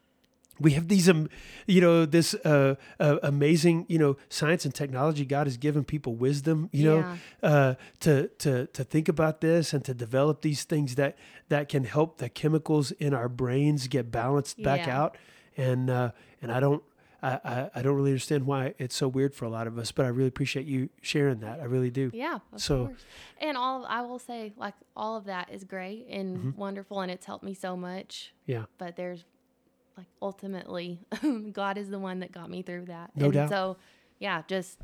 we 0.59 0.73
have 0.73 0.89
these 0.89 1.09
um, 1.09 1.29
you 1.67 1.81
know 1.81 2.07
this 2.07 2.35
uh, 2.45 2.75
uh, 3.01 3.17
amazing 3.23 3.85
you 3.89 3.99
know 3.99 4.17
science 4.29 4.65
and 4.65 4.75
technology 4.75 5.25
god 5.25 5.47
has 5.47 5.57
given 5.57 5.85
people 5.85 6.15
wisdom 6.15 6.69
you 6.73 6.85
know 6.85 6.99
Yeah. 6.99 7.17
uh, 7.43 7.75
to 8.01 8.29
to 8.39 8.67
to 8.67 8.85
think 8.85 9.09
about 9.09 9.41
this 9.41 9.73
and 9.75 9.85
to 9.85 9.95
develop 9.95 10.41
these 10.43 10.65
things 10.65 10.95
that 10.95 11.17
that 11.49 11.69
can 11.69 11.85
help 11.85 12.19
the 12.19 12.29
chemicals 12.29 12.91
in 12.93 13.13
our 13.15 13.29
brains 13.29 13.87
get 13.89 14.11
balanced 14.11 14.63
back 14.63 14.87
Yeah. 14.87 15.01
out 15.01 15.17
and 15.57 15.91
uh, 15.91 16.11
and 16.43 16.51
i 16.53 16.61
don't 16.61 16.83
I, 17.23 17.71
I, 17.75 17.83
don't 17.83 17.97
really 17.97 18.11
understand 18.11 18.47
why 18.47 18.75
it's 18.79 18.95
so 18.95 19.09
weird 19.09 19.35
for 19.35 19.47
a 19.47 19.49
lot 19.49 19.67
of 19.67 19.79
us, 19.79 19.91
but 19.91 20.05
I 20.05 20.11
really 20.11 20.29
appreciate 20.29 20.67
you 20.67 20.91
sharing 21.01 21.41
that. 21.41 21.59
I 21.61 21.65
really 21.65 21.91
do. 21.91 22.11
Yeah, 22.15 22.39
of 22.53 22.61
So- 22.61 22.87
course. 22.89 23.05
And 23.41 23.57
all 23.57 23.85
I 23.89 24.03
will 24.03 24.21
say, 24.21 24.53
like 24.57 24.75
all 24.95 25.17
of 25.17 25.25
that 25.25 25.51
is 25.51 25.65
great 25.65 26.07
and 26.09 26.37
Mm-hmm. 26.37 26.51
wonderful, 26.61 27.01
and 27.01 27.11
it's 27.11 27.27
helped 27.27 27.43
me 27.43 27.55
so 27.55 27.75
much. 27.77 28.33
Yeah. 28.45 28.67
But 28.79 28.95
there's, 28.97 29.25
like, 29.97 30.07
ultimately, 30.21 31.01
God 31.53 31.79
is 31.79 31.89
the 31.89 31.99
one 31.99 32.21
that 32.21 32.33
got 32.33 32.51
me 32.51 32.63
through 32.63 32.87
that. 32.87 33.11
No 33.17 33.27
and 33.27 33.35
doubt. 33.35 33.49
So, 33.49 33.77
yeah, 34.19 34.43
just 34.47 34.79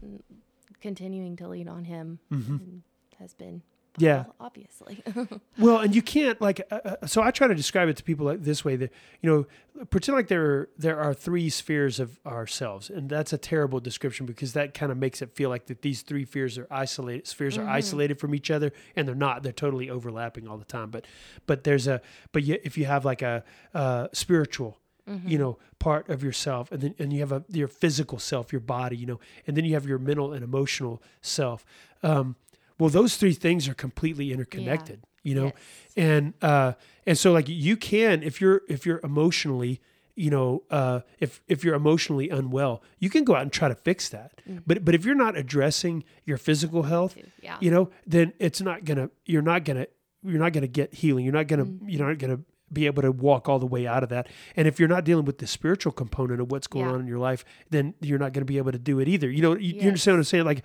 continuing 0.81 1.37
to 1.37 1.49
lean 1.49 1.69
on 1.69 1.85
Him 1.85 2.19
and 2.31 2.83
has 3.19 3.35
been. 3.35 3.57
Mm-hmm. 3.57 4.05
Yeah. 4.05 4.25
obviously. 4.41 5.03
Well, 5.59 5.79
and 5.79 5.95
you 5.95 6.01
can't 6.01 6.41
like. 6.41 6.63
Uh, 6.71 6.81
uh, 6.85 7.07
so 7.07 7.23
I 7.23 7.31
try 7.31 7.47
to 7.47 7.55
describe 7.55 7.89
it 7.89 7.97
to 7.99 8.03
people 8.03 8.25
like 8.25 8.43
this 8.43 8.65
way: 8.65 8.75
that 8.77 8.91
you 9.21 9.31
know, 9.31 9.85
pretend 9.91 10.17
like 10.17 10.29
there 10.29 10.69
there 10.79 10.99
are 10.99 11.13
three 11.13 11.51
spheres 11.51 12.01
of 12.01 12.19
ourselves, 12.27 12.89
and 12.89 13.09
that's 13.09 13.35
a 13.35 13.39
terrible 13.39 13.79
description 13.81 14.25
because 14.25 14.55
that 14.55 14.73
kind 14.73 14.91
of 14.91 14.99
makes 14.99 15.21
it 15.21 15.37
feel 15.37 15.51
like 15.51 15.67
that 15.67 15.83
these 15.83 16.01
three 16.03 16.25
spheres 16.25 16.57
are 16.57 16.67
isolated. 16.71 17.27
Spheres 17.27 17.59
are 17.59 17.69
isolated 17.69 18.19
from 18.19 18.35
each 18.35 18.51
other, 18.51 18.73
and 18.97 19.07
they're 19.07 19.15
not. 19.15 19.43
They're 19.43 19.53
totally 19.53 19.91
overlapping 19.91 20.49
all 20.49 20.57
the 20.57 20.65
time. 20.65 20.91
But 20.91 21.07
but 21.47 21.63
there's 21.65 21.87
a 21.87 22.01
but 22.33 22.43
you, 22.45 22.59
if 22.65 22.79
you 22.79 22.87
have 22.87 23.05
like 23.05 23.21
a 23.23 23.45
uh, 23.75 24.09
spiritual. 24.13 24.79
You 25.07 25.37
know, 25.39 25.59
part 25.79 26.09
of 26.09 26.23
yourself, 26.23 26.71
and 26.73 26.81
then 26.81 26.95
and 26.99 27.13
you 27.13 27.21
have 27.21 27.33
a 27.33 27.45
your 27.49 27.69
physical 27.69 28.19
self, 28.19 28.53
your 28.53 28.61
body. 28.61 28.97
You 28.97 29.07
know, 29.07 29.21
and 29.47 29.57
then 29.57 29.65
you 29.65 29.75
have 29.75 29.85
your 29.87 29.99
mental 29.99 30.33
and 30.33 30.45
emotional 30.45 31.03
self. 31.21 31.65
Um, 32.03 32.37
well, 32.79 32.89
those 32.89 33.17
three 33.17 33.33
things 33.35 33.69
are 33.69 33.75
completely 33.75 34.33
interconnected. 34.33 35.03
You 35.25 35.35
know, 35.35 35.45
Yes. 35.47 35.55
and 35.97 36.35
uh 36.43 36.73
and 37.07 37.17
so 37.19 37.33
like 37.33 37.49
you 37.49 37.77
can 37.77 38.23
if 38.23 38.41
you're 38.41 38.63
if 38.69 38.87
you're 38.87 39.01
emotionally 39.05 39.81
you 40.15 40.31
know 40.31 40.63
uh 40.71 41.01
if 41.21 41.41
if 41.49 41.65
you're 41.65 41.75
emotionally 41.77 42.29
unwell 42.29 42.83
you 42.99 43.09
can 43.09 43.25
go 43.25 43.35
out 43.37 43.43
and 43.43 43.53
try 43.53 43.69
to 43.69 43.75
fix 43.75 44.09
that 44.11 44.33
but 44.67 44.85
but 44.85 44.95
if 44.95 45.05
you're 45.07 45.15
not 45.15 45.37
addressing 45.37 46.05
your 46.27 46.37
physical 46.37 46.83
health 46.83 47.17
yeah. 47.41 47.57
you 47.61 47.71
know 47.71 47.89
then 48.07 48.33
it's 48.39 48.61
not 48.61 48.85
gonna 48.85 49.09
you're 49.27 49.41
not 49.43 49.65
gonna 49.65 49.87
you're 50.23 50.39
not 50.41 50.53
gonna 50.53 50.67
get 50.67 50.93
healing 50.93 51.25
you're 51.25 51.33
not 51.33 51.47
gonna 51.47 51.65
Mm-hmm. 51.65 51.89
you're 51.89 52.07
not 52.09 52.19
gonna 52.19 52.41
be 52.73 52.87
able 52.87 53.03
to 53.03 53.13
walk 53.13 53.49
all 53.49 53.59
the 53.59 53.67
way 53.67 53.87
out 53.87 54.03
of 54.03 54.09
that 54.09 54.29
and 54.57 54.67
if 54.69 54.79
you're 54.79 54.89
not 54.89 55.05
dealing 55.05 55.25
with 55.25 55.39
the 55.39 55.47
spiritual 55.47 55.93
component 55.93 56.41
of 56.41 56.51
what's 56.51 56.67
going 56.67 56.87
Yeah. 56.87 56.93
on 56.93 57.01
in 57.01 57.07
your 57.07 57.19
life 57.19 57.45
then 57.71 57.95
you're 58.01 58.19
not 58.19 58.33
going 58.33 58.43
to 58.43 58.47
be 58.53 58.59
able 58.59 58.73
to 58.73 58.79
do 58.79 58.99
it 59.01 59.09
either 59.09 59.31
you 59.31 59.43
know 59.43 59.57
you, 59.57 59.75
you 59.75 59.89
understand 59.89 60.15
what 60.17 60.21
i'm 60.21 60.25
saying 60.25 60.45
like 60.45 60.63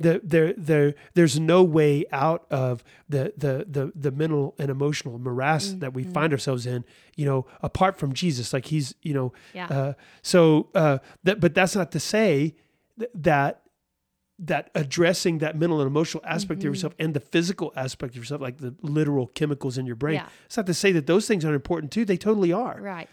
the 0.00 0.20
there 0.22 0.54
there 0.56 0.94
there's 1.14 1.40
no 1.40 1.64
way 1.64 2.04
out 2.12 2.46
of 2.50 2.84
the 3.08 3.32
the 3.36 3.66
the 3.68 3.92
the 3.96 4.10
mental 4.12 4.54
and 4.58 4.70
emotional 4.70 5.18
morass 5.18 5.72
that 5.78 5.92
we 5.94 6.02
Mm-hmm. 6.04 6.12
find 6.12 6.32
ourselves 6.32 6.66
in 6.66 6.84
you 7.16 7.24
know 7.26 7.46
apart 7.62 7.98
from 7.98 8.12
jesus 8.12 8.52
like 8.52 8.66
he's 8.66 8.94
you 9.02 9.12
know 9.14 9.32
Yeah. 9.54 9.66
uh 9.66 9.92
so 10.22 10.68
uh 10.74 10.98
that 11.24 11.40
but 11.40 11.54
that's 11.54 11.74
not 11.74 11.90
to 11.92 12.00
say 12.00 12.54
th- 12.98 13.10
that 13.14 13.62
that 14.40 14.70
addressing 14.74 15.38
that 15.38 15.58
mental 15.58 15.80
and 15.80 15.86
emotional 15.88 16.22
aspect 16.24 16.60
Mm-hmm. 16.60 16.68
of 16.68 16.74
yourself 16.74 16.94
and 16.98 17.12
the 17.14 17.20
physical 17.20 17.72
aspect 17.76 18.12
of 18.12 18.18
yourself 18.18 18.40
like 18.40 18.58
the 18.58 18.74
literal 18.82 19.26
chemicals 19.28 19.76
in 19.78 19.84
your 19.86 19.96
brain 19.96 20.14
Yeah. 20.16 20.28
it's 20.46 20.56
not 20.56 20.66
to 20.66 20.74
say 20.74 20.92
that 20.92 21.06
those 21.06 21.26
things 21.26 21.44
aren't 21.44 21.56
important 21.56 21.90
too 21.92 22.04
they 22.04 22.16
totally 22.16 22.52
are 22.52 22.80
Right. 22.80 23.08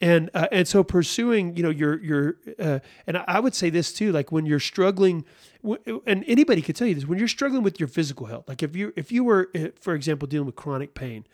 and 0.00 0.30
uh, 0.34 0.48
and 0.50 0.66
so 0.66 0.82
pursuing 0.82 1.56
you 1.56 1.62
know 1.62 1.70
your 1.70 2.02
your 2.02 2.36
uh, 2.58 2.78
and 3.06 3.18
I 3.18 3.38
would 3.40 3.54
say 3.54 3.68
this 3.70 3.92
too 3.92 4.12
like 4.12 4.32
when 4.32 4.46
you're 4.46 4.60
struggling 4.60 5.24
w- 5.62 6.02
and 6.06 6.24
anybody 6.26 6.62
could 6.62 6.74
tell 6.76 6.88
you 6.88 6.94
this 6.94 7.04
when 7.06 7.18
you're 7.18 7.28
struggling 7.28 7.62
with 7.62 7.78
your 7.78 7.88
physical 7.88 8.26
health 8.26 8.48
like 8.48 8.62
if 8.62 8.74
you 8.74 8.92
if 8.96 9.12
you 9.12 9.24
were 9.24 9.50
uh, 9.54 9.68
for 9.78 9.94
example 9.94 10.26
dealing 10.26 10.46
with 10.46 10.56
chronic 10.56 10.94
pain 10.94 11.26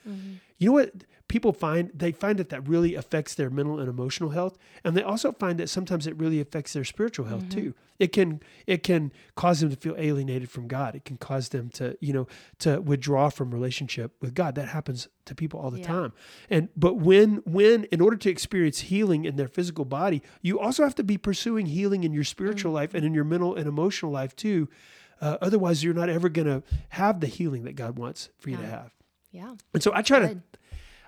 you 0.58 0.66
know 0.68 0.72
what 0.72 0.92
people 1.28 1.52
find 1.52 1.90
they 1.94 2.10
find 2.10 2.38
that 2.38 2.48
that 2.48 2.66
really 2.66 2.94
affects 2.94 3.34
their 3.34 3.50
mental 3.50 3.78
and 3.78 3.88
emotional 3.88 4.30
health 4.30 4.56
and 4.82 4.96
they 4.96 5.02
also 5.02 5.30
find 5.32 5.58
that 5.60 5.68
sometimes 5.68 6.06
it 6.06 6.16
really 6.16 6.40
affects 6.40 6.72
their 6.72 6.84
spiritual 6.84 7.26
health 7.26 7.48
too. 7.50 7.74
It 7.98 8.12
can 8.12 8.40
it 8.66 8.82
can 8.82 9.12
cause 9.34 9.60
them 9.60 9.70
to 9.70 9.76
feel 9.76 9.94
alienated 9.98 10.48
from 10.50 10.68
god. 10.68 10.94
It 10.94 11.04
can 11.04 11.16
cause 11.18 11.50
them 11.50 11.68
to 11.70 11.96
you 12.00 12.12
know 12.12 12.26
to 12.60 12.80
withdraw 12.80 13.28
from 13.28 13.50
relationship 13.50 14.12
with 14.20 14.34
god. 14.34 14.54
That 14.54 14.68
happens 14.68 15.08
to 15.26 15.34
people 15.34 15.60
all 15.60 15.70
the 15.70 15.80
Yeah. 15.80 15.86
time. 15.86 16.12
And 16.48 16.68
but 16.76 16.94
when 16.96 17.42
when 17.44 17.84
in 17.84 18.00
order 18.00 18.16
to 18.16 18.30
experience 18.30 18.78
healing 18.80 19.24
in 19.24 19.36
their 19.36 19.48
physical 19.48 19.84
body 19.84 20.22
you 20.42 20.58
also 20.58 20.82
have 20.82 20.94
to 20.94 21.04
be 21.04 21.18
pursuing 21.18 21.66
healing 21.66 22.04
in 22.04 22.12
your 22.12 22.24
spiritual 22.24 22.72
life 22.72 22.94
and 22.94 23.04
in 23.04 23.12
your 23.14 23.24
mental 23.24 23.54
and 23.54 23.66
emotional 23.68 24.10
life 24.12 24.34
too. 24.34 24.68
Uh, 25.20 25.36
otherwise 25.42 25.82
you're 25.82 25.92
not 25.94 26.08
ever 26.08 26.28
going 26.28 26.46
to 26.46 26.62
have 26.90 27.20
the 27.20 27.26
healing 27.26 27.64
that 27.64 27.74
god 27.74 27.98
wants 27.98 28.30
for 28.38 28.50
you 28.50 28.56
to 28.56 28.66
have. 28.66 28.92
Yeah. 29.32 29.56
and 29.74 29.82
so 29.82 29.92
I 29.94 30.00
try 30.02 30.20
to, 30.20 30.28
Good. 30.28 30.42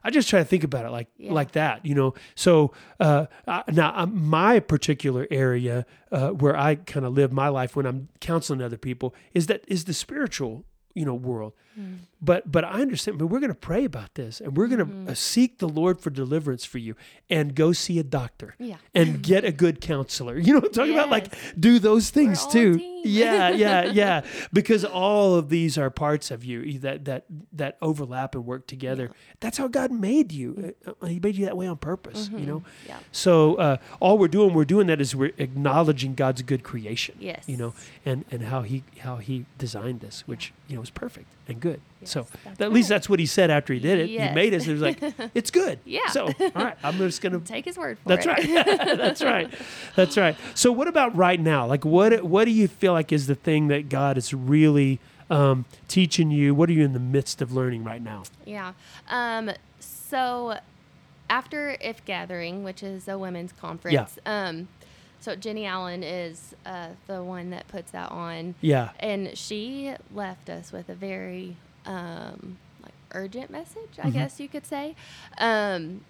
I 0.05 0.11
just 0.11 0.29
try 0.29 0.39
to 0.41 0.45
think 0.45 0.65
about 0.65 0.85
it 0.87 0.91
like 0.91 1.09
Yeah. 1.17 1.33
like 1.33 1.53
that, 1.53 1.85
you 1.85 1.95
know. 1.95 2.15
So 2.35 2.73
uh, 2.99 3.27
I, 3.47 3.65
now 3.71 3.93
um, 3.97 4.29
my 4.29 4.61
particular 4.61 5.27
area 5.31 5.85
uh, 6.13 6.31
where 6.31 6.57
I 6.57 6.77
kind 6.77 7.05
of 7.07 7.13
live 7.15 7.33
my 7.33 7.49
life 7.49 7.77
when 7.77 7.87
I'm 7.87 8.09
counseling 8.21 8.63
other 8.63 8.79
people 8.79 9.15
is 9.35 9.47
that 9.49 9.65
is 9.69 9.85
the 9.85 9.95
spiritual, 9.95 10.65
you 10.95 11.05
know, 11.05 11.15
world. 11.15 11.53
Mm. 11.79 11.99
But 12.21 12.51
but 12.51 12.65
I 12.65 12.81
understand. 12.83 13.19
But 13.19 13.27
we're 13.27 13.39
going 13.41 13.53
to 13.53 13.55
pray 13.55 13.85
about 13.85 14.15
this, 14.15 14.41
and 14.41 14.57
we're 14.57 14.67
going 14.67 14.81
to 14.81 14.85
Mm-hmm. 14.87 15.11
uh, 15.11 15.15
seek 15.15 15.59
the 15.59 15.69
Lord 15.69 16.01
for 16.01 16.11
deliverance 16.11 16.65
for 16.65 16.79
you, 16.79 16.97
and 17.31 17.55
go 17.55 17.73
see 17.73 17.99
a 17.99 18.03
doctor, 18.03 18.55
Yeah. 18.59 18.77
and 18.95 19.23
get 19.23 19.45
a 19.45 19.53
good 19.53 19.81
counselor. 19.81 20.37
You 20.45 20.55
know 20.55 20.59
what 20.61 20.69
I'm 20.69 20.73
talking 20.73 20.95
about? 20.95 21.11
Like 21.11 21.33
do 21.59 21.79
those 21.79 22.11
things 22.11 22.45
too. 22.47 22.90
Yeah, 23.05 23.51
yeah, 23.51 23.85
yeah. 23.93 24.23
Because 24.53 24.85
all 24.85 25.35
of 25.35 25.49
these 25.49 25.77
are 25.79 25.91
parts 25.91 26.31
of 26.31 26.45
you 26.45 26.79
that 26.81 27.05
that 27.05 27.25
that 27.53 27.77
overlap 27.83 28.35
and 28.35 28.47
work 28.47 28.67
together. 28.67 29.11
That's 29.41 29.59
how 29.59 29.69
God 29.69 29.91
made 29.91 30.33
you. 30.33 30.75
Uh, 30.87 31.07
He 31.07 31.21
made 31.21 31.37
you 31.37 31.45
that 31.47 31.57
way 31.57 31.67
on 31.67 31.77
purpose. 31.77 32.29
You 32.33 32.47
know. 32.47 32.59
Mm-hmm. 32.61 32.89
Yeah. 32.89 32.99
So 33.13 33.55
uh, 33.57 33.77
all 34.01 34.19
we're 34.19 34.29
doing, 34.29 34.55
we're 34.55 34.65
doing 34.65 34.87
that 34.89 35.01
is 35.01 35.15
we're 35.15 35.33
acknowledging 35.39 36.15
God's 36.15 36.43
good 36.43 36.63
creation. 36.63 37.17
Yes. 37.19 37.45
You 37.47 37.57
know, 37.57 37.75
and 38.05 38.25
and 38.31 38.45
how 38.45 38.63
he 38.63 38.85
how 39.01 39.17
he 39.17 39.47
designed 39.59 40.01
this, 40.01 40.27
which 40.27 40.53
you 40.69 40.77
know 40.77 40.83
is 40.83 40.91
perfect 40.91 41.27
and 41.51 41.61
good. 41.61 41.81
so 42.05 42.21
Yes, 42.21 42.29
that's 42.45 42.61
at 42.63 42.73
least 42.73 42.89
right. 42.91 42.97
that's 42.97 43.09
what 43.09 43.19
he 43.19 43.27
said 43.27 43.51
after 43.51 43.75
he 43.75 43.81
did 43.81 43.99
it. 43.99 44.07
He 44.07 44.15
Yes. 44.15 44.35
made 44.35 44.55
us. 44.55 44.67
It 44.67 44.73
was 44.73 44.81
like 44.83 45.03
it's 45.35 45.51
good. 45.51 45.79
Yeah. 45.85 46.07
So 46.09 46.27
all 46.27 46.51
right, 46.55 46.77
I'm 46.83 46.97
just 46.99 47.21
gonna 47.21 47.41
Take 47.45 47.65
his 47.67 47.77
word 47.77 47.99
for 47.99 48.09
that's 48.09 48.27
it. 48.27 48.65
That's 48.65 48.67
right. 48.67 48.97
That's 48.97 49.23
right. 49.23 49.55
That's 49.97 50.17
right. 50.17 50.37
So, 50.55 50.73
what 50.73 50.89
about 50.89 51.15
right 51.17 51.41
now? 51.41 51.67
Like, 51.67 51.85
what 51.85 52.23
what 52.25 52.45
do 52.47 52.51
you 52.53 52.69
feel 52.69 52.93
like 52.93 53.13
is 53.13 53.27
the 53.27 53.35
thing 53.35 53.69
that 53.69 53.89
God 53.89 54.17
is 54.17 54.33
really 54.33 54.99
um, 55.29 55.65
teaching 55.89 56.31
you? 56.31 56.55
What 56.55 56.69
are 56.71 56.73
you 56.73 56.85
in 56.85 56.93
the 56.93 56.99
midst 57.01 57.43
of 57.43 57.53
learning 57.53 57.85
right 57.85 58.03
now? 58.03 58.23
Yeah. 58.47 58.73
Um, 59.09 59.51
so 59.79 60.59
after 61.29 61.77
If 61.81 62.05
Gathering, 62.05 62.65
which 62.65 62.83
is 62.83 63.07
a 63.09 63.17
women's 63.19 63.53
conference, 63.53 64.19
um, 64.27 64.69
so 65.21 65.37
Jennie 65.37 65.67
Allen 65.67 66.03
is 66.03 66.55
uh, 66.67 66.89
the 67.07 67.23
one 67.23 67.51
that 67.51 67.69
puts 67.69 67.91
that 67.93 68.11
on. 68.11 68.55
Yeah. 68.61 68.91
And 68.99 69.37
she 69.37 69.95
left 70.15 70.49
us 70.51 70.73
with 70.73 70.89
a 70.89 70.95
very 70.95 71.57
um, 71.87 72.59
like 72.83 72.93
urgent 73.13 73.51
message, 73.51 73.99
I 74.03 74.09
Mhm. 74.09 74.13
guess 74.15 74.41
you 74.41 74.49
could 74.49 74.67
say. 74.67 74.95
Um, 75.39 76.03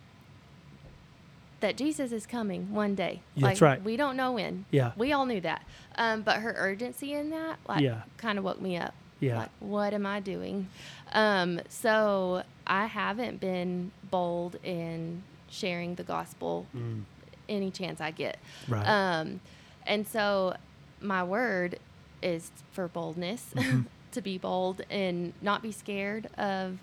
that 1.60 1.76
Jesus 1.76 2.10
is 2.10 2.26
coming 2.26 2.72
one 2.72 2.94
day. 2.94 3.20
Yeah, 3.34 3.48
that's 3.48 3.60
Like, 3.60 3.68
right. 3.70 3.82
We 3.84 3.96
don't 3.96 4.16
know 4.16 4.32
when. 4.32 4.64
Yeah. 4.70 4.92
We 4.96 5.12
all 5.12 5.26
knew 5.26 5.40
that. 5.42 5.62
Um, 5.96 6.22
but 6.22 6.36
her 6.36 6.54
urgency 6.56 7.12
in 7.12 7.28
that, 7.30 7.58
like, 7.68 7.82
Yeah. 7.82 8.02
kind 8.16 8.38
of 8.38 8.44
woke 8.44 8.60
me 8.62 8.78
up. 8.78 8.94
Yeah. 9.20 9.40
Like, 9.40 9.50
what 9.60 9.92
am 9.92 10.06
I 10.06 10.20
doing? 10.20 10.68
Um, 11.12 11.60
so 11.68 12.44
I 12.66 12.86
haven't 12.86 13.40
been 13.40 13.90
bold 14.10 14.56
in 14.64 15.22
sharing 15.50 15.96
the 15.96 16.02
gospel 16.04 16.66
Mm, 16.74 17.02
any 17.50 17.70
chance 17.70 18.00
I 18.00 18.10
get. 18.12 18.38
right. 18.68 18.86
Um, 18.86 19.40
and 19.86 20.06
so 20.06 20.54
my 21.00 21.22
word 21.24 21.78
is 22.22 22.50
for 22.72 22.88
boldness, 22.88 23.52
Mm-hmm. 23.54 23.82
to 24.12 24.20
be 24.20 24.38
bold 24.38 24.82
and 24.90 25.32
not 25.40 25.62
be 25.62 25.70
scared 25.72 26.28
of 26.36 26.78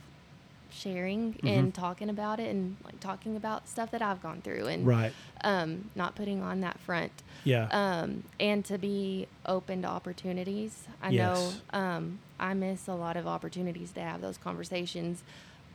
sharing 0.70 1.34
Mm-hmm. 1.34 1.48
and 1.48 1.74
talking 1.74 2.10
about 2.10 2.40
it 2.40 2.50
and 2.50 2.78
like 2.84 3.00
talking 3.00 3.36
about 3.36 3.68
stuff 3.68 3.92
that 3.92 4.02
I've 4.02 4.22
gone 4.22 4.42
through 4.42 4.68
and 4.68 4.86
Right. 4.86 5.14
um, 5.44 5.90
not 5.96 6.16
putting 6.16 6.42
on 6.42 6.62
that 6.62 6.80
front 6.80 7.12
Yeah. 7.44 7.68
um, 7.72 8.24
and 8.40 8.64
to 8.66 8.78
be 8.78 9.28
open 9.46 9.82
to 9.84 9.88
opportunities. 9.88 10.84
I 11.02 11.10
Yes. 11.10 11.54
know 11.74 11.80
um, 11.80 12.20
I 12.40 12.54
miss 12.54 12.88
a 12.88 12.94
lot 12.96 13.16
of 13.18 13.28
opportunities 13.28 13.92
to 13.94 14.02
have 14.02 14.22
those 14.22 14.38
conversations 14.38 15.24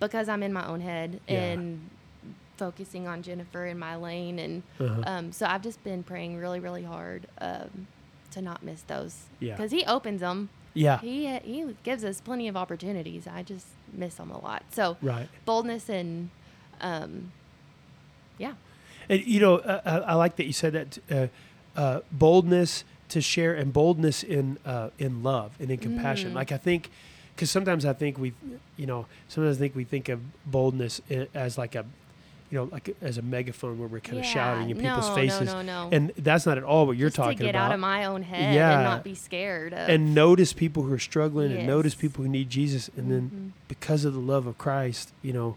because 0.01 0.28
I'm 0.28 0.43
in 0.43 0.53
my 0.53 0.66
own 0.66 0.80
head 0.80 1.20
Yeah. 1.28 1.38
and 1.53 1.90
focusing 2.66 3.04
on 3.08 3.22
Jennifer 3.22 3.62
in 3.66 3.78
my 3.88 3.96
lane. 3.96 4.38
And 4.38 4.62
Uh-huh. 4.78 5.02
um, 5.12 5.32
so 5.32 5.46
I've 5.52 5.62
just 5.62 5.82
been 5.82 6.02
praying 6.02 6.32
really, 6.44 6.60
really 6.60 6.84
hard 6.84 7.26
um, 7.40 7.86
to 8.34 8.40
not 8.40 8.62
miss 8.62 8.82
those. 8.94 9.14
Yeah. 9.40 9.54
Because 9.56 9.72
he 9.78 9.82
opens 9.96 10.20
them. 10.20 10.48
yeah. 10.74 10.98
He, 11.00 11.26
he 11.52 11.58
gives 11.82 12.02
us 12.04 12.20
plenty 12.20 12.46
of 12.48 12.56
opportunities. 12.56 13.26
I 13.26 13.42
just 13.42 13.66
miss 13.92 14.14
them 14.14 14.30
a 14.30 14.40
lot. 14.48 14.62
So 14.70 14.96
Right. 15.02 15.28
boldness 15.44 15.88
and 16.00 16.30
um, 16.80 17.32
yeah. 18.38 18.54
And 19.08 19.20
you 19.34 19.40
know, 19.40 19.54
uh, 19.58 19.80
I, 19.84 20.12
I 20.12 20.14
like 20.14 20.34
that 20.36 20.46
you 20.46 20.52
said 20.52 20.72
that 20.78 20.90
uh, 21.10 21.80
uh, 21.80 22.00
boldness 22.12 22.84
to 23.08 23.20
share 23.20 23.52
and 23.60 23.72
boldness 23.72 24.22
in 24.22 24.58
uh, 24.64 24.88
in 24.98 25.22
love 25.22 25.50
and 25.60 25.68
in 25.70 25.78
compassion. 25.78 26.30
Mm. 26.30 26.34
Like 26.40 26.50
I 26.52 26.56
think, 26.68 26.90
because 27.34 27.50
sometimes 27.50 27.84
I 27.84 27.92
think 27.92 28.18
we, 28.18 28.32
you 28.76 28.86
know, 28.86 29.06
sometimes 29.28 29.56
I 29.58 29.60
think 29.62 29.74
we 29.76 29.84
think 29.84 30.08
of 30.08 30.18
boldness 30.46 31.00
as 31.34 31.58
like 31.58 31.74
a, 31.80 31.84
you 32.53 32.59
know, 32.59 32.68
like 32.70 32.94
as 33.00 33.16
a 33.16 33.22
megaphone 33.22 33.78
where 33.78 33.88
we're 33.88 33.98
kind 34.00 34.18
of 34.18 34.24
Yeah. 34.26 34.30
shouting 34.30 34.68
in 34.68 34.76
people's 34.76 35.09
No, 35.09 35.09
no, 35.09 35.14
faces. 35.14 35.46
no, 35.55 35.62
no. 35.62 35.88
And 35.90 36.12
that's 36.18 36.44
not 36.44 36.59
at 36.59 36.64
all 36.64 36.86
what 36.86 36.98
you're 36.98 37.09
talking 37.09 37.09
about. 37.09 37.11
just 37.11 37.16
talking 37.16 37.38
to 37.38 37.44
get 37.44 37.55
about. 37.55 37.68
out 37.70 37.74
of 37.74 37.80
my 37.80 38.05
own 38.05 38.22
head 38.24 38.55
Yeah. 38.55 38.74
and 38.74 38.84
not 38.84 39.03
be 39.03 39.14
scared 39.14 39.72
of 39.72 39.88
and 39.88 40.14
notice 40.14 40.53
people 40.53 40.82
who 40.82 40.92
are 40.92 40.98
struggling 40.98 41.50
and 41.50 41.66
notice 41.66 41.94
people 41.94 42.22
who 42.24 42.28
need 42.30 42.50
Jesus 42.50 42.90
and 42.94 43.11
then 43.11 43.30
Mhm. 43.57 43.68
because 43.68 44.05
of 44.05 44.12
the 44.12 44.20
love 44.20 44.46
of 44.46 44.59
Christ, 44.59 45.12
you 45.22 45.32
know, 45.32 45.57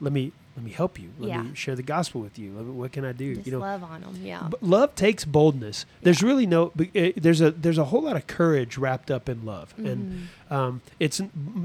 let 0.00 0.12
me 0.12 0.32
let 0.56 0.64
me 0.66 0.70
help 0.70 0.98
you. 0.98 1.10
Let 1.18 1.28
Yeah. 1.28 1.42
me 1.42 1.54
share 1.54 1.74
the 1.74 1.82
gospel 1.82 2.20
with 2.20 2.38
you. 2.38 2.52
What 2.52 2.92
can 2.92 3.04
I 3.06 3.12
do? 3.12 3.34
just 3.36 3.46
you 3.46 3.52
know, 3.52 3.60
love 3.60 3.82
on 3.82 4.02
them. 4.02 4.16
Yeah. 4.22 4.46
but 4.50 4.62
love 4.62 4.94
takes 4.94 5.24
boldness. 5.24 5.86
There's 6.02 6.20
Yeah. 6.20 6.28
really 6.28 6.46
no. 6.46 6.72
uh, 6.78 7.10
There's 7.16 7.40
a 7.40 7.50
there's 7.52 7.78
a 7.78 7.84
whole 7.86 8.02
lot 8.02 8.16
of 8.16 8.26
courage 8.26 8.76
wrapped 8.76 9.10
up 9.10 9.28
in 9.28 9.44
love, 9.46 9.72
and 9.78 10.28
Mhm. 10.50 10.54
um, 10.54 10.80
it's 11.00 11.20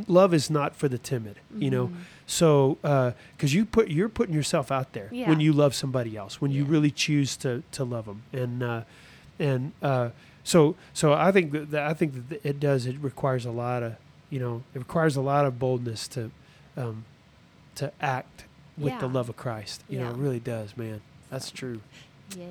love 0.07 0.33
is 0.33 0.49
not 0.49 0.75
for 0.75 0.87
the 0.87 0.97
timid. 0.97 1.35
You 1.57 1.69
know, 1.69 1.87
Mhm. 1.87 1.93
so 2.25 2.77
because 3.35 3.53
you 3.53 3.65
put 3.65 3.89
you're 3.89 4.09
putting 4.09 4.33
yourself 4.33 4.71
out 4.71 4.93
there 4.93 5.09
Yeah. 5.11 5.27
when 5.29 5.39
you 5.41 5.51
love 5.51 5.75
somebody 5.75 6.15
else, 6.15 6.39
when 6.39 6.51
you 6.51 6.63
really 6.63 6.91
choose 6.91 7.35
to 7.37 7.63
to 7.73 7.83
love 7.83 8.05
them, 8.05 8.21
and 8.31 8.63
uh, 8.63 8.81
and 9.37 9.73
uh, 9.81 10.09
so 10.45 10.75
so 10.93 11.11
I 11.13 11.33
think 11.33 11.51
that, 11.51 11.71
that 11.71 11.87
I 11.89 11.93
think 11.93 12.29
that 12.29 12.39
it 12.45 12.59
does. 12.61 12.85
It 12.85 12.95
requires 13.01 13.45
a 13.45 13.51
lot 13.51 13.83
of 13.83 13.95
you 14.29 14.39
know 14.39 14.63
it 14.73 14.79
requires 14.79 15.17
a 15.17 15.21
lot 15.21 15.45
of 15.45 15.59
boldness 15.59 16.07
to 16.09 16.31
um, 16.77 17.03
to 17.75 17.91
act 18.01 18.45
with 18.77 18.99
the 18.99 19.07
love 19.07 19.29
of 19.29 19.37
Christ. 19.37 19.83
You 19.89 19.99
know, 19.99 20.09
it 20.09 20.17
really 20.17 20.39
does, 20.39 20.75
man. 20.77 21.01
That's 21.29 21.51
true. 21.51 21.81
Yes. 22.37 22.47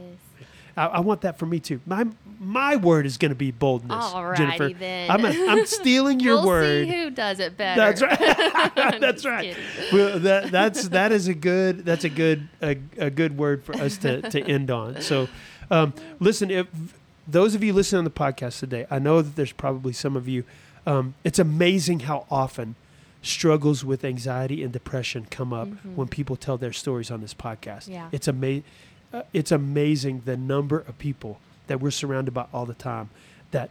I, 0.76 0.86
I 0.86 1.00
want 1.00 1.22
that 1.22 1.38
for 1.38 1.46
me 1.46 1.58
too. 1.58 1.80
My 1.86 2.06
my 2.38 2.76
word 2.76 3.06
is 3.06 3.16
going 3.16 3.30
to 3.30 3.36
be 3.36 3.50
boldness, 3.50 4.04
Alrighty 4.04 4.36
Jennifer. 4.36 4.68
then. 4.70 5.10
I'm 5.10 5.24
I'm 5.24 5.66
stealing 5.66 6.20
your 6.20 6.36
we'll 6.36 6.46
word. 6.46 6.86
see 6.86 6.92
who 6.92 7.10
does 7.10 7.40
it 7.40 7.56
better. 7.56 7.80
That's 7.80 8.02
right. 8.02 8.74
That's 9.00 9.24
right. 9.24 9.56
Well, 9.92 10.18
that 10.20 10.50
that's 10.50 10.88
that 10.88 11.12
is 11.12 11.28
a 11.28 11.34
good 11.34 11.84
that's 11.84 12.04
a 12.04 12.10
good 12.10 12.48
a, 12.62 12.76
a 12.98 13.10
good 13.10 13.38
word 13.38 13.64
for 13.64 13.74
us 13.76 13.96
to 13.98 14.22
to 14.30 14.40
end 14.42 14.70
on. 14.70 15.00
So, 15.00 15.28
um, 15.70 15.94
listen, 16.20 16.50
if 16.50 16.66
those 17.26 17.54
of 17.54 17.64
you 17.64 17.72
listening 17.72 17.98
on 17.98 18.04
the 18.04 18.10
podcast 18.10 18.60
today, 18.60 18.86
I 18.90 18.98
know 18.98 19.22
that 19.22 19.34
there's 19.36 19.52
probably 19.52 19.92
some 19.92 20.16
of 20.16 20.28
you. 20.28 20.44
Um, 20.86 21.14
it's 21.24 21.38
amazing 21.38 22.00
how 22.00 22.26
often 22.30 22.76
struggles 23.26 23.84
with 23.84 24.04
anxiety 24.04 24.62
and 24.62 24.72
depression 24.72 25.26
come 25.30 25.52
up 25.52 25.68
Mhm. 25.68 25.94
when 25.94 26.08
people 26.08 26.36
tell 26.36 26.56
their 26.56 26.72
stories 26.72 27.10
on 27.10 27.20
this 27.20 27.34
podcast. 27.34 27.88
Yeah. 27.88 28.08
It's 28.12 28.28
amazing. 28.28 28.64
Uh, 29.12 29.22
it's 29.32 29.52
amazing 29.52 30.22
the 30.24 30.36
number 30.36 30.78
of 30.78 30.98
people 30.98 31.38
that 31.66 31.80
we're 31.80 31.90
surrounded 31.90 32.32
by 32.34 32.46
all 32.52 32.66
the 32.66 32.74
time 32.74 33.10
that 33.50 33.70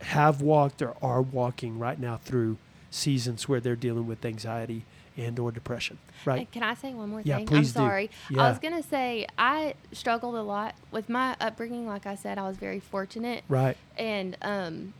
have 0.00 0.40
walked 0.42 0.82
or 0.82 0.94
are 1.02 1.22
walking 1.22 1.78
right 1.78 1.98
now 1.98 2.16
through 2.18 2.56
seasons 2.90 3.48
where 3.48 3.60
they're 3.60 3.76
dealing 3.76 4.06
with 4.06 4.24
anxiety 4.24 4.84
and 5.16 5.38
or 5.38 5.50
depression. 5.50 5.98
Right? 6.24 6.40
And 6.40 6.50
Can 6.50 6.62
I 6.62 6.74
say 6.74 6.92
one 6.92 7.10
more 7.10 7.20
Yeah, 7.22 7.36
thing? 7.36 7.46
please. 7.46 7.76
I'm 7.76 7.82
sorry. 7.84 8.10
Yeah. 8.30 8.42
I 8.44 8.50
was 8.50 8.58
gonna 8.58 8.82
say 8.82 9.26
I 9.38 9.74
struggled 9.92 10.34
a 10.34 10.42
lot 10.42 10.74
with 10.90 11.08
my 11.08 11.36
upbringing. 11.40 11.86
Like 11.86 12.06
I 12.06 12.14
said, 12.14 12.38
I 12.38 12.42
was 12.48 12.56
very 12.58 12.80
fortunate, 12.80 13.42
Right. 13.48 13.76
and 13.96 14.36
um, 14.42 14.92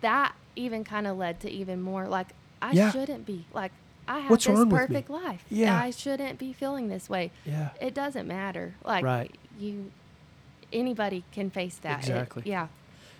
that 0.00 0.34
even 0.56 0.84
kind 0.84 1.06
of 1.06 1.16
led 1.16 1.40
to 1.40 1.50
even 1.50 1.80
more. 1.80 2.06
Like 2.08 2.28
I 2.62 2.72
Yeah. 2.72 2.90
shouldn't 2.90 3.26
be 3.26 3.44
like 3.52 3.72
I 4.08 4.18
have 4.20 4.30
What's 4.30 4.44
this 4.44 4.50
wrong 4.56 4.68
with 4.68 4.72
me? 4.80 4.86
perfect 4.86 5.10
life. 5.10 5.44
Yeah. 5.50 5.80
I 5.80 5.90
shouldn't 5.90 6.38
be 6.38 6.52
feeling 6.52 6.88
this 6.88 7.08
way. 7.08 7.30
Yeah. 7.44 7.68
It 7.80 7.94
doesn't 7.94 8.26
matter. 8.26 8.74
Like 8.84 9.04
Right. 9.04 9.32
you, 9.58 9.92
anybody 10.72 11.24
can 11.32 11.50
face 11.50 11.76
that. 11.82 11.98
It- 12.00 12.10
Exactly. 12.10 12.42
yeah. 12.46 12.68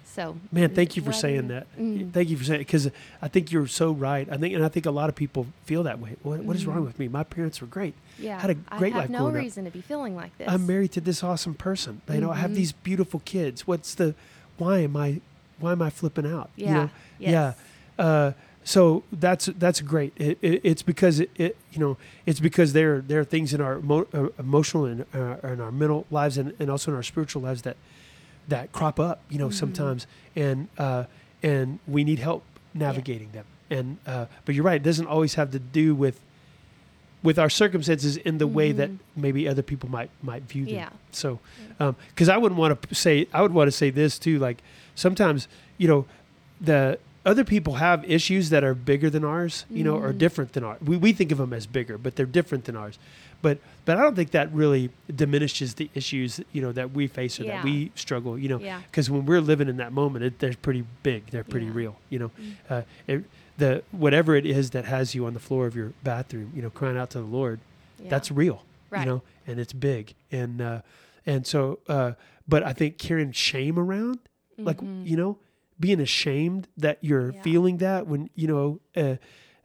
So 0.05 0.39
Man, 0.51 0.75
thank 0.75 0.97
you 0.97 1.03
for 1.03 1.13
saying 1.13 1.47
that. 1.49 1.69
Mm. 1.79 2.11
Thank 2.13 2.31
you 2.31 2.37
for 2.37 2.43
saying 2.43 2.63
it 2.63 2.67
because 2.67 2.91
I 3.23 3.29
think 3.29 3.53
you're 3.53 3.69
so 3.69 3.93
right. 3.93 4.29
I 4.29 4.37
think, 4.39 4.55
and 4.55 4.65
I 4.65 4.69
think 4.69 4.85
a 4.87 4.91
lot 4.91 5.09
of 5.09 5.15
people 5.15 5.47
feel 5.65 5.85
that 5.85 6.01
way. 6.01 6.17
What, 6.25 6.41
what 6.41 6.57
is 6.57 6.67
wrong 6.67 6.79
Mhm. 6.81 6.87
with 6.87 6.99
me? 6.99 7.07
My 7.07 7.23
parents 7.23 7.61
were 7.61 7.69
great. 7.69 7.95
Yeah, 8.19 8.41
had 8.41 8.51
a 8.51 8.55
great 8.55 8.93
I 8.93 8.97
have 8.97 9.03
life 9.05 9.11
no 9.11 9.19
growing 9.21 9.37
up. 9.37 9.43
reason 9.43 9.65
to 9.67 9.71
be 9.71 9.81
feeling 9.81 10.17
like 10.17 10.37
this. 10.37 10.49
I'm 10.49 10.67
married 10.67 10.91
to 10.93 11.01
this 11.01 11.23
awesome 11.23 11.55
person. 11.55 12.01
You 12.13 12.21
know, 12.23 12.33
I 12.33 12.37
have 12.39 12.51
Mhm. 12.51 12.55
these 12.57 12.73
beautiful 12.73 13.21
kids. 13.25 13.69
What's 13.69 13.95
the? 13.95 14.17
Why 14.59 14.79
am 14.81 14.97
I? 14.97 15.21
Why 15.61 15.73
am 15.73 15.81
I 15.83 15.91
flipping 15.91 16.27
out? 16.27 16.51
Yeah. 16.57 16.69
You 16.69 16.75
know? 16.75 16.91
Yes. 17.21 17.55
Yeah. 17.99 18.05
Uh, 18.05 18.33
so 18.65 19.03
that's 19.13 19.47
that's 19.59 19.81
great. 19.81 20.13
It, 20.17 20.39
it, 20.43 20.61
it's 20.65 20.83
because 20.83 21.21
it, 21.21 21.31
it 21.37 21.57
you 21.73 21.79
know 21.81 21.97
it's 22.27 22.41
because 22.41 22.73
there 22.73 23.01
there 23.01 23.21
are 23.21 23.25
things 23.25 23.53
in 23.55 23.61
our 23.61 23.79
emo, 23.79 24.07
uh, 24.13 24.29
emotional 24.39 24.85
and 24.85 25.05
uh, 25.15 25.37
in 25.45 25.61
our 25.61 25.73
mental 25.73 26.07
lives 26.11 26.37
and, 26.39 26.53
and 26.61 26.71
also 26.71 26.91
in 26.91 26.97
our 26.97 27.03
spiritual 27.03 27.43
lives 27.43 27.63
that 27.63 27.77
that 28.49 28.71
crop 28.73 29.01
up. 29.01 29.21
You 29.31 29.39
know 29.39 29.49
Mhm. 29.49 29.55
sometimes 29.55 30.07
and 30.37 30.69
uh, 30.79 31.05
and 31.43 31.79
we 31.87 32.05
need 32.05 32.19
help 32.19 32.43
navigating 32.75 33.31
them. 33.33 33.45
And 33.71 33.99
uh, 34.07 34.27
but 34.45 34.55
you're 34.55 34.65
right. 34.65 34.77
It 34.81 34.85
doesn't 34.85 35.07
always 35.07 35.35
have 35.35 35.51
to 35.53 35.59
do 35.59 35.95
with 35.95 36.21
with 37.23 37.39
our 37.39 37.51
circumstances 37.51 38.17
in 38.19 38.39
the 38.39 38.47
way 38.47 38.73
that 38.73 38.91
Mhm. 38.91 38.99
maybe 39.17 39.49
other 39.49 39.63
people 39.63 39.89
might 39.91 40.11
might 40.23 40.43
view 40.45 40.65
them. 40.65 40.75
Yeah. 40.75 40.89
So, 41.13 41.39
because 41.79 42.29
I 42.29 42.37
wouldn't 42.37 42.59
want 42.59 42.81
to 42.83 42.95
say, 42.95 43.27
I 43.33 43.43
would 43.43 43.53
want 43.53 43.69
to 43.69 43.73
say 43.77 43.91
this 43.91 44.19
too. 44.19 44.39
Like 44.39 44.59
sometimes, 44.95 45.49
you 45.79 45.89
know, 45.89 46.07
the 46.61 46.99
other 47.25 47.45
people 47.45 47.75
have 47.75 48.09
issues 48.11 48.49
that 48.51 48.65
are 48.65 48.75
bigger 48.75 49.11
than 49.11 49.25
ours, 49.25 49.65
you 49.71 49.85
know, 49.85 49.97
or 49.97 50.13
Mhm. 50.13 50.19
different 50.19 50.53
than 50.55 50.65
ours. 50.65 50.81
We 50.81 50.97
we 50.97 51.13
think 51.13 51.31
of 51.33 51.39
them 51.39 51.53
as 51.53 51.67
bigger, 51.67 51.99
but 51.99 52.17
they're 52.17 52.25
different 52.27 52.65
than 52.65 52.77
ours. 52.77 52.99
But 53.43 53.59
but 53.85 53.99
I 53.99 54.03
don't 54.03 54.15
think 54.17 54.31
that 54.33 54.53
really 54.53 54.91
diminishes 55.15 55.75
the 55.75 55.91
issues, 55.95 56.41
you 56.53 56.63
know, 56.63 56.73
that 56.73 56.93
we 56.93 57.07
face 57.07 57.39
or 57.41 57.45
that 57.45 57.65
we 57.65 57.91
struggle. 57.95 58.39
You 58.39 58.49
know, 58.49 58.61
Yeah. 58.61 58.81
because 58.91 59.11
when 59.11 59.27
we're 59.27 59.41
living 59.41 59.69
in 59.69 59.77
that 59.79 59.93
moment, 59.93 60.25
it, 60.25 60.39
they're 60.39 60.55
pretty 60.55 60.85
big. 61.03 61.27
They're 61.31 61.45
pretty 61.45 61.67
Yeah. 61.67 61.73
real. 61.75 61.97
You 62.11 62.19
know, 62.21 62.31
Mm. 62.41 62.53
uh, 62.71 62.83
it, 63.07 63.25
the 63.59 63.83
whatever 63.93 64.35
it 64.37 64.47
is 64.47 64.71
that 64.71 64.87
has 64.87 65.15
you 65.15 65.27
on 65.27 65.35
the 65.35 65.41
floor 65.41 65.67
of 65.67 65.77
your 65.77 65.93
bathroom, 66.03 66.53
you 66.55 66.63
know, 66.63 66.71
crying 66.71 66.97
out 66.97 67.11
to 67.11 67.19
the 67.19 67.25
Lord 67.27 67.61
Yeah. 68.03 68.09
that's 68.09 68.31
real 68.31 68.63
Right. 68.89 69.01
you 69.01 69.07
know 69.13 69.23
and 69.47 69.61
it's 69.61 69.75
big 69.75 70.15
and 70.33 70.61
uh 70.63 70.81
and 71.27 71.47
so 71.47 71.79
uh 71.87 72.13
but 72.49 72.63
i 72.65 72.73
think 72.73 72.97
carrying 72.97 73.31
shame 73.31 73.79
around 73.79 74.19
like 74.59 74.79
Mhm. 74.79 75.07
you 75.07 75.17
know 75.19 75.37
being 75.81 76.01
ashamed 76.01 76.69
that 76.77 76.99
you're 77.01 77.33
Yeah. 77.33 77.43
feeling 77.43 77.79
that 77.79 78.07
when 78.07 78.29
you 78.35 78.47
know 78.47 78.81
uh 78.97 79.17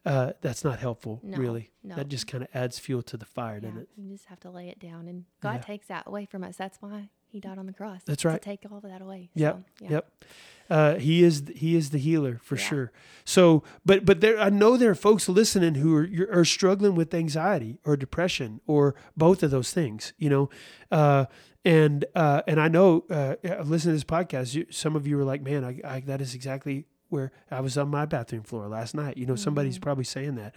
uh 0.06 0.34
that's 0.42 0.64
not 0.64 0.80
helpful 0.80 1.20
No, 1.24 1.38
really 1.38 1.72
no. 1.84 1.96
that 1.96 2.08
just 2.08 2.26
kind 2.28 2.44
of 2.44 2.50
adds 2.54 2.80
fuel 2.80 3.02
to 3.04 3.18
the 3.18 3.26
fire 3.26 3.56
Yeah, 3.56 3.70
doesn't 3.70 3.82
it 3.82 3.90
You 3.98 4.10
just 4.12 4.26
have 4.26 4.40
to 4.42 4.50
lay 4.50 4.70
it 4.70 4.80
down, 4.80 5.08
and 5.08 5.26
God 5.42 5.56
Yeah. 5.56 5.62
takes 5.62 5.88
that 5.88 6.04
away 6.08 6.26
from 6.26 6.44
us. 6.44 6.56
That's 6.58 6.78
why 6.82 7.10
He 7.28 7.42
died 7.42 7.58
on 7.58 7.66
the 7.66 7.74
cross. 7.74 8.02
That's 8.06 8.24
right 8.24 8.42
to 8.42 8.50
take 8.50 8.62
all 8.72 8.78
of 8.78 8.84
that 8.84 9.02
away. 9.02 9.30
Yep, 9.36 9.56
So, 9.56 9.64
yeah. 9.86 9.90
yep 9.92 10.26
uh 10.70 10.96
he 10.96 11.22
is 11.24 11.44
he 11.56 11.76
is 11.76 11.92
the 11.92 12.00
healer 12.00 12.40
for 12.42 12.58
sure 12.58 12.92
so 13.24 13.62
but 13.86 14.04
but 14.04 14.20
there 14.20 14.40
i 14.40 14.50
know 14.50 14.78
there 14.78 14.90
are 14.90 14.96
folks 14.96 15.30
listening 15.30 15.76
who 15.76 15.96
are 15.96 16.08
are 16.32 16.44
struggling 16.46 16.96
with 16.96 17.14
anxiety 17.14 17.78
or 17.86 17.96
depression 17.96 18.60
or 18.66 18.96
both 19.16 19.44
of 19.44 19.52
those 19.52 19.72
things 19.72 20.14
you 20.18 20.28
know 20.28 20.50
uh 20.92 21.26
and 21.66 22.06
uh 22.16 22.42
and 22.48 22.62
i 22.62 22.68
know 22.68 23.04
uh 23.10 23.36
listen 23.64 23.90
to 23.90 23.94
this 23.94 24.04
podcast 24.04 24.54
you, 24.56 24.66
some 24.70 24.96
of 24.96 25.06
you 25.08 25.20
are 25.20 25.24
like 25.26 25.42
man 25.42 25.66
I, 25.66 25.82
I 25.96 26.00
that 26.02 26.22
is 26.22 26.34
exactly 26.36 26.86
where 27.10 27.32
i 27.52 27.60
was 27.60 27.78
on 27.78 27.90
my 27.90 28.06
bathroom 28.06 28.44
floor 28.44 28.68
last 28.68 28.94
night 28.96 29.18
you 29.18 29.26
know 29.26 29.36
somebody's 29.36 29.78
Mhm. 29.80 29.82
probably 29.82 30.04
saying 30.06 30.36
that 30.36 30.54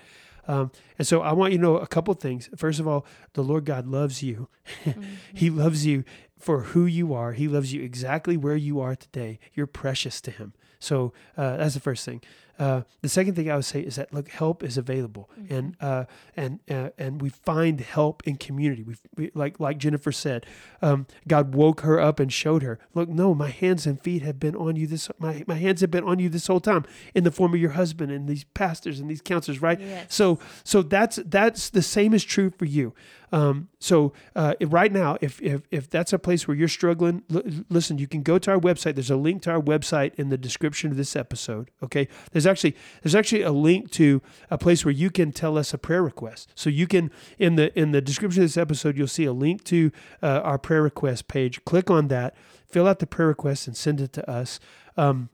Um, 0.47 0.71
and 0.99 1.07
so 1.07 1.21
I 1.21 1.35
want 1.35 1.53
you 1.53 1.59
to 1.59 1.63
know 1.63 1.77
a 1.77 1.87
couple 1.87 2.15
things. 2.15 2.49
First 2.57 2.81
of 2.81 2.89
all, 2.89 3.05
the 3.35 3.43
Lord 3.45 3.67
God 3.67 3.87
loves 3.87 4.23
you. 4.23 4.49
he 5.35 5.51
loves 5.51 5.85
you 5.85 6.05
for 6.39 6.63
who 6.73 6.87
you 6.87 7.13
are. 7.13 7.35
He 7.35 7.49
loves 7.49 7.75
you 7.75 7.83
exactly 7.83 8.39
where 8.39 8.57
you 8.57 8.81
are 8.81 8.97
today. 8.97 9.41
You're 9.53 9.67
precious 9.67 10.23
to 10.23 10.31
Him. 10.31 10.55
So 10.81 11.13
uh, 11.37 11.59
that's 11.59 11.75
the 11.75 11.81
first 11.81 12.03
thing. 12.07 12.23
Uh, 12.59 12.83
the 13.03 13.09
second 13.09 13.35
thing 13.37 13.49
I 13.51 13.55
would 13.57 13.65
say 13.65 13.81
is 13.81 13.95
that 13.97 14.13
look, 14.13 14.29
help 14.29 14.63
is 14.65 14.77
available, 14.77 15.31
Mm-hmm. 15.39 15.55
and 15.55 15.77
uh, 15.81 16.05
and 16.37 16.59
uh, 16.71 16.91
and 16.99 17.23
we 17.23 17.29
find 17.29 17.81
help 17.81 18.23
in 18.27 18.37
community. 18.37 18.83
We've, 18.83 19.01
we 19.17 19.31
like 19.35 19.61
like 19.61 19.79
Jennifer 19.79 20.11
said, 20.11 20.45
um, 20.83 21.07
God 21.29 21.55
woke 21.55 21.83
her 21.83 22.01
up 22.01 22.19
and 22.19 22.33
showed 22.33 22.63
her. 22.63 22.79
Look, 22.95 23.09
no, 23.09 23.35
my 23.35 23.51
hands 23.51 23.87
and 23.87 24.01
feet 24.01 24.23
have 24.23 24.41
been 24.41 24.57
on 24.57 24.75
you 24.77 24.87
this. 24.89 25.09
My 25.19 25.45
my 25.47 25.55
hands 25.55 25.81
have 25.83 25.91
been 25.93 26.05
on 26.05 26.19
you 26.19 26.29
this 26.29 26.49
whole 26.49 26.61
time 26.61 26.85
in 27.15 27.23
the 27.25 27.31
form 27.31 27.55
of 27.55 27.61
your 27.61 27.71
husband 27.71 28.11
and 28.11 28.29
these 28.29 28.43
pastors 28.45 28.99
and 28.99 29.09
these 29.09 29.23
counselors, 29.23 29.63
right? 29.63 29.81
Yes. 29.81 30.13
So 30.13 30.41
so 30.65 30.83
that's 30.83 31.17
that's 31.27 31.71
the 31.71 31.83
same 31.83 32.13
is 32.13 32.25
true 32.25 32.51
for 32.51 32.65
you. 32.65 32.93
Um, 33.33 33.69
so 33.79 34.13
uh, 34.35 34.55
right 34.61 34.93
now, 34.93 35.19
if, 35.21 35.41
if 35.43 35.63
if 35.71 35.89
that's 35.89 36.13
a 36.13 36.19
place 36.19 36.49
where 36.49 36.57
you're 36.57 36.69
struggling, 36.69 37.23
l- 37.33 37.43
listen, 37.69 37.99
you 37.99 38.07
can 38.07 38.23
go 38.23 38.39
to 38.39 38.51
our 38.51 38.59
website. 38.59 38.95
There's 38.95 39.11
a 39.11 39.17
link 39.17 39.43
to 39.43 39.51
our 39.51 39.61
website 39.61 40.15
in 40.15 40.29
the 40.29 40.39
description 40.39 40.91
of 40.91 40.97
this 40.97 41.15
episode. 41.15 41.71
Okay, 41.83 42.09
there's 42.33 42.47
actually 42.47 42.77
there's 43.03 43.15
actually 43.15 43.43
a 43.43 43.53
link 43.53 43.91
to 43.93 44.23
a 44.51 44.59
place 44.59 44.85
where 44.85 44.93
you 44.93 45.11
can 45.11 45.33
tell 45.33 45.59
us 45.59 45.75
a 45.75 45.79
prayer 45.79 46.03
request. 46.03 46.51
So 46.55 46.71
you 46.71 46.87
can 46.87 47.11
in 47.39 47.57
the 47.57 47.77
in 47.79 47.93
the 47.93 48.01
description 48.01 48.43
of 48.43 48.49
this 48.49 48.57
episode, 48.57 48.97
you'll 48.97 49.09
see 49.09 49.25
a 49.25 49.33
link 49.33 49.65
to 49.65 49.93
uh, 50.23 50.41
our 50.43 50.59
prayer 50.59 50.83
request 50.83 51.29
page. 51.29 51.65
Click 51.65 51.91
on 51.91 52.09
that, 52.09 52.35
fill 52.67 52.89
out 52.89 52.99
the 52.99 53.07
prayer 53.07 53.29
request, 53.29 53.67
and 53.67 53.77
send 53.77 54.01
it 54.01 54.13
to 54.15 54.31
us. 54.31 54.59
Um, 54.97 55.31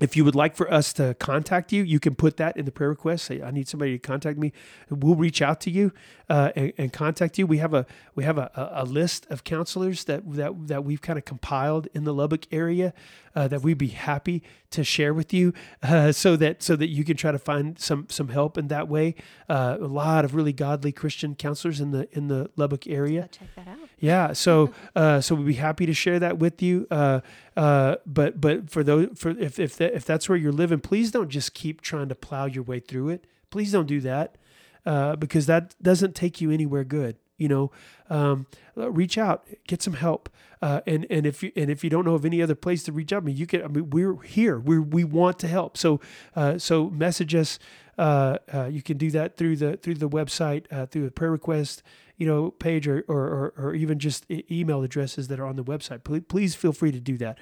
if 0.00 0.16
you 0.16 0.24
would 0.24 0.34
like 0.34 0.54
for 0.54 0.72
us 0.72 0.92
to 0.94 1.14
contact 1.14 1.72
you, 1.72 1.82
you 1.82 1.98
can 1.98 2.14
put 2.14 2.36
that 2.36 2.56
in 2.56 2.64
the 2.64 2.70
prayer 2.70 2.90
request. 2.90 3.24
Say, 3.24 3.42
"I 3.42 3.50
need 3.50 3.68
somebody 3.68 3.92
to 3.92 3.98
contact 3.98 4.38
me." 4.38 4.52
We'll 4.88 5.16
reach 5.16 5.42
out 5.42 5.60
to 5.62 5.70
you 5.70 5.92
uh, 6.28 6.52
and, 6.54 6.72
and 6.78 6.92
contact 6.92 7.38
you. 7.38 7.46
We 7.46 7.58
have 7.58 7.74
a 7.74 7.84
we 8.14 8.24
have 8.24 8.38
a, 8.38 8.50
a 8.74 8.84
list 8.84 9.26
of 9.28 9.44
counselors 9.44 10.04
that 10.04 10.22
that 10.34 10.68
that 10.68 10.84
we've 10.84 11.02
kind 11.02 11.18
of 11.18 11.24
compiled 11.24 11.88
in 11.94 12.04
the 12.04 12.14
Lubbock 12.14 12.46
area 12.52 12.94
uh, 13.34 13.48
that 13.48 13.62
we'd 13.62 13.78
be 13.78 13.88
happy 13.88 14.42
to 14.70 14.84
share 14.84 15.14
with 15.14 15.32
you, 15.32 15.52
uh, 15.82 16.12
so 16.12 16.36
that 16.36 16.62
so 16.62 16.76
that 16.76 16.88
you 16.88 17.04
can 17.04 17.16
try 17.16 17.32
to 17.32 17.38
find 17.38 17.78
some 17.78 18.06
some 18.08 18.28
help 18.28 18.58
in 18.58 18.68
that 18.68 18.88
way. 18.88 19.14
Uh, 19.48 19.76
a 19.80 19.86
lot 19.86 20.24
of 20.24 20.34
really 20.34 20.52
godly 20.52 20.92
Christian 20.92 21.34
counselors 21.34 21.80
in 21.80 21.90
the 21.90 22.08
in 22.12 22.28
the 22.28 22.50
Lubbock 22.56 22.86
area. 22.86 23.22
Go 23.22 23.28
check 23.28 23.48
that 23.56 23.68
out. 23.68 23.78
Yeah, 23.98 24.32
so 24.32 24.72
uh, 24.96 25.20
so 25.20 25.34
we'd 25.34 25.46
be 25.46 25.54
happy 25.54 25.86
to 25.86 25.94
share 25.94 26.18
that 26.18 26.38
with 26.38 26.62
you. 26.62 26.86
Uh, 26.90 27.20
uh, 27.56 27.96
but 28.06 28.40
but 28.40 28.70
for 28.70 28.82
those 28.84 29.08
for 29.16 29.30
if 29.30 29.58
if 29.58 29.76
that, 29.76 29.94
if 29.94 30.04
that's 30.04 30.28
where 30.28 30.38
you're 30.38 30.52
living, 30.52 30.80
please 30.80 31.10
don't 31.10 31.28
just 31.28 31.54
keep 31.54 31.80
trying 31.80 32.08
to 32.08 32.14
plow 32.14 32.46
your 32.46 32.64
way 32.64 32.80
through 32.80 33.08
it. 33.10 33.26
Please 33.50 33.72
don't 33.72 33.86
do 33.86 34.00
that 34.00 34.36
uh, 34.84 35.16
because 35.16 35.46
that 35.46 35.74
doesn't 35.82 36.14
take 36.14 36.40
you 36.40 36.50
anywhere 36.50 36.84
good. 36.84 37.16
You 37.38 37.48
know, 37.48 37.70
um, 38.10 38.46
uh, 38.76 38.90
reach 38.90 39.16
out, 39.16 39.46
get 39.66 39.80
some 39.80 39.94
help, 39.94 40.28
uh, 40.60 40.80
and 40.86 41.06
and 41.08 41.24
if 41.24 41.42
you 41.42 41.52
and 41.54 41.70
if 41.70 41.84
you 41.84 41.90
don't 41.90 42.04
know 42.04 42.14
of 42.14 42.24
any 42.24 42.42
other 42.42 42.56
place 42.56 42.82
to 42.84 42.92
reach 42.92 43.12
out, 43.12 43.22
I 43.22 43.26
mean, 43.26 43.36
you 43.36 43.46
can. 43.46 43.62
I 43.62 43.68
mean, 43.68 43.90
we're 43.90 44.20
here. 44.22 44.58
We 44.58 44.78
we 44.80 45.04
want 45.04 45.38
to 45.38 45.48
help. 45.48 45.76
So 45.76 46.00
uh, 46.34 46.58
so 46.58 46.90
message 46.90 47.34
us. 47.34 47.58
Uh, 47.96 48.38
uh, 48.52 48.66
you 48.66 48.82
can 48.82 48.96
do 48.96 49.10
that 49.10 49.36
through 49.36 49.56
the 49.56 49.76
through 49.76 49.94
the 49.94 50.08
website, 50.08 50.66
uh, 50.72 50.86
through 50.86 51.04
the 51.04 51.10
prayer 51.10 51.30
request, 51.32 51.82
you 52.16 52.26
know, 52.26 52.50
page, 52.50 52.88
or 52.88 53.04
or, 53.08 53.20
or, 53.20 53.54
or 53.56 53.74
even 53.74 53.98
just 53.98 54.26
email 54.30 54.82
addresses 54.82 55.28
that 55.28 55.40
are 55.40 55.46
on 55.46 55.56
the 55.56 55.64
website. 55.64 56.04
Please, 56.04 56.22
please 56.28 56.54
feel 56.54 56.72
free 56.72 56.92
to 56.92 57.00
do 57.00 57.16
that, 57.18 57.38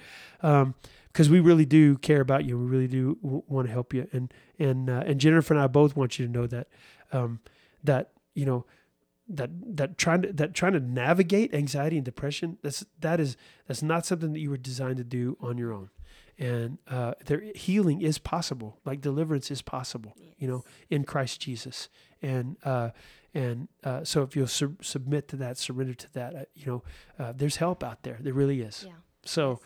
because 1.12 1.30
we 1.30 1.40
really 1.40 1.66
do 1.66 1.97
care 1.99 2.20
about 2.20 2.44
you. 2.44 2.59
We 2.59 2.66
really 2.66 2.88
do 2.88 3.18
w- 3.22 3.42
want 3.49 3.66
to 3.66 3.72
help 3.72 3.94
you, 3.94 4.09
and 4.12 4.32
and 4.59 4.88
and 4.88 5.20
Jennifer 5.20 5.55
and 5.55 5.62
I 5.62 5.66
both 5.66 5.97
want 5.97 6.18
you 6.18 6.26
to 6.26 6.32
know 6.32 6.47
that 6.47 6.68
um, 7.12 7.40
that 7.84 8.12
you 8.34 8.47
know 8.47 8.64
that 9.29 9.51
that 9.77 9.99
trying 9.99 10.22
to 10.22 10.33
that 10.33 10.55
trying 10.55 10.72
to 10.72 10.81
navigate 10.81 11.53
anxiety 11.55 11.97
and 11.97 12.05
depression 12.05 12.59
that's 12.62 12.85
that 13.01 13.18
is 13.20 13.37
that's 13.66 13.83
not 13.83 14.07
something 14.07 14.33
that 14.33 14.41
you 14.41 14.51
were 14.51 14.57
designed 14.57 14.99
to 14.99 15.05
do 15.05 15.37
on 15.41 15.59
your 15.59 15.72
own. 15.72 15.91
And 16.39 16.79
uh, 16.89 17.14
there 17.24 17.43
healing 17.55 18.03
is 18.03 18.18
possible 18.18 18.79
like 18.85 19.01
deliverance 19.01 19.51
is 19.51 19.62
possible 19.62 20.14
you 20.39 20.47
know 20.47 20.64
in 20.91 21.05
christ 21.05 21.41
jesus. 21.41 21.89
And 22.22 22.57
uh, 22.64 22.91
and 23.35 23.68
uh, 23.85 24.05
so 24.05 24.22
if 24.22 24.35
you'll 24.35 24.47
sub- 24.47 24.83
submit 24.83 25.29
to 25.29 25.37
that 25.37 25.59
surrender 25.59 25.95
to 25.95 26.12
that 26.14 26.35
uh, 26.35 26.45
you 26.55 26.66
know 26.66 26.83
uh, 27.18 27.33
there's 27.37 27.57
help 27.57 27.85
out 27.85 28.03
there. 28.03 28.18
There 28.20 28.33
really 28.33 28.61
is. 28.62 28.85
Yeah. 28.87 28.95
so 29.24 29.61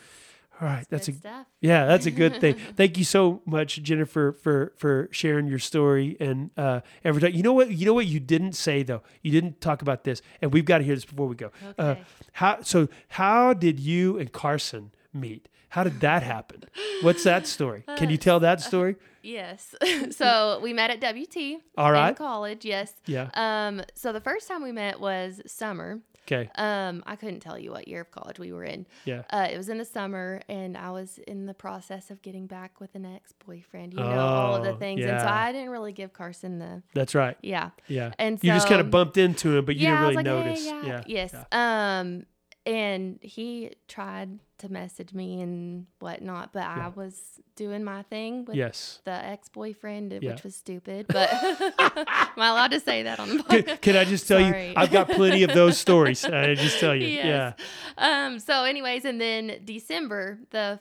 all 0.60 0.68
right 0.68 0.86
that's 0.90 1.08
a 1.08 1.12
Good 1.12 1.20
stuff. 1.20 1.46
yeah, 1.60 1.86
that's 1.86 2.06
a 2.06 2.10
good 2.10 2.40
thing. 2.40 2.54
Thank 2.76 2.98
you 2.98 3.04
so 3.04 3.40
much, 3.46 3.82
Jennifer, 3.82 4.32
for 4.32 4.72
for 4.76 5.08
sharing 5.10 5.46
your 5.46 5.58
story 5.58 6.16
and 6.20 6.50
uh, 6.56 6.80
every 7.04 7.20
time. 7.20 7.32
You 7.34 7.42
know 7.42 7.52
what? 7.52 7.70
You 7.70 7.86
know 7.86 7.94
what 7.94 8.06
you 8.06 8.20
didn't 8.20 8.52
say 8.52 8.82
though. 8.82 9.02
You 9.22 9.30
didn't 9.32 9.60
talk 9.60 9.82
about 9.82 10.04
this, 10.04 10.20
and 10.42 10.52
we've 10.52 10.64
got 10.64 10.78
to 10.78 10.84
hear 10.84 10.94
this 10.94 11.04
before 11.04 11.26
we 11.26 11.34
go. 11.36 11.50
Uh, 11.78 11.82
Okay. 11.82 12.02
how 12.32 12.60
so? 12.62 12.88
How 13.08 13.54
did 13.54 13.80
you 13.80 14.18
and 14.18 14.30
Carson 14.32 14.92
meet? 15.12 15.48
How 15.70 15.84
did 15.84 16.00
that 16.00 16.22
happen? 16.24 16.64
What's 17.02 17.22
that 17.24 17.46
story? 17.46 17.84
Can 17.96 18.10
you 18.10 18.16
tell 18.16 18.40
that 18.40 18.60
story? 18.70 18.96
Yes. 19.22 19.74
so 20.10 20.58
we 20.62 20.72
met 20.72 20.90
at 20.90 21.00
WT. 21.00 21.60
All 21.78 21.94
In 21.94 22.14
college. 22.16 22.64
Yes. 22.64 22.92
Yeah. 23.06 23.28
Um. 23.34 23.82
So 23.94 24.12
the 24.12 24.20
first 24.20 24.48
time 24.48 24.62
we 24.62 24.72
met 24.72 24.98
was 25.00 25.40
summer. 25.46 26.00
Okay. 26.30 26.48
Um. 26.54 27.02
I 27.06 27.16
couldn't 27.16 27.40
tell 27.40 27.58
you 27.58 27.70
what 27.72 27.88
year 27.88 28.02
of 28.02 28.10
college 28.10 28.38
we 28.38 28.52
were 28.52 28.64
in. 28.64 28.86
Yeah. 29.04 29.22
Uh, 29.30 29.48
it 29.50 29.56
was 29.56 29.68
in 29.68 29.78
the 29.78 29.84
summer, 29.84 30.42
and 30.48 30.76
I 30.76 30.90
was 30.90 31.18
in 31.26 31.46
the 31.46 31.54
process 31.54 32.10
of 32.10 32.22
getting 32.22 32.46
back 32.46 32.80
with 32.80 32.94
an 32.94 33.04
ex-boyfriend. 33.04 33.94
You 33.94 34.00
know 34.00 34.18
all 34.18 34.56
of 34.56 34.62
the 34.64 34.70
Oh, 34.70 34.76
things, 34.76 35.04
and 35.04 35.20
so. 35.20 35.26
I 35.26 35.50
didn't 35.52 35.70
really 35.70 35.92
give 35.92 36.12
Carson 36.12 36.58
the 36.58 36.82
That's 36.94 37.14
right. 37.14 37.36
yeah. 37.42 37.70
Yeah. 37.88 38.12
And 38.18 38.38
you 38.42 38.52
just 38.52 38.68
kind 38.68 38.80
of 38.80 38.90
bumped 38.90 39.16
into 39.16 39.56
him, 39.56 39.64
but 39.64 39.76
you 39.76 39.82
yeah, 39.88 39.90
didn't 39.90 40.02
really 40.02 40.14
like, 40.16 40.26
notice. 40.26 40.64
Hey, 40.64 40.80
yeah. 40.86 41.02
Yes. 41.06 41.34
Yeah. 41.34 41.98
Um, 42.00 42.26
and 42.66 43.18
he 43.22 43.72
tried 43.88 44.38
to 44.60 44.70
message 44.72 45.12
me 45.12 45.40
and 45.42 45.86
whatnot, 45.98 46.52
but 46.52 46.60
Yeah. 46.60 46.86
I 46.86 46.88
was 46.88 47.40
doing 47.56 47.84
my 47.84 48.02
thing 48.04 48.44
with 48.46 48.56
Yes. 48.56 49.00
the 49.04 49.12
ex-boyfriend, 49.12 50.12
Yeah. 50.22 50.30
which 50.32 50.42
was 50.44 50.54
stupid. 50.56 51.06
But 51.08 51.30
am 51.78 52.32
I 52.38 52.48
allowed 52.48 52.70
to 52.72 52.80
say 52.80 53.02
that 53.04 53.20
on 53.20 53.36
the 53.36 53.42
Can, 53.42 53.62
podcast? 53.62 53.80
can 53.80 53.96
I 53.96 54.04
just 54.04 54.26
tell 54.28 54.40
Sorry. 54.40 54.68
you? 54.68 54.74
I've 54.76 54.90
got 54.90 55.08
plenty 55.10 55.42
of 55.42 55.52
those 55.52 55.78
stories. 55.78 56.24
I 56.24 56.54
just 56.66 56.78
tell 56.80 56.94
you. 56.94 57.06
Yes. 57.08 57.54
Um. 57.98 58.38
So, 58.38 58.64
anyways, 58.64 59.04
and 59.04 59.20
then 59.20 59.60
December, 59.64 60.38
the 60.50 60.80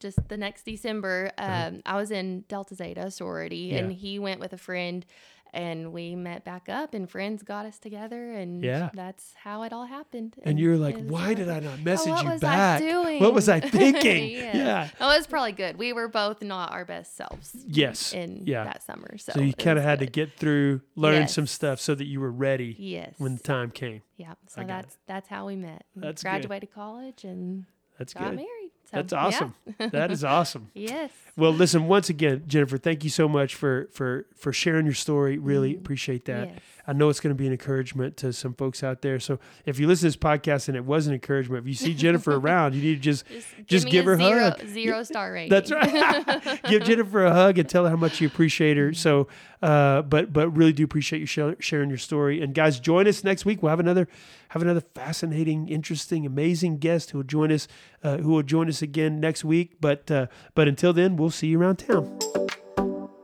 just 0.00 0.18
the 0.28 0.36
next 0.36 0.64
December, 0.64 1.30
um, 1.38 1.80
I 1.86 1.96
was 1.96 2.10
in 2.10 2.40
Delta 2.48 2.74
Zeta 2.74 3.10
sorority, 3.10 3.70
and 3.76 3.86
Uh-huh. 3.92 3.96
He 3.98 4.18
went 4.18 4.40
with 4.40 4.52
a 4.52 4.58
friend, 4.58 5.06
and 5.52 5.92
we 5.92 6.14
met 6.14 6.44
back 6.44 6.68
up, 6.68 6.94
and 6.94 7.10
friends 7.10 7.42
got 7.42 7.66
us 7.66 7.78
together, 7.78 8.32
and 8.32 8.62
Yeah. 8.62 8.90
that's 8.94 9.34
how 9.34 9.62
it 9.64 9.72
all 9.72 9.84
happened. 9.86 10.36
And 10.44 10.58
you're 10.58 10.76
like, 10.78 10.96
it 10.96 11.04
why 11.04 11.28
like, 11.28 11.36
did 11.36 11.48
I 11.50 11.60
not 11.60 11.74
"Oh, 11.80 11.82
message 11.84 12.08
what 12.10 12.24
you 12.24 12.38
back? 12.38 12.80
What 13.20 13.34
was 13.34 13.48
I 13.48 13.60
thinking? 13.78 14.30
Yes. 14.30 14.54
Yeah. 14.54 14.88
Oh, 15.00 15.12
it 15.12 15.18
was 15.18 15.26
probably 15.26 15.52
good. 15.52 15.76
We 15.76 15.92
were 15.92 16.08
both 16.08 16.40
not 16.42 16.72
our 16.72 16.84
best 16.84 17.16
selves 17.16 17.54
Yes. 17.66 18.12
in 18.14 18.44
yeah. 18.46 18.64
that 18.64 18.82
summer, 18.82 19.18
so, 19.18 19.32
So 19.32 19.40
you 19.40 19.52
kind 19.52 19.78
of 19.78 19.84
had 19.84 19.98
to 19.98 20.06
get 20.06 20.32
through, 20.38 20.80
learn 20.96 21.28
some 21.28 21.46
stuff 21.46 21.80
so 21.80 21.94
that 21.94 22.06
you 22.06 22.20
were 22.20 22.30
ready 22.32 22.74
yes 22.78 23.14
when 23.18 23.34
the 23.34 23.42
time 23.42 23.70
came. 23.70 24.02
yeah. 24.16 24.34
So 24.48 24.62
that's 24.64 24.96
that's 25.06 25.28
how 25.28 25.46
we 25.46 25.56
met. 25.56 25.84
That's 25.96 26.22
good. 26.22 26.28
graduated 26.30 26.72
college 26.72 27.24
and 27.24 27.66
That's 27.98 28.14
got 28.14 28.30
good. 28.30 28.36
married. 28.36 28.61
So, 28.92 28.98
That's 28.98 29.12
yeah. 29.12 29.24
awesome. 29.24 29.54
that 29.78 30.10
is 30.10 30.22
awesome. 30.24 30.70
Yes. 30.74 31.10
Well, 31.34 31.52
listen, 31.52 31.88
once 31.88 32.10
again, 32.10 32.42
Jennifer, 32.46 32.76
thank 32.76 33.04
you 33.04 33.10
so 33.10 33.26
much 33.26 33.54
for 33.54 33.88
for 33.92 34.26
for 34.36 34.52
sharing 34.52 34.84
your 34.84 34.94
story. 34.94 35.38
Really 35.38 35.70
mm-hmm. 35.72 35.80
appreciate 35.80 36.26
that. 36.26 36.48
Yes. 36.48 36.58
I 36.86 36.92
know 36.92 37.08
it's 37.08 37.20
going 37.20 37.34
to 37.34 37.38
be 37.38 37.46
an 37.46 37.52
encouragement 37.52 38.16
to 38.18 38.32
some 38.32 38.54
folks 38.54 38.82
out 38.82 39.02
there. 39.02 39.20
So 39.20 39.38
if 39.64 39.78
you 39.78 39.86
listen 39.86 40.10
to 40.10 40.16
this 40.18 40.22
podcast 40.22 40.68
and 40.68 40.76
it 40.76 40.84
was 40.84 41.06
an 41.06 41.14
encouragement, 41.14 41.62
if 41.62 41.68
you 41.68 41.74
see 41.74 41.94
Jennifer 41.94 42.34
around, 42.36 42.74
you 42.74 42.82
need 42.82 42.96
to 42.96 43.00
just 43.00 43.24
just 43.66 43.86
me 43.86 43.92
give 43.92 44.06
a 44.06 44.10
her 44.10 44.14
a 44.14 44.18
zero, 44.18 44.42
hug. 44.42 44.66
Zero 44.66 45.02
star 45.04 45.32
rating. 45.32 45.50
That's 45.50 45.70
right. 45.70 46.62
Give 46.68 46.82
Jennifer 46.82 47.24
a 47.24 47.32
hug 47.32 47.58
and 47.58 47.68
tell 47.68 47.84
her 47.84 47.90
how 47.90 47.96
much 47.96 48.20
you 48.20 48.26
appreciate 48.26 48.76
her. 48.76 48.88
Mm-hmm. 48.88 48.94
So, 48.94 49.28
uh, 49.62 50.02
but 50.02 50.32
but 50.32 50.48
really 50.50 50.72
do 50.72 50.84
appreciate 50.84 51.20
you 51.20 51.26
share, 51.26 51.56
sharing 51.60 51.88
your 51.88 51.98
story. 51.98 52.42
And 52.42 52.54
guys, 52.54 52.80
join 52.80 53.06
us 53.06 53.22
next 53.22 53.44
week. 53.44 53.62
We'll 53.62 53.70
have 53.70 53.80
another 53.80 54.08
have 54.48 54.62
another 54.62 54.80
fascinating, 54.80 55.68
interesting, 55.68 56.26
amazing 56.26 56.78
guest 56.78 57.10
who 57.10 57.18
will 57.18 57.24
join 57.24 57.52
us 57.52 57.68
uh, 58.02 58.18
who 58.18 58.30
will 58.30 58.42
join 58.42 58.68
us 58.68 58.82
again 58.82 59.20
next 59.20 59.44
week. 59.44 59.76
But 59.80 60.10
uh, 60.10 60.26
but 60.54 60.68
until 60.68 60.92
then, 60.92 61.16
we'll 61.16 61.30
see 61.30 61.48
you 61.48 61.60
around 61.60 61.76
town. 61.76 62.18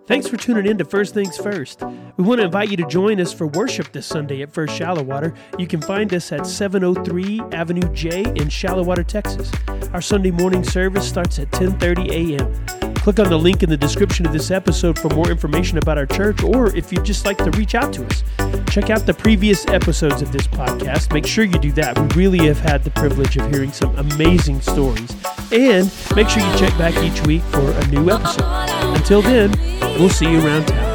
Thanks 0.07 0.27
for 0.27 0.39
tuning 0.39 0.65
in 0.65 0.79
to 0.79 0.87
First 0.87 1.13
Things 1.13 1.37
First. 1.37 1.83
We 2.17 2.25
want 2.25 2.41
to 2.41 2.47
invite 2.47 2.71
you 2.71 2.79
to 2.79 2.87
join 2.87 3.21
us 3.21 3.31
for 3.31 3.47
worship 3.49 3.93
this 3.93 4.07
Sunday 4.07 4.41
at 4.41 4.51
First 4.51 4.75
Shallowater. 4.75 5.35
You 5.59 5.67
can 5.67 5.83
find 5.83 6.15
us 6.15 6.33
at 6.33 6.47
703 6.47 7.41
Avenue 7.53 7.93
J 7.93 8.23
in 8.23 8.49
Shallowater, 8.49 9.03
Texas. 9.03 9.53
Our 9.93 10.01
Sunday 10.01 10.31
morning 10.31 10.65
service 10.65 11.07
starts 11.07 11.39
at 11.39 11.51
10:30 11.51 12.11
a.m. 12.11 12.88
Click 13.03 13.21
on 13.21 13.31
the 13.31 13.39
link 13.39 13.63
in 13.63 13.71
the 13.71 13.77
description 13.77 14.27
of 14.27 14.33
this 14.33 14.51
episode 14.51 14.99
for 14.99 15.09
more 15.11 15.31
information 15.31 15.79
about 15.79 15.97
our 15.97 16.07
church, 16.07 16.43
or 16.43 16.75
if 16.77 16.93
you'd 16.93 17.05
just 17.05 17.25
like 17.25 17.39
to 17.39 17.51
reach 17.53 17.75
out 17.75 17.93
to 17.95 18.05
us. 18.05 18.23
Check 18.71 18.91
out 18.91 19.07
the 19.07 19.15
previous 19.15 19.67
episodes 19.69 20.21
of 20.21 20.31
this 20.31 20.47
podcast. 20.47 21.13
Make 21.13 21.27
sure 21.27 21.45
you 21.45 21.59
do 21.59 21.73
that. 21.73 21.99
We 21.99 22.27
really 22.27 22.47
have 22.47 22.59
had 22.59 22.85
the 22.85 22.91
privilege 22.91 23.37
of 23.37 23.51
hearing 23.51 23.73
some 23.73 23.97
amazing 23.97 24.61
stories. 24.61 25.11
And 25.53 25.91
make 26.15 26.29
sure 26.29 26.43
you 26.43 26.59
check 26.59 26.77
back 26.77 26.95
each 27.03 27.27
week 27.27 27.43
for 27.45 27.71
a 27.71 27.87
new 27.87 28.11
episode. 28.11 28.45
Until 28.95 29.23
then, 29.23 29.53
we'll 29.99 30.11
see 30.11 30.31
you 30.31 30.45
around 30.45 30.67
town. 30.67 30.88